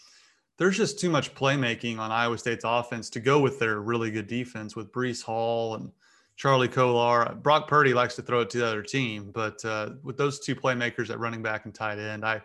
there's 0.57 0.77
just 0.77 0.99
too 0.99 1.11
much 1.11 1.35
playmaking 1.35 1.99
on 1.99 2.11
Iowa 2.11 2.39
State's 2.39 2.65
offense 2.65 3.11
to 3.11 3.19
go 3.19 3.39
with 3.39 3.59
their 3.59 3.81
really 3.81 4.09
good 4.09 4.25
defense 4.25 4.75
with 4.75 4.91
Breece 4.91 5.21
Hall 5.21 5.75
and 5.75 5.91
Charlie 6.37 6.67
Kolar. 6.67 7.35
Brock 7.35 7.67
Purdy 7.67 7.93
likes 7.93 8.15
to 8.15 8.23
throw 8.23 8.39
it 8.39 8.49
to 8.49 8.57
the 8.57 8.65
other 8.65 8.81
team, 8.81 9.29
but 9.31 9.63
uh, 9.63 9.91
with 10.01 10.17
those 10.17 10.39
two 10.39 10.55
playmakers 10.55 11.11
at 11.11 11.19
running 11.19 11.43
back 11.43 11.65
and 11.65 11.75
tight 11.75 11.99
end, 11.99 12.25
I, 12.25 12.41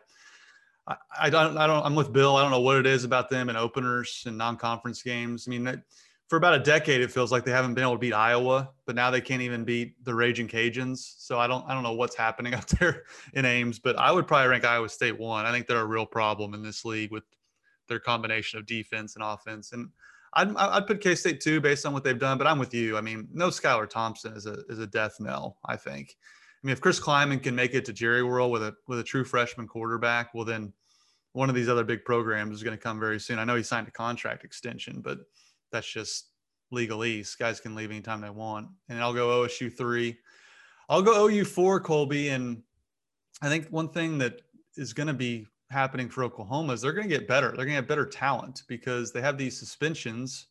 I, 0.87 0.97
I 1.19 1.31
don't, 1.31 1.57
I 1.57 1.67
don't, 1.67 1.83
I'm 1.83 1.95
with 1.95 2.13
Bill. 2.13 2.37
I 2.37 2.43
don't 2.43 2.51
know 2.51 2.61
what 2.61 2.77
it 2.77 2.87
is 2.87 3.05
about 3.05 3.31
them 3.31 3.49
in 3.49 3.57
openers 3.57 4.25
and 4.27 4.37
non-conference 4.37 5.03
games. 5.03 5.49
I 5.49 5.51
mean, 5.51 5.83
for 6.29 6.37
about 6.37 6.55
a 6.55 6.59
decade, 6.59 7.01
it 7.01 7.13
feels 7.13 7.31
like 7.31 7.45
they 7.45 7.53
haven't 7.53 7.75
been 7.75 7.85
able 7.85 7.95
to 7.95 7.99
beat 7.99 8.13
Iowa, 8.13 8.71
but 8.85 8.97
now 8.97 9.11
they 9.11 9.21
can't 9.21 9.43
even 9.43 9.65
beat 9.65 10.03
the 10.05 10.15
Raging 10.15 10.49
Cajuns. 10.49 11.15
So 11.19 11.39
I 11.39 11.47
don't, 11.47 11.65
I 11.69 11.75
don't 11.75 11.85
know 11.85 11.93
what's 11.93 12.17
happening 12.17 12.55
up 12.55 12.67
there 12.67 13.05
in 13.35 13.45
Ames, 13.45 13.79
but 13.79 13.97
I 13.97 14.11
would 14.11 14.27
probably 14.27 14.49
rank 14.49 14.65
Iowa 14.65 14.89
State 14.89 15.19
one. 15.19 15.47
I 15.47 15.53
think 15.53 15.67
they're 15.67 15.81
a 15.81 15.87
real 15.87 16.07
problem 16.07 16.55
in 16.55 16.63
this 16.63 16.85
league 16.85 17.13
with 17.13 17.25
their 17.89 18.01
combination 18.01 18.59
of 18.59 18.67
defense 18.67 19.15
and 19.15 19.25
offense. 19.25 19.73
And 19.73 19.91
I'd, 20.33 20.55
I'd 20.57 20.87
put 20.87 21.01
K 21.01 21.15
State 21.15 21.41
two 21.41 21.61
based 21.61 21.87
on 21.87 21.93
what 21.93 22.03
they've 22.03 22.19
done, 22.19 22.39
but 22.39 22.47
I'm 22.47 22.59
with 22.59 22.75
you. 22.75 22.97
I 22.97 23.01
mean, 23.01 23.29
no 23.33 23.49
Skylar 23.49 23.89
Thompson 23.89 24.35
is 24.35 24.47
a 24.47 24.59
is 24.69 24.81
a 24.81 24.87
death 24.87 25.17
knell. 25.21 25.59
I 25.65 25.77
think. 25.77 26.17
I 26.63 26.67
mean, 26.67 26.73
if 26.73 26.81
Chris 26.81 26.99
Klieman 26.99 27.43
can 27.43 27.55
make 27.55 27.75
it 27.75 27.85
to 27.85 27.93
Jerry 27.93 28.25
World 28.25 28.51
with 28.51 28.63
a 28.63 28.75
with 28.89 28.99
a 28.99 29.05
true 29.05 29.25
freshman 29.25 29.69
quarterback, 29.69 30.35
well 30.35 30.45
then 30.45 30.73
one 31.33 31.49
of 31.49 31.55
these 31.55 31.69
other 31.69 31.85
big 31.85 32.05
programs 32.05 32.57
is 32.57 32.63
going 32.63 32.77
to 32.77 32.83
come 32.83 32.99
very 32.99 33.21
soon. 33.21 33.39
I 33.39 33.45
know 33.45 33.57
he 33.57 33.63
signed 33.63 33.87
a 33.87 33.91
contract 33.91 34.43
extension, 34.43 35.01
but 35.03 35.19
that's 35.73 35.91
just 35.91 36.31
legalese. 36.73 37.39
Guys 37.39 37.61
can 37.61 37.75
leave 37.75 37.91
anytime 37.91 38.21
they 38.21 38.31
want. 38.31 38.69
And 38.89 39.01
I'll 39.01 39.15
go 39.15 39.43
OSU 39.43 39.77
three. 39.77 40.19
I'll 40.89 41.03
go 41.03 41.29
OU 41.29 41.45
four, 41.45 41.81
Colby. 41.81 42.29
And 42.29 42.63
I 43.43 43.49
think 43.49 43.69
one 43.69 43.89
thing 43.89 44.19
that 44.19 44.43
is 44.77 44.93
going 44.93 45.09
to 45.09 45.15
be 45.15 45.47
happening 45.71 46.09
for 46.09 46.25
Oklahoma 46.25 46.73
is 46.73 46.81
they're 46.81 46.93
going 46.93 47.09
to 47.09 47.19
get 47.19 47.29
better. 47.29 47.49
They're 47.49 47.65
going 47.65 47.71
to 47.71 47.75
have 47.77 47.89
better 47.89 48.07
talent 48.07 48.63
because 48.69 49.13
they 49.13 49.21
have 49.21 49.39
these 49.39 49.59
suspensions 49.59 50.47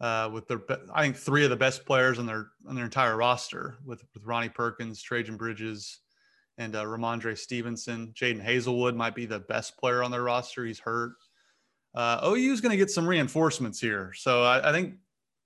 uh, 0.00 0.30
with 0.32 0.48
their, 0.48 0.60
I 0.92 1.02
think 1.02 1.16
three 1.16 1.44
of 1.44 1.50
the 1.50 1.56
best 1.56 1.84
players 1.84 2.18
on 2.18 2.26
their 2.26 2.48
on 2.66 2.74
their 2.74 2.86
entire 2.86 3.16
roster 3.16 3.78
with 3.84 4.02
with 4.14 4.24
Ronnie 4.24 4.48
Perkins, 4.48 5.02
Trejan 5.02 5.36
Bridges, 5.36 6.00
and 6.58 6.74
uh, 6.74 6.84
Rhamondre 6.84 7.36
Stevenson. 7.36 8.12
Jadon 8.14 8.44
Haselwood 8.44 8.96
might 8.96 9.14
be 9.14 9.26
the 9.26 9.40
best 9.40 9.76
player 9.76 10.02
on 10.02 10.10
their 10.10 10.22
roster. 10.22 10.64
He's 10.64 10.80
hurt. 10.80 11.12
Uh, 11.94 12.20
OU 12.24 12.52
is 12.52 12.60
going 12.60 12.70
to 12.70 12.76
get 12.76 12.90
some 12.90 13.06
reinforcements 13.06 13.80
here, 13.80 14.12
so 14.14 14.44
I, 14.44 14.68
I 14.68 14.72
think 14.72 14.94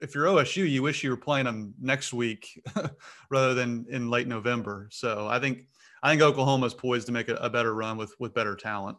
if 0.00 0.14
you're 0.14 0.26
OSU, 0.26 0.68
you 0.68 0.83
wish 0.83 1.02
you 1.02 1.11
were 1.11 1.16
playing 1.16 1.46
them 1.46 1.74
next 1.80 2.12
week 2.12 2.62
rather 3.30 3.54
than 3.54 3.87
in 3.88 4.11
late 4.11 4.28
November. 4.28 4.88
So 4.90 5.26
I 5.26 5.40
think 5.40 5.66
I 6.02 6.11
think 6.11 6.20
Oklahoma 6.20 6.66
is 6.66 6.74
poised 6.74 7.07
to 7.07 7.12
make 7.12 7.28
a, 7.28 7.35
a, 7.37 7.48
better 7.48 7.74
run 7.74 7.96
with 7.96 8.14
with 8.18 8.35
better 8.35 8.54
talent, 8.54 8.98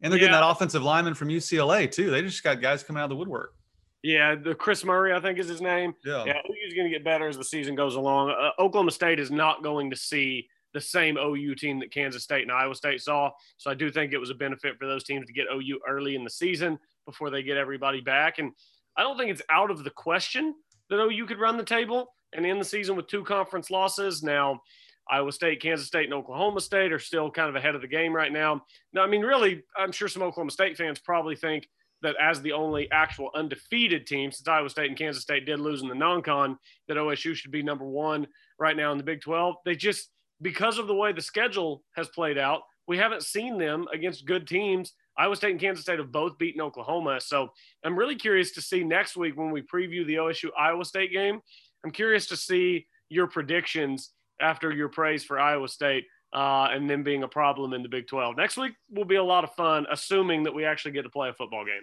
and 0.00 0.12
they're 0.12 0.20
yeah. 0.20 0.28
getting 0.28 0.40
that 0.40 0.48
offensive 0.48 0.82
lineman 0.82 1.14
from 1.14 1.28
UCLA 1.28 1.90
too. 1.90 2.10
They 2.10 2.22
just 2.22 2.44
got 2.44 2.60
guys 2.60 2.84
coming 2.84 3.00
out 3.00 3.06
of 3.06 3.10
the 3.10 3.16
woodwork. 3.16 3.54
Yeah, 4.02 4.36
the 4.36 4.54
Chris 4.54 4.84
Murray, 4.84 5.12
I 5.12 5.20
think 5.20 5.40
is 5.40 5.48
his 5.48 5.60
name. 5.60 5.94
Yeah, 6.04 6.24
yeah 6.24 6.34
OU's 6.34 6.74
going 6.74 6.88
to 6.88 6.96
get 6.96 7.02
better 7.02 7.26
as 7.26 7.36
the 7.36 7.44
season 7.44 7.74
goes 7.74 7.96
along. 7.96 8.30
Uh, 8.30 8.50
Oklahoma 8.60 8.92
State 8.92 9.18
is 9.18 9.32
not 9.32 9.64
going 9.64 9.90
to 9.90 9.96
see 9.96 10.48
the 10.76 10.80
same 10.82 11.16
OU 11.16 11.54
team 11.54 11.80
that 11.80 11.90
Kansas 11.90 12.22
State 12.22 12.42
and 12.42 12.52
Iowa 12.52 12.74
State 12.74 13.00
saw. 13.00 13.30
So 13.56 13.70
I 13.70 13.74
do 13.74 13.90
think 13.90 14.12
it 14.12 14.18
was 14.18 14.28
a 14.28 14.34
benefit 14.34 14.78
for 14.78 14.86
those 14.86 15.04
teams 15.04 15.26
to 15.26 15.32
get 15.32 15.46
OU 15.50 15.80
early 15.88 16.16
in 16.16 16.22
the 16.22 16.28
season 16.28 16.78
before 17.06 17.30
they 17.30 17.42
get 17.42 17.56
everybody 17.56 18.02
back. 18.02 18.38
And 18.38 18.52
I 18.94 19.02
don't 19.02 19.16
think 19.16 19.30
it's 19.30 19.40
out 19.50 19.70
of 19.70 19.84
the 19.84 19.90
question 19.90 20.54
that 20.90 21.00
OU 21.00 21.24
could 21.24 21.40
run 21.40 21.56
the 21.56 21.64
table 21.64 22.12
and 22.34 22.44
end 22.44 22.60
the 22.60 22.64
season 22.64 22.94
with 22.94 23.06
two 23.06 23.24
conference 23.24 23.70
losses. 23.70 24.22
Now, 24.22 24.60
Iowa 25.08 25.32
State, 25.32 25.62
Kansas 25.62 25.86
State, 25.86 26.04
and 26.04 26.12
Oklahoma 26.12 26.60
State 26.60 26.92
are 26.92 26.98
still 26.98 27.30
kind 27.30 27.48
of 27.48 27.56
ahead 27.56 27.74
of 27.74 27.80
the 27.80 27.88
game 27.88 28.14
right 28.14 28.32
now. 28.32 28.62
Now, 28.92 29.02
I 29.02 29.06
mean, 29.06 29.22
really, 29.22 29.62
I'm 29.78 29.92
sure 29.92 30.08
some 30.08 30.22
Oklahoma 30.22 30.50
State 30.50 30.76
fans 30.76 30.98
probably 30.98 31.36
think 31.36 31.70
that 32.02 32.16
as 32.20 32.42
the 32.42 32.52
only 32.52 32.90
actual 32.90 33.30
undefeated 33.34 34.06
team, 34.06 34.30
since 34.30 34.46
Iowa 34.46 34.68
State 34.68 34.90
and 34.90 34.98
Kansas 34.98 35.22
State 35.22 35.46
did 35.46 35.58
lose 35.58 35.80
in 35.80 35.88
the 35.88 35.94
non-con, 35.94 36.58
that 36.88 36.98
OSU 36.98 37.34
should 37.34 37.50
be 37.50 37.62
number 37.62 37.86
one 37.86 38.26
right 38.58 38.76
now 38.76 38.92
in 38.92 38.98
the 38.98 39.04
Big 39.04 39.22
12. 39.22 39.56
They 39.64 39.74
just, 39.74 40.10
because 40.42 40.78
of 40.78 40.86
the 40.86 40.94
way 40.94 41.12
the 41.12 41.22
schedule 41.22 41.82
has 41.96 42.08
played 42.08 42.38
out, 42.38 42.62
we 42.86 42.98
haven't 42.98 43.22
seen 43.22 43.58
them 43.58 43.86
against 43.92 44.26
good 44.26 44.46
teams. 44.46 44.92
Iowa 45.18 45.34
State 45.36 45.52
and 45.52 45.60
Kansas 45.60 45.82
State 45.82 45.98
have 45.98 46.12
both 46.12 46.38
beaten 46.38 46.60
Oklahoma. 46.60 47.20
So 47.20 47.48
I'm 47.84 47.98
really 47.98 48.16
curious 48.16 48.52
to 48.52 48.60
see 48.60 48.84
next 48.84 49.16
week 49.16 49.36
when 49.36 49.50
we 49.50 49.62
preview 49.62 50.06
the 50.06 50.16
OSU 50.16 50.50
Iowa 50.58 50.84
State 50.84 51.12
game. 51.12 51.40
I'm 51.84 51.90
curious 51.90 52.26
to 52.28 52.36
see 52.36 52.86
your 53.08 53.26
predictions 53.26 54.10
after 54.40 54.72
your 54.72 54.88
praise 54.88 55.24
for 55.24 55.38
Iowa 55.40 55.68
State 55.68 56.04
uh, 56.32 56.68
and 56.70 56.88
then 56.88 57.02
being 57.02 57.22
a 57.22 57.28
problem 57.28 57.72
in 57.72 57.82
the 57.82 57.88
Big 57.88 58.06
12. 58.06 58.36
Next 58.36 58.56
week 58.56 58.72
will 58.90 59.04
be 59.04 59.16
a 59.16 59.24
lot 59.24 59.44
of 59.44 59.52
fun, 59.54 59.86
assuming 59.90 60.42
that 60.42 60.54
we 60.54 60.64
actually 60.64 60.92
get 60.92 61.02
to 61.02 61.08
play 61.08 61.28
a 61.28 61.32
football 61.32 61.64
game. 61.64 61.82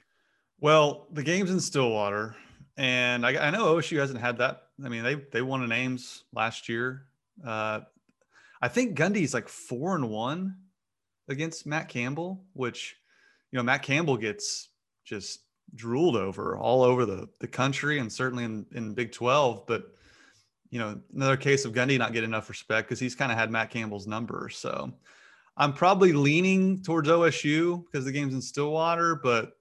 Well, 0.59 1.07
the 1.11 1.23
game's 1.23 1.51
in 1.51 1.59
Stillwater, 1.59 2.35
and 2.77 3.25
I, 3.25 3.47
I 3.47 3.49
know 3.49 3.75
OSU 3.75 3.97
hasn't 3.97 4.19
had 4.19 4.37
that. 4.37 4.63
I 4.83 4.89
mean, 4.89 5.03
they 5.03 5.15
they 5.15 5.41
won 5.41 5.63
an 5.63 5.71
Ames 5.71 6.23
last 6.33 6.69
year. 6.69 7.05
Uh, 7.45 7.81
I 8.63 8.69
think 8.69 8.97
Gundy's 8.97 9.33
like 9.33 9.49
four 9.49 9.93
and 9.93 10.09
one 10.09 10.55
against 11.27 11.65
Matt 11.65 11.89
Campbell, 11.89 12.45
which 12.53 12.95
you 13.51 13.57
know 13.57 13.63
Matt 13.63 13.83
Campbell 13.83 14.15
gets 14.15 14.69
just 15.03 15.41
drooled 15.75 16.15
over 16.15 16.57
all 16.57 16.81
over 16.81 17.05
the 17.05 17.27
the 17.41 17.47
country 17.47 17.99
and 17.99 18.09
certainly 18.09 18.45
in 18.45 18.65
in 18.73 18.93
Big 18.93 19.11
12, 19.11 19.67
but 19.67 19.93
you 20.69 20.79
know, 20.79 20.97
another 21.13 21.35
case 21.35 21.65
of 21.65 21.73
Gundy 21.73 21.97
not 21.99 22.13
getting 22.13 22.29
enough 22.29 22.47
respect 22.47 22.87
because 22.87 23.01
he's 23.01 23.15
kind 23.15 23.33
of 23.33 23.37
had 23.37 23.51
Matt 23.51 23.69
Campbell's 23.69 24.07
number. 24.07 24.47
So 24.47 24.93
I'm 25.57 25.73
probably 25.73 26.13
leaning 26.13 26.81
towards 26.81 27.09
OSU 27.09 27.83
because 27.83 28.05
the 28.05 28.13
game's 28.13 28.33
in 28.33 28.41
Stillwater, 28.41 29.19
but 29.21 29.57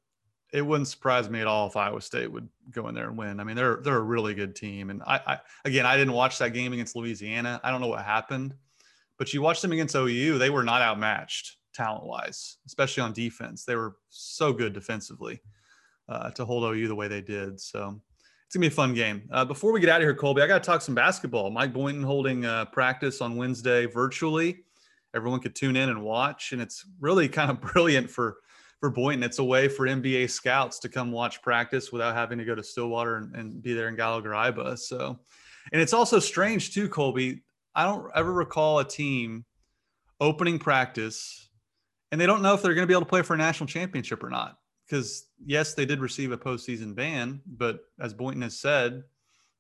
it 0.53 0.63
wouldn't 0.63 0.87
surprise 0.87 1.29
me 1.29 1.41
at 1.41 1.49
all 1.49 1.67
if 1.67 1.77
Iowa 1.77 2.01
State 2.01 2.31
would 2.31 2.49
go 2.71 2.87
in 2.87 2.95
there 2.95 3.09
and 3.09 3.19
win. 3.19 3.41
I 3.41 3.45
mean, 3.45 3.57
they're 3.57 3.81
they're 3.83 3.97
a 3.97 4.01
really 4.01 4.35
good 4.35 4.55
team, 4.55 4.91
and 4.91 5.03
I, 5.03 5.21
I 5.27 5.39
again 5.65 5.87
I 5.87 5.97
didn't 5.97 6.15
watch 6.15 6.39
that 6.39 6.51
game 6.51 6.73
against 6.73 6.95
Louisiana. 6.95 7.61
I 7.65 7.73
don't 7.73 7.81
know 7.81 7.89
what 7.89 8.05
happened, 8.05 8.55
but 9.19 9.33
you 9.33 9.43
watched 9.43 9.63
them 9.63 9.73
against 9.73 9.95
OU. 9.95 10.39
They 10.39 10.51
were 10.51 10.65
not 10.65 10.83
outmatched 10.83 11.57
talent 11.75 12.05
wise, 12.05 12.59
especially 12.67 13.03
on 13.03 13.13
defense. 13.13 13.65
They 13.65 13.77
were 13.77 13.97
so 14.11 14.53
good 14.53 14.73
defensively 14.73 15.41
uh, 16.09 16.31
to 16.33 16.45
hold 16.45 16.65
OU 16.65 16.89
the 16.89 16.95
way 16.95 17.09
they 17.09 17.21
did. 17.21 17.61
So 17.61 18.01
it's 18.47 18.55
gonna 18.55 18.63
be 18.63 18.67
a 18.69 18.71
fun 18.71 18.95
game. 18.95 19.29
Uh, 19.33 19.45
before 19.45 19.73
we 19.73 19.81
get 19.81 19.89
out 19.89 20.01
of 20.01 20.05
here, 20.05 20.15
Colby, 20.15 20.43
I 20.43 20.47
got 20.47 20.63
to 20.63 20.67
talk 20.67 20.83
some 20.83 20.95
basketball. 20.95 21.51
Mike 21.51 21.73
Boynton 21.73 22.03
holding 22.03 22.45
uh, 22.45 22.67
practice 22.67 23.21
on 23.21 23.37
Wednesday 23.37 23.87
virtually. 23.87 24.65
Everyone 25.15 25.41
could 25.41 25.55
tune 25.55 25.77
in 25.77 25.89
and 25.89 26.03
watch, 26.03 26.53
and 26.53 26.61
it's 26.61 26.85
really 27.01 27.29
kind 27.29 27.51
of 27.51 27.61
brilliant 27.73 28.11
for 28.11 28.37
for 28.81 28.91
Boynton. 28.91 29.23
It's 29.23 29.39
a 29.39 29.45
way 29.45 29.69
for 29.69 29.87
NBA 29.87 30.29
scouts 30.29 30.81
to 30.81 30.89
come 30.89 31.13
watch 31.13 31.41
practice 31.41 31.93
without 31.93 32.15
having 32.15 32.37
to 32.39 32.45
go 32.45 32.55
to 32.55 32.65
Stillwater 32.65 33.17
and, 33.17 33.35
and 33.37 33.63
be 33.63 33.75
there 33.75 33.89
in 33.89 33.95
Gallagher-Iba. 33.95 34.77
So, 34.77 35.21
and 35.73 35.81
it's 35.81 35.93
also 35.93 36.19
strange 36.19 36.75
too, 36.75 36.89
Colby. 36.89 37.43
I 37.75 37.85
don't 37.85 38.11
ever 38.15 38.33
recall 38.33 38.79
a 38.79 38.85
team 38.85 39.45
opening 40.21 40.59
practice 40.59 41.49
and 42.11 42.21
they 42.21 42.27
don't 42.27 42.43
know 42.43 42.55
if 42.55 42.63
they're 42.63 42.75
going 42.75 42.87
to 42.87 42.89
be 42.89 42.95
able 42.95 43.03
to 43.03 43.09
play 43.09 43.23
for 43.23 43.35
a 43.35 43.39
national 43.39 43.67
championship 43.67 44.23
or 44.23 44.31
not 44.31 44.59
because 44.87 45.27
yes, 45.45 45.75
they 45.75 45.87
did 45.87 46.01
receive 46.01 46.33
a 46.33 46.39
postseason 46.39 46.95
ban, 46.95 47.41
but 47.47 47.81
as 47.99 48.13
Boynton 48.13 48.43
has 48.43 48.59
said, 48.59 49.03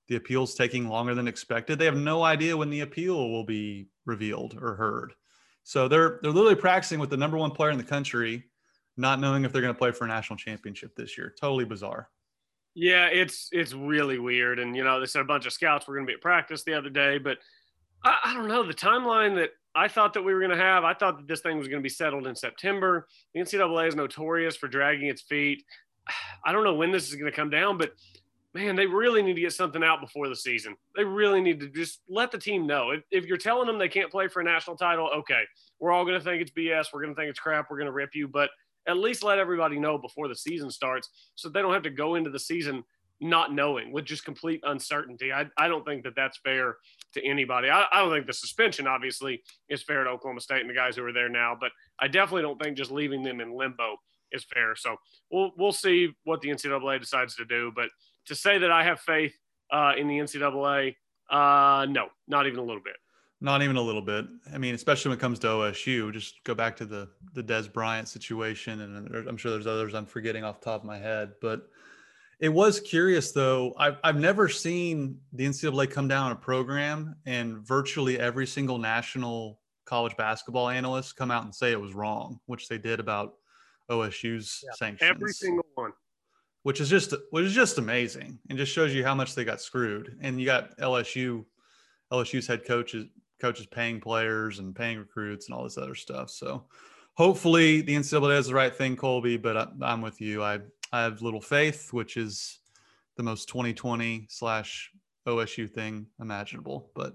the 0.09 0.17
appeal's 0.17 0.55
taking 0.55 0.89
longer 0.89 1.15
than 1.15 1.27
expected. 1.27 1.79
They 1.79 1.87
have 1.87 1.97
no 1.97 2.23
idea 2.23 2.57
when 2.57 2.69
the 2.69 2.81
appeal 2.81 3.31
will 3.31 3.45
be 3.45 3.89
revealed 4.05 4.59
or 4.61 4.75
heard. 4.75 5.15
So 5.63 5.89
they're 5.89 6.19
they're 6.23 6.33
literally 6.33 6.57
practicing 6.57 6.99
with 6.99 7.09
the 7.09 7.17
number 7.17 7.39
one 7.39 7.53
player 7.53 7.71
in 7.71 7.79
the 7.79 7.85
country, 7.85 8.45
not 8.97 9.21
knowing 9.21 9.45
if 9.45 9.53
they're 9.53 9.63
going 9.63 9.75
to 9.75 9.79
play 9.79 9.93
for 9.93 10.05
a 10.05 10.09
national 10.09 10.37
championship 10.37 10.95
this 10.97 11.17
year. 11.17 11.35
Totally 11.41 11.65
bizarre. 11.65 12.11
Yeah, 12.75 13.07
it's 13.07 13.49
it's 13.53 13.73
really 13.73 14.19
weird. 14.19 14.59
And 14.59 14.77
you 14.77 14.85
know, 14.85 15.01
they 15.01 15.07
said 15.07 15.23
a 15.23 15.25
bunch 15.25 15.47
of 15.47 15.53
scouts 15.53 15.87
were 15.87 15.95
going 15.95 16.07
to 16.07 16.11
be 16.11 16.15
at 16.15 16.21
practice 16.21 16.65
the 16.65 16.75
other 16.75 16.91
day, 16.91 17.19
but 17.19 17.39
I, 18.05 18.19
I 18.25 18.35
don't 18.35 18.49
know 18.49 18.67
the 18.67 18.75
timeline 18.75 19.37
that 19.37 19.51
I 19.75 19.89
thought 19.89 20.15
that 20.15 20.23
we 20.23 20.35
were 20.35 20.41
going 20.41 20.51
to 20.51 20.57
have. 20.57 20.85
I 20.85 20.95
thought 20.95 21.19
that 21.19 21.29
this 21.29 21.41
thing 21.41 21.59
was 21.59 21.69
going 21.69 21.81
to 21.81 21.83
be 21.83 21.89
settled 21.89 22.27
in 22.27 22.35
September. 22.35 23.07
The 23.35 23.41
NCAA 23.41 23.89
is 23.89 23.97
notorious 23.97 24.57
for 24.57 24.69
dragging 24.69 25.09
its 25.09 25.23
feet. 25.23 25.65
I 26.45 26.53
don't 26.53 26.65
know 26.65 26.75
when 26.75 26.91
this 26.91 27.09
is 27.09 27.15
going 27.15 27.31
to 27.31 27.37
come 27.37 27.51
down, 27.51 27.79
but 27.79 27.93
man, 28.55 28.77
they 28.77 28.87
really 28.87 29.23
need 29.23 29.35
to 29.35 29.41
get 29.41 29.53
something 29.53 29.83
out 29.83 30.01
before 30.01 30.29
the 30.29 30.37
season. 30.37 30.77
They 30.97 31.05
really 31.05 31.41
need 31.41 31.61
to 31.61 31.69
just 31.69 32.01
let 32.09 32.31
the 32.31 32.39
team 32.39 32.67
know. 32.67 32.91
If, 32.91 33.03
if 33.11 33.25
you're 33.25 33.39
telling 33.39 33.67
them 33.67 33.79
they 33.79 33.89
can't 33.89 34.11
play 34.11 34.29
for 34.29 34.41
a 34.41 34.45
national 34.45 34.77
title, 34.77 35.09
okay, 35.19 35.43
we're 35.79 35.93
all 35.93 36.05
going 36.05 36.19
to 36.19 36.25
think 36.25 36.43
it's 36.43 36.51
BS. 36.51 36.87
We're 36.93 37.03
going 37.03 37.15
to 37.15 37.19
think 37.19 37.31
it's 37.31 37.41
crap. 37.41 37.71
We're 37.71 37.79
going 37.79 37.87
to 37.87 37.93
rip 37.93 38.15
you, 38.15 38.29
but 38.29 38.51
at 38.87 38.99
least 38.99 39.23
let 39.23 39.39
everybody 39.39 39.79
know 39.79 39.97
before 39.97 40.29
the 40.29 40.35
season 40.35 40.71
starts 40.71 41.09
so 41.35 41.49
they 41.49 41.63
don't 41.63 41.73
have 41.73 41.85
to 41.85 41.91
go 41.91 42.17
into 42.17 42.31
the 42.31 42.39
season 42.39 42.83
not 43.23 43.55
knowing 43.55 43.93
with 43.93 44.05
just 44.05 44.25
complete 44.25 44.61
uncertainty. 44.65 45.33
I, 45.33 45.47
I 45.57 45.69
don't 45.69 45.85
think 45.85 46.05
that 46.05 46.15
that's 46.17 46.39
fair 46.39 46.77
to 47.15 47.25
anybody. 47.25 47.71
I, 47.71 47.87
I 47.93 48.01
don't 48.01 48.13
think 48.13 48.27
the 48.27 48.33
suspension 48.33 48.87
obviously 48.87 49.43
is 49.69 49.83
fair 49.83 50.05
to 50.05 50.11
Oklahoma 50.11 50.41
State 50.41 50.61
and 50.61 50.71
the 50.71 50.75
guys 50.75 50.97
who 50.97 51.05
are 51.05 51.13
there 51.13 51.29
now, 51.29 51.57
but 51.59 51.71
I 51.99 52.09
definitely 52.09 52.43
don't 52.43 52.61
think 52.61 52.77
just 52.77 52.91
leaving 52.91 53.23
them 53.23 53.41
in 53.41 53.57
limbo 53.57 53.97
is 54.33 54.45
fair. 54.45 54.75
So 54.75 54.97
we'll 55.31 55.53
we'll 55.57 55.73
see 55.73 56.15
what 56.25 56.41
the 56.41 56.49
NCAA 56.49 57.01
decides 57.01 57.37
to 57.37 57.45
do. 57.45 57.73
But 57.75 57.89
to 58.27 58.35
say 58.35 58.59
that 58.59 58.71
I 58.71 58.85
have 58.85 59.01
faith 59.01 59.35
uh, 59.71 59.93
in 59.97 60.09
the 60.09 60.19
NCAA, 60.19 60.97
uh, 61.31 61.87
no, 61.89 62.09
not 62.29 62.47
even 62.47 62.59
a 62.59 62.65
little 62.65 62.83
bit. 62.83 62.97
Not 63.41 63.63
even 63.63 63.77
a 63.77 63.83
little 63.83 64.03
bit. 64.03 64.27
I 64.55 64.59
mean, 64.59 64.75
especially 64.75 65.09
when 65.09 65.19
it 65.19 65.21
comes 65.21 65.41
to 65.41 65.49
OSU, 65.49 66.13
just 66.13 66.37
go 66.45 66.55
back 66.55 66.77
to 66.77 66.87
the 66.87 67.09
the 67.35 67.43
Dez 67.43 67.73
Bryant 67.73 68.09
situation, 68.09 68.81
and 68.81 69.29
I'm 69.29 69.37
sure 69.37 69.51
there's 69.51 69.67
others 69.67 69.95
I'm 69.95 70.07
forgetting 70.07 70.45
off 70.45 70.61
the 70.61 70.67
top 70.67 70.81
of 70.81 70.87
my 70.87 70.99
head. 70.99 71.33
But 71.41 71.69
it 72.43 72.53
was 72.53 72.81
curious, 72.81 73.31
though. 73.31 73.73
I've 73.79 73.99
I've 74.03 74.19
never 74.19 74.49
seen 74.49 75.17
the 75.33 75.47
NCAA 75.47 75.89
come 75.89 76.09
down 76.09 76.33
a 76.33 76.37
program 76.37 77.15
and 77.25 77.59
virtually 77.59 78.19
every 78.19 78.49
single 78.49 78.79
national 78.79 79.61
college 79.85 80.17
basketball 80.17 80.69
analyst 80.69 81.17
come 81.17 81.31
out 81.31 81.45
and 81.45 81.55
say 81.55 81.71
it 81.71 81.81
was 81.81 81.95
wrong, 81.95 82.41
which 82.47 82.67
they 82.67 82.79
did 82.79 82.99
about 82.99 83.35
OSU's 83.89 84.61
yeah, 84.65 84.73
sanctions. 84.75 85.09
Every 85.09 85.33
single 85.33 85.65
one. 85.77 85.93
Which 86.65 86.81
is 86.81 86.91
just 86.91 87.15
which 87.31 87.45
is 87.45 87.55
just 87.55 87.79
amazing 87.79 88.41
and 88.49 88.59
just 88.59 88.73
shows 88.73 88.93
you 88.93 89.05
how 89.05 89.15
much 89.15 89.37
they 89.37 89.45
got 89.45 89.61
screwed. 89.61 90.19
And 90.21 90.41
you 90.41 90.47
got 90.47 90.77
LSU, 90.79 91.45
LSU's 92.13 92.49
head 92.49 92.65
coaches 92.65 93.07
coaches 93.41 93.67
paying 93.67 94.01
players 94.01 94.59
and 94.59 94.75
paying 94.75 94.99
recruits 94.99 95.47
and 95.47 95.55
all 95.55 95.63
this 95.63 95.79
other 95.79 95.95
stuff. 95.95 96.29
So 96.31 96.65
hopefully 97.15 97.83
the 97.83 97.95
NCAA 97.95 98.31
does 98.31 98.49
the 98.49 98.55
right 98.55 98.75
thing, 98.75 98.97
Colby. 98.97 99.37
But 99.37 99.57
I, 99.57 99.93
am 99.93 100.03
with 100.03 100.21
you. 100.21 100.43
I 100.43 100.59
I 100.93 101.03
have 101.03 101.23
little 101.23 101.41
faith, 101.41 101.93
which 101.93 102.17
is 102.17 102.59
the 103.17 103.23
most 103.23 103.49
2020 103.49 104.27
slash 104.29 104.91
OSU 105.27 105.71
thing 105.71 106.07
imaginable. 106.21 106.91
But 106.95 107.15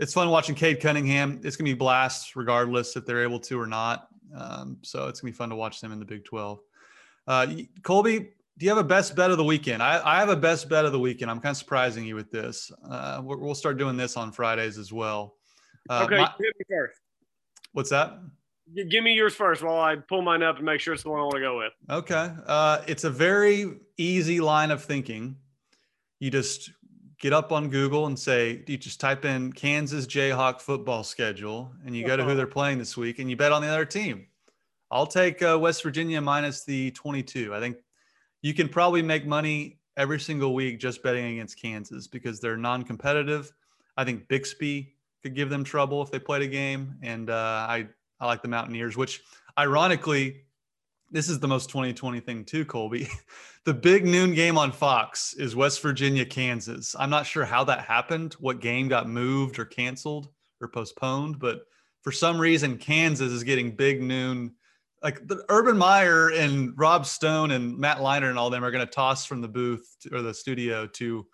it's 0.00 0.12
fun 0.12 0.28
watching 0.30 0.54
Cade 0.54 0.80
Cunningham. 0.80 1.40
It's 1.44 1.56
gonna 1.56 1.70
be 1.70 1.74
blast 1.74 2.36
regardless 2.36 2.96
if 2.96 3.06
they're 3.06 3.22
able 3.22 3.40
to 3.40 3.60
or 3.60 3.66
not. 3.66 4.08
Um, 4.34 4.78
so 4.82 5.08
it's 5.08 5.20
gonna 5.20 5.32
be 5.32 5.36
fun 5.36 5.50
to 5.50 5.56
watch 5.56 5.80
them 5.80 5.92
in 5.92 5.98
the 5.98 6.04
Big 6.04 6.24
12. 6.24 6.60
Uh, 7.26 7.46
Colby, 7.82 8.30
do 8.58 8.66
you 8.66 8.68
have 8.68 8.78
a 8.78 8.84
best 8.84 9.16
bet 9.16 9.30
of 9.30 9.36
the 9.36 9.44
weekend? 9.44 9.82
I, 9.82 10.00
I 10.04 10.18
have 10.18 10.28
a 10.28 10.36
best 10.36 10.68
bet 10.68 10.84
of 10.84 10.92
the 10.92 10.98
weekend. 10.98 11.30
I'm 11.30 11.40
kind 11.40 11.52
of 11.52 11.56
surprising 11.56 12.04
you 12.04 12.14
with 12.14 12.30
this. 12.30 12.70
Uh, 12.88 13.20
we'll 13.22 13.54
start 13.54 13.78
doing 13.78 13.96
this 13.96 14.16
on 14.16 14.32
Fridays 14.32 14.78
as 14.78 14.92
well. 14.92 15.36
Uh, 15.88 16.04
okay, 16.04 16.18
my, 16.18 16.30
first. 16.68 17.00
What's 17.72 17.90
that? 17.90 18.18
Give 18.72 19.04
me 19.04 19.12
yours 19.12 19.34
first 19.34 19.62
while 19.62 19.80
I 19.80 19.96
pull 19.96 20.22
mine 20.22 20.42
up 20.42 20.56
and 20.56 20.64
make 20.64 20.80
sure 20.80 20.94
it's 20.94 21.02
the 21.02 21.10
one 21.10 21.20
I 21.20 21.24
want 21.24 21.34
to 21.34 21.40
go 21.40 21.58
with. 21.58 21.72
Okay. 21.90 22.30
Uh, 22.46 22.82
it's 22.86 23.04
a 23.04 23.10
very 23.10 23.74
easy 23.98 24.40
line 24.40 24.70
of 24.70 24.82
thinking. 24.82 25.36
You 26.18 26.30
just 26.30 26.70
get 27.20 27.32
up 27.32 27.52
on 27.52 27.68
Google 27.68 28.06
and 28.06 28.18
say, 28.18 28.62
you 28.66 28.78
just 28.78 29.00
type 29.00 29.24
in 29.24 29.52
Kansas 29.52 30.06
Jayhawk 30.06 30.60
football 30.60 31.04
schedule 31.04 31.72
and 31.84 31.94
you 31.94 32.06
go 32.06 32.16
to 32.16 32.22
who 32.22 32.30
uh-huh. 32.30 32.36
they're 32.36 32.46
playing 32.46 32.78
this 32.78 32.96
week 32.96 33.18
and 33.18 33.28
you 33.28 33.36
bet 33.36 33.52
on 33.52 33.60
the 33.60 33.68
other 33.68 33.84
team. 33.84 34.26
I'll 34.90 35.06
take 35.06 35.42
uh, 35.42 35.58
West 35.58 35.82
Virginia 35.82 36.20
minus 36.20 36.64
the 36.64 36.90
22. 36.92 37.54
I 37.54 37.60
think 37.60 37.76
you 38.42 38.54
can 38.54 38.68
probably 38.68 39.02
make 39.02 39.26
money 39.26 39.78
every 39.96 40.20
single 40.20 40.54
week 40.54 40.78
just 40.78 41.02
betting 41.02 41.32
against 41.32 41.60
Kansas 41.60 42.06
because 42.06 42.40
they're 42.40 42.56
non 42.56 42.82
competitive. 42.82 43.52
I 43.96 44.04
think 44.04 44.28
Bixby 44.28 44.94
could 45.22 45.34
give 45.34 45.50
them 45.50 45.64
trouble 45.64 46.02
if 46.02 46.10
they 46.10 46.18
played 46.18 46.42
a 46.42 46.46
game. 46.46 46.96
And 47.02 47.30
uh, 47.30 47.66
I, 47.68 47.88
I 48.24 48.26
like 48.26 48.40
the 48.40 48.48
Mountaineers, 48.48 48.96
which 48.96 49.22
ironically, 49.58 50.44
this 51.10 51.28
is 51.28 51.40
the 51.40 51.46
most 51.46 51.68
2020 51.68 52.20
thing 52.20 52.44
too, 52.46 52.64
Colby. 52.64 53.06
the 53.64 53.74
big 53.74 54.06
noon 54.06 54.34
game 54.34 54.56
on 54.56 54.72
Fox 54.72 55.34
is 55.34 55.54
West 55.54 55.82
Virginia, 55.82 56.24
Kansas. 56.24 56.96
I'm 56.98 57.10
not 57.10 57.26
sure 57.26 57.44
how 57.44 57.64
that 57.64 57.82
happened, 57.82 58.32
what 58.34 58.60
game 58.60 58.88
got 58.88 59.06
moved 59.06 59.58
or 59.58 59.66
canceled 59.66 60.30
or 60.62 60.68
postponed, 60.68 61.38
but 61.38 61.66
for 62.00 62.12
some 62.12 62.40
reason, 62.40 62.78
Kansas 62.78 63.30
is 63.30 63.44
getting 63.44 63.76
big 63.76 64.02
noon. 64.02 64.54
Like 65.02 65.28
the 65.28 65.44
Urban 65.50 65.76
Meyer 65.76 66.30
and 66.30 66.72
Rob 66.78 67.04
Stone 67.04 67.50
and 67.50 67.76
Matt 67.76 67.98
Leinart 67.98 68.30
and 68.30 68.38
all 68.38 68.48
them 68.48 68.64
are 68.64 68.70
going 68.70 68.86
to 68.86 68.90
toss 68.90 69.26
from 69.26 69.42
the 69.42 69.48
booth 69.48 69.96
to, 70.00 70.16
or 70.16 70.22
the 70.22 70.32
studio 70.32 70.86
to 70.86 71.26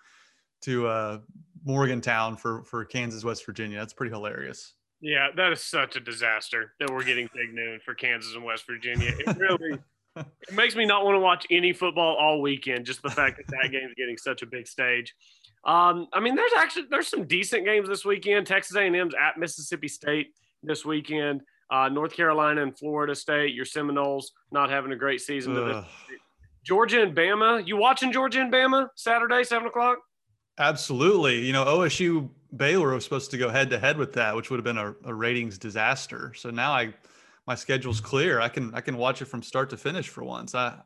to 0.62 0.88
uh, 0.88 1.18
Morgantown 1.64 2.36
for 2.36 2.64
for 2.64 2.84
Kansas, 2.84 3.22
West 3.22 3.46
Virginia. 3.46 3.78
That's 3.78 3.92
pretty 3.92 4.10
hilarious. 4.10 4.74
Yeah, 5.00 5.28
that 5.36 5.52
is 5.52 5.62
such 5.62 5.96
a 5.96 6.00
disaster 6.00 6.74
that 6.78 6.90
we're 6.90 7.04
getting 7.04 7.28
big 7.34 7.54
noon 7.54 7.80
for 7.84 7.94
Kansas 7.94 8.34
and 8.34 8.44
West 8.44 8.66
Virginia. 8.66 9.12
It 9.18 9.36
really 9.38 9.78
it 10.16 10.52
makes 10.52 10.76
me 10.76 10.84
not 10.84 11.04
want 11.04 11.14
to 11.14 11.20
watch 11.20 11.46
any 11.50 11.72
football 11.72 12.16
all 12.16 12.40
weekend. 12.40 12.84
Just 12.84 13.02
the 13.02 13.10
fact 13.10 13.38
that 13.38 13.46
that 13.48 13.70
game's 13.70 13.94
getting 13.96 14.16
such 14.16 14.42
a 14.42 14.46
big 14.46 14.66
stage. 14.66 15.14
Um, 15.64 16.08
I 16.12 16.20
mean, 16.20 16.34
there's 16.34 16.52
actually 16.56 16.86
there's 16.90 17.08
some 17.08 17.24
decent 17.24 17.64
games 17.64 17.88
this 17.88 18.04
weekend. 18.04 18.46
Texas 18.46 18.76
A&M's 18.76 19.14
at 19.14 19.38
Mississippi 19.38 19.88
State 19.88 20.34
this 20.62 20.84
weekend. 20.84 21.42
Uh, 21.70 21.88
North 21.88 22.12
Carolina 22.12 22.62
and 22.62 22.76
Florida 22.76 23.14
State. 23.14 23.54
Your 23.54 23.64
Seminoles 23.64 24.32
not 24.50 24.70
having 24.70 24.92
a 24.92 24.96
great 24.96 25.20
season. 25.20 25.54
To 25.54 25.86
Georgia 26.64 27.02
and 27.02 27.16
Bama. 27.16 27.66
You 27.66 27.76
watching 27.76 28.12
Georgia 28.12 28.40
and 28.40 28.52
Bama 28.52 28.88
Saturday, 28.96 29.44
seven 29.44 29.68
o'clock? 29.68 29.98
Absolutely. 30.58 31.44
You 31.46 31.52
know, 31.52 31.64
OSU 31.64 32.28
Baylor 32.54 32.94
was 32.94 33.04
supposed 33.04 33.30
to 33.30 33.38
go 33.38 33.48
head 33.48 33.70
to 33.70 33.78
head 33.78 33.96
with 33.96 34.12
that, 34.14 34.34
which 34.34 34.50
would 34.50 34.56
have 34.56 34.64
been 34.64 34.78
a, 34.78 34.94
a, 35.04 35.14
ratings 35.14 35.58
disaster. 35.58 36.32
So 36.34 36.50
now 36.50 36.72
I, 36.72 36.94
my 37.46 37.54
schedule's 37.54 38.00
clear. 38.00 38.40
I 38.40 38.48
can 38.48 38.74
I 38.74 38.80
can 38.80 38.96
watch 38.96 39.22
it 39.22 39.26
from 39.26 39.42
start 39.42 39.70
to 39.70 39.76
finish 39.76 40.08
for 40.08 40.24
once. 40.24 40.54
I 40.54 40.78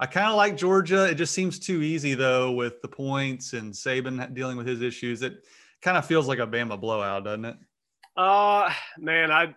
I 0.00 0.06
kind 0.06 0.28
of 0.28 0.36
like 0.36 0.56
Georgia. 0.56 1.04
It 1.06 1.16
just 1.16 1.34
seems 1.34 1.58
too 1.58 1.82
easy 1.82 2.14
though 2.14 2.52
with 2.52 2.80
the 2.82 2.88
points 2.88 3.52
and 3.52 3.72
Saban 3.72 4.32
dealing 4.34 4.56
with 4.56 4.66
his 4.66 4.80
issues. 4.80 5.22
It 5.22 5.44
kind 5.82 5.96
of 5.96 6.06
feels 6.06 6.28
like 6.28 6.38
a 6.38 6.46
Bama 6.46 6.80
blowout, 6.80 7.24
doesn't 7.24 7.44
it? 7.44 7.56
Uh 8.16 8.72
man, 8.98 9.30
I 9.30 9.54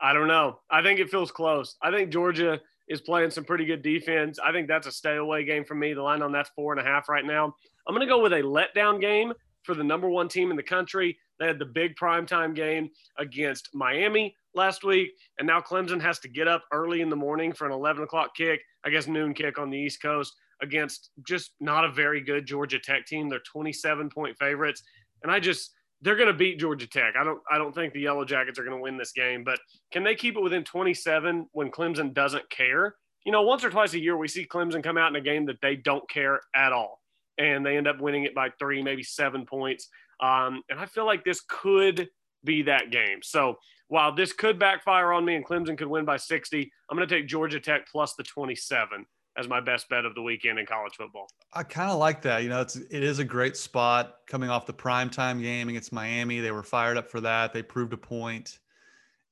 I 0.00 0.12
don't 0.12 0.28
know. 0.28 0.60
I 0.70 0.82
think 0.82 0.98
it 0.98 1.10
feels 1.10 1.30
close. 1.30 1.76
I 1.82 1.90
think 1.90 2.10
Georgia 2.10 2.60
is 2.88 3.00
playing 3.00 3.30
some 3.30 3.44
pretty 3.44 3.64
good 3.64 3.82
defense. 3.82 4.38
I 4.42 4.52
think 4.52 4.68
that's 4.68 4.86
a 4.86 4.92
stay 4.92 5.16
away 5.16 5.44
game 5.44 5.64
for 5.64 5.74
me. 5.74 5.94
The 5.94 6.02
line 6.02 6.22
on 6.22 6.32
that's 6.32 6.50
four 6.56 6.72
and 6.72 6.80
a 6.80 6.84
half 6.84 7.08
right 7.08 7.24
now. 7.24 7.54
I'm 7.86 7.94
going 7.94 8.06
to 8.06 8.12
go 8.12 8.22
with 8.22 8.32
a 8.32 8.42
letdown 8.42 9.00
game 9.00 9.32
for 9.62 9.74
the 9.74 9.84
number 9.84 10.08
one 10.08 10.28
team 10.28 10.50
in 10.50 10.56
the 10.56 10.62
country. 10.62 11.18
They 11.38 11.46
had 11.46 11.58
the 11.58 11.66
big 11.66 11.96
primetime 11.96 12.54
game 12.54 12.90
against 13.18 13.70
Miami 13.74 14.36
last 14.54 14.84
week, 14.84 15.10
and 15.38 15.46
now 15.46 15.60
Clemson 15.60 16.00
has 16.00 16.18
to 16.20 16.28
get 16.28 16.48
up 16.48 16.64
early 16.72 17.00
in 17.00 17.10
the 17.10 17.16
morning 17.16 17.52
for 17.52 17.66
an 17.66 17.72
11 17.72 18.04
o'clock 18.04 18.34
kick, 18.36 18.60
I 18.84 18.90
guess 18.90 19.06
noon 19.06 19.34
kick 19.34 19.58
on 19.58 19.70
the 19.70 19.78
East 19.78 20.02
Coast 20.02 20.34
against 20.62 21.10
just 21.26 21.52
not 21.60 21.84
a 21.84 21.90
very 21.90 22.20
good 22.20 22.46
Georgia 22.46 22.78
Tech 22.78 23.06
team. 23.06 23.28
They're 23.28 23.40
27 23.40 24.10
point 24.10 24.38
favorites, 24.38 24.82
and 25.22 25.32
I 25.32 25.40
just 25.40 25.72
they're 26.00 26.16
going 26.16 26.28
to 26.28 26.34
beat 26.34 26.58
Georgia 26.58 26.86
Tech. 26.86 27.14
I 27.18 27.24
don't 27.24 27.40
I 27.50 27.58
don't 27.58 27.74
think 27.74 27.92
the 27.92 28.00
Yellow 28.00 28.24
Jackets 28.24 28.58
are 28.58 28.64
going 28.64 28.76
to 28.76 28.82
win 28.82 28.96
this 28.96 29.12
game, 29.12 29.44
but 29.44 29.58
can 29.92 30.02
they 30.04 30.14
keep 30.14 30.36
it 30.36 30.42
within 30.42 30.64
27 30.64 31.48
when 31.52 31.70
Clemson 31.70 32.14
doesn't 32.14 32.48
care? 32.50 32.94
You 33.24 33.32
know, 33.32 33.42
once 33.42 33.62
or 33.64 33.70
twice 33.70 33.94
a 33.94 34.00
year 34.00 34.16
we 34.16 34.28
see 34.28 34.46
Clemson 34.46 34.82
come 34.82 34.98
out 34.98 35.10
in 35.10 35.16
a 35.16 35.20
game 35.20 35.46
that 35.46 35.60
they 35.60 35.76
don't 35.76 36.08
care 36.08 36.40
at 36.54 36.72
all 36.72 37.01
and 37.38 37.64
they 37.64 37.76
end 37.76 37.88
up 37.88 38.00
winning 38.00 38.24
it 38.24 38.34
by 38.34 38.50
three, 38.58 38.82
maybe 38.82 39.02
seven 39.02 39.46
points. 39.46 39.88
Um, 40.20 40.62
and 40.68 40.78
I 40.78 40.86
feel 40.86 41.06
like 41.06 41.24
this 41.24 41.40
could 41.48 42.08
be 42.44 42.62
that 42.62 42.90
game. 42.90 43.18
So 43.22 43.56
while 43.88 44.14
this 44.14 44.32
could 44.32 44.58
backfire 44.58 45.12
on 45.12 45.24
me 45.24 45.34
and 45.34 45.44
Clemson 45.44 45.76
could 45.76 45.88
win 45.88 46.04
by 46.04 46.16
60, 46.16 46.70
I'm 46.90 46.96
going 46.96 47.08
to 47.08 47.14
take 47.14 47.26
Georgia 47.26 47.60
Tech 47.60 47.88
plus 47.90 48.14
the 48.14 48.22
27 48.22 49.04
as 49.36 49.48
my 49.48 49.60
best 49.60 49.88
bet 49.88 50.04
of 50.04 50.14
the 50.14 50.22
weekend 50.22 50.58
in 50.58 50.66
college 50.66 50.94
football. 50.96 51.26
I 51.52 51.62
kind 51.62 51.90
of 51.90 51.98
like 51.98 52.22
that. 52.22 52.42
You 52.42 52.50
know, 52.50 52.60
it's 52.60 52.76
it 52.76 53.02
is 53.02 53.18
a 53.18 53.24
great 53.24 53.56
spot 53.56 54.16
coming 54.26 54.50
off 54.50 54.66
the 54.66 54.74
primetime 54.74 55.40
game 55.40 55.68
against 55.68 55.92
Miami. 55.92 56.40
They 56.40 56.50
were 56.50 56.62
fired 56.62 56.98
up 56.98 57.10
for 57.10 57.20
that. 57.22 57.52
They 57.52 57.62
proved 57.62 57.92
a 57.92 57.96
point 57.96 58.58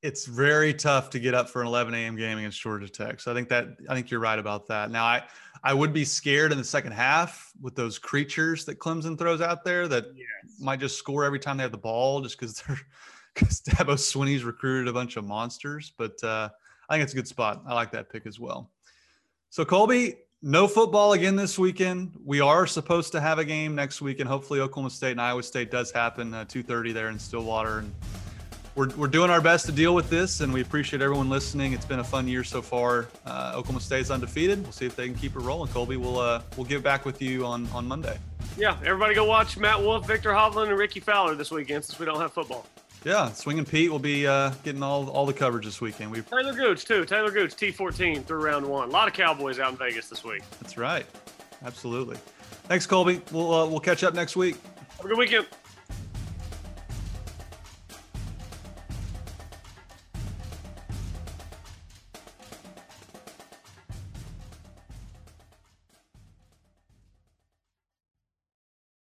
it's 0.02 0.24
very 0.24 0.72
tough 0.72 1.10
to 1.10 1.18
get 1.18 1.34
up 1.34 1.48
for 1.48 1.60
an 1.60 1.68
11 1.68 1.92
a.m. 1.94 2.16
game 2.16 2.38
against 2.38 2.60
Georgia 2.60 2.88
Tech. 2.88 3.20
So 3.20 3.30
I 3.30 3.34
think 3.34 3.48
that 3.50 3.68
I 3.88 3.94
think 3.94 4.10
you're 4.10 4.20
right 4.20 4.38
about 4.38 4.66
that. 4.68 4.90
Now 4.90 5.04
I 5.04 5.24
I 5.62 5.74
would 5.74 5.92
be 5.92 6.04
scared 6.04 6.52
in 6.52 6.58
the 6.58 6.64
second 6.64 6.92
half 6.92 7.52
with 7.60 7.74
those 7.74 7.98
creatures 7.98 8.64
that 8.64 8.78
Clemson 8.78 9.18
throws 9.18 9.40
out 9.40 9.62
there 9.62 9.88
that 9.88 10.06
yes. 10.16 10.58
might 10.58 10.80
just 10.80 10.96
score 10.96 11.24
every 11.24 11.38
time 11.38 11.58
they 11.58 11.62
have 11.62 11.72
the 11.72 11.78
ball 11.78 12.22
just 12.22 12.38
because 12.38 12.54
they're 12.62 12.80
because 13.34 13.60
Dabo 13.60 13.94
Swinney's 13.94 14.42
recruited 14.42 14.88
a 14.88 14.92
bunch 14.92 15.16
of 15.16 15.24
monsters. 15.24 15.92
But 15.96 16.22
uh, 16.24 16.48
I 16.88 16.94
think 16.94 17.04
it's 17.04 17.12
a 17.12 17.16
good 17.16 17.28
spot. 17.28 17.62
I 17.66 17.74
like 17.74 17.92
that 17.92 18.10
pick 18.10 18.26
as 18.26 18.40
well. 18.40 18.70
So 19.50 19.64
Colby, 19.64 20.16
no 20.42 20.66
football 20.66 21.12
again 21.12 21.36
this 21.36 21.58
weekend. 21.58 22.12
We 22.24 22.40
are 22.40 22.66
supposed 22.66 23.12
to 23.12 23.20
have 23.20 23.38
a 23.38 23.44
game 23.44 23.74
next 23.74 24.00
week, 24.00 24.20
and 24.20 24.28
hopefully 24.28 24.60
Oklahoma 24.60 24.90
State 24.90 25.12
and 25.12 25.20
Iowa 25.20 25.42
State 25.42 25.70
does 25.70 25.90
happen 25.90 26.32
uh, 26.32 26.44
2:30 26.46 26.94
there 26.94 27.10
in 27.10 27.18
Stillwater 27.18 27.80
and 27.80 27.92
we're, 28.80 28.88
we're 28.96 29.08
doing 29.08 29.28
our 29.28 29.42
best 29.42 29.66
to 29.66 29.72
deal 29.72 29.94
with 29.94 30.08
this, 30.08 30.40
and 30.40 30.50
we 30.50 30.62
appreciate 30.62 31.02
everyone 31.02 31.28
listening. 31.28 31.74
It's 31.74 31.84
been 31.84 31.98
a 31.98 32.04
fun 32.04 32.26
year 32.26 32.42
so 32.42 32.62
far. 32.62 33.08
Uh, 33.26 33.52
Oklahoma 33.54 33.80
State's 33.80 34.08
undefeated. 34.08 34.62
We'll 34.62 34.72
see 34.72 34.86
if 34.86 34.96
they 34.96 35.06
can 35.06 35.14
keep 35.14 35.36
it 35.36 35.40
rolling. 35.40 35.70
Colby, 35.70 35.98
we'll 35.98 36.18
uh, 36.18 36.40
we'll 36.56 36.64
get 36.64 36.82
back 36.82 37.04
with 37.04 37.20
you 37.20 37.44
on 37.44 37.68
on 37.74 37.86
Monday. 37.86 38.16
Yeah, 38.56 38.78
everybody 38.82 39.14
go 39.14 39.26
watch 39.26 39.58
Matt 39.58 39.78
Wolff, 39.78 40.06
Viktor 40.06 40.30
Hovland, 40.30 40.68
and 40.68 40.78
Rickie 40.78 41.00
Fowler 41.00 41.34
this 41.34 41.50
weekend 41.50 41.84
since 41.84 41.98
we 41.98 42.06
don't 42.06 42.20
have 42.20 42.32
football. 42.32 42.64
Yeah, 43.04 43.30
Swinging 43.32 43.66
Pete 43.66 43.90
will 43.90 43.98
be 43.98 44.26
uh, 44.26 44.48
getting 44.64 44.82
all 44.82 45.10
all 45.10 45.26
the 45.26 45.34
coverage 45.34 45.66
this 45.66 45.82
weekend. 45.82 46.10
We 46.10 46.22
Taylor 46.22 46.54
Gooch 46.54 46.86
too. 46.86 47.04
Taylor 47.04 47.30
Gooch, 47.30 47.54
T14 47.56 48.24
through 48.24 48.42
round 48.42 48.64
one. 48.64 48.88
A 48.88 48.92
lot 48.92 49.08
of 49.08 49.12
Cowboys 49.12 49.58
out 49.58 49.72
in 49.72 49.76
Vegas 49.76 50.08
this 50.08 50.24
week. 50.24 50.42
That's 50.62 50.78
right. 50.78 51.04
Absolutely. 51.66 52.16
Thanks, 52.64 52.86
Colby. 52.86 53.20
We'll 53.30 53.52
uh, 53.52 53.66
we'll 53.66 53.80
catch 53.80 54.04
up 54.04 54.14
next 54.14 54.36
week. 54.36 54.56
Have 54.96 55.04
a 55.04 55.08
good 55.08 55.18
weekend. 55.18 55.46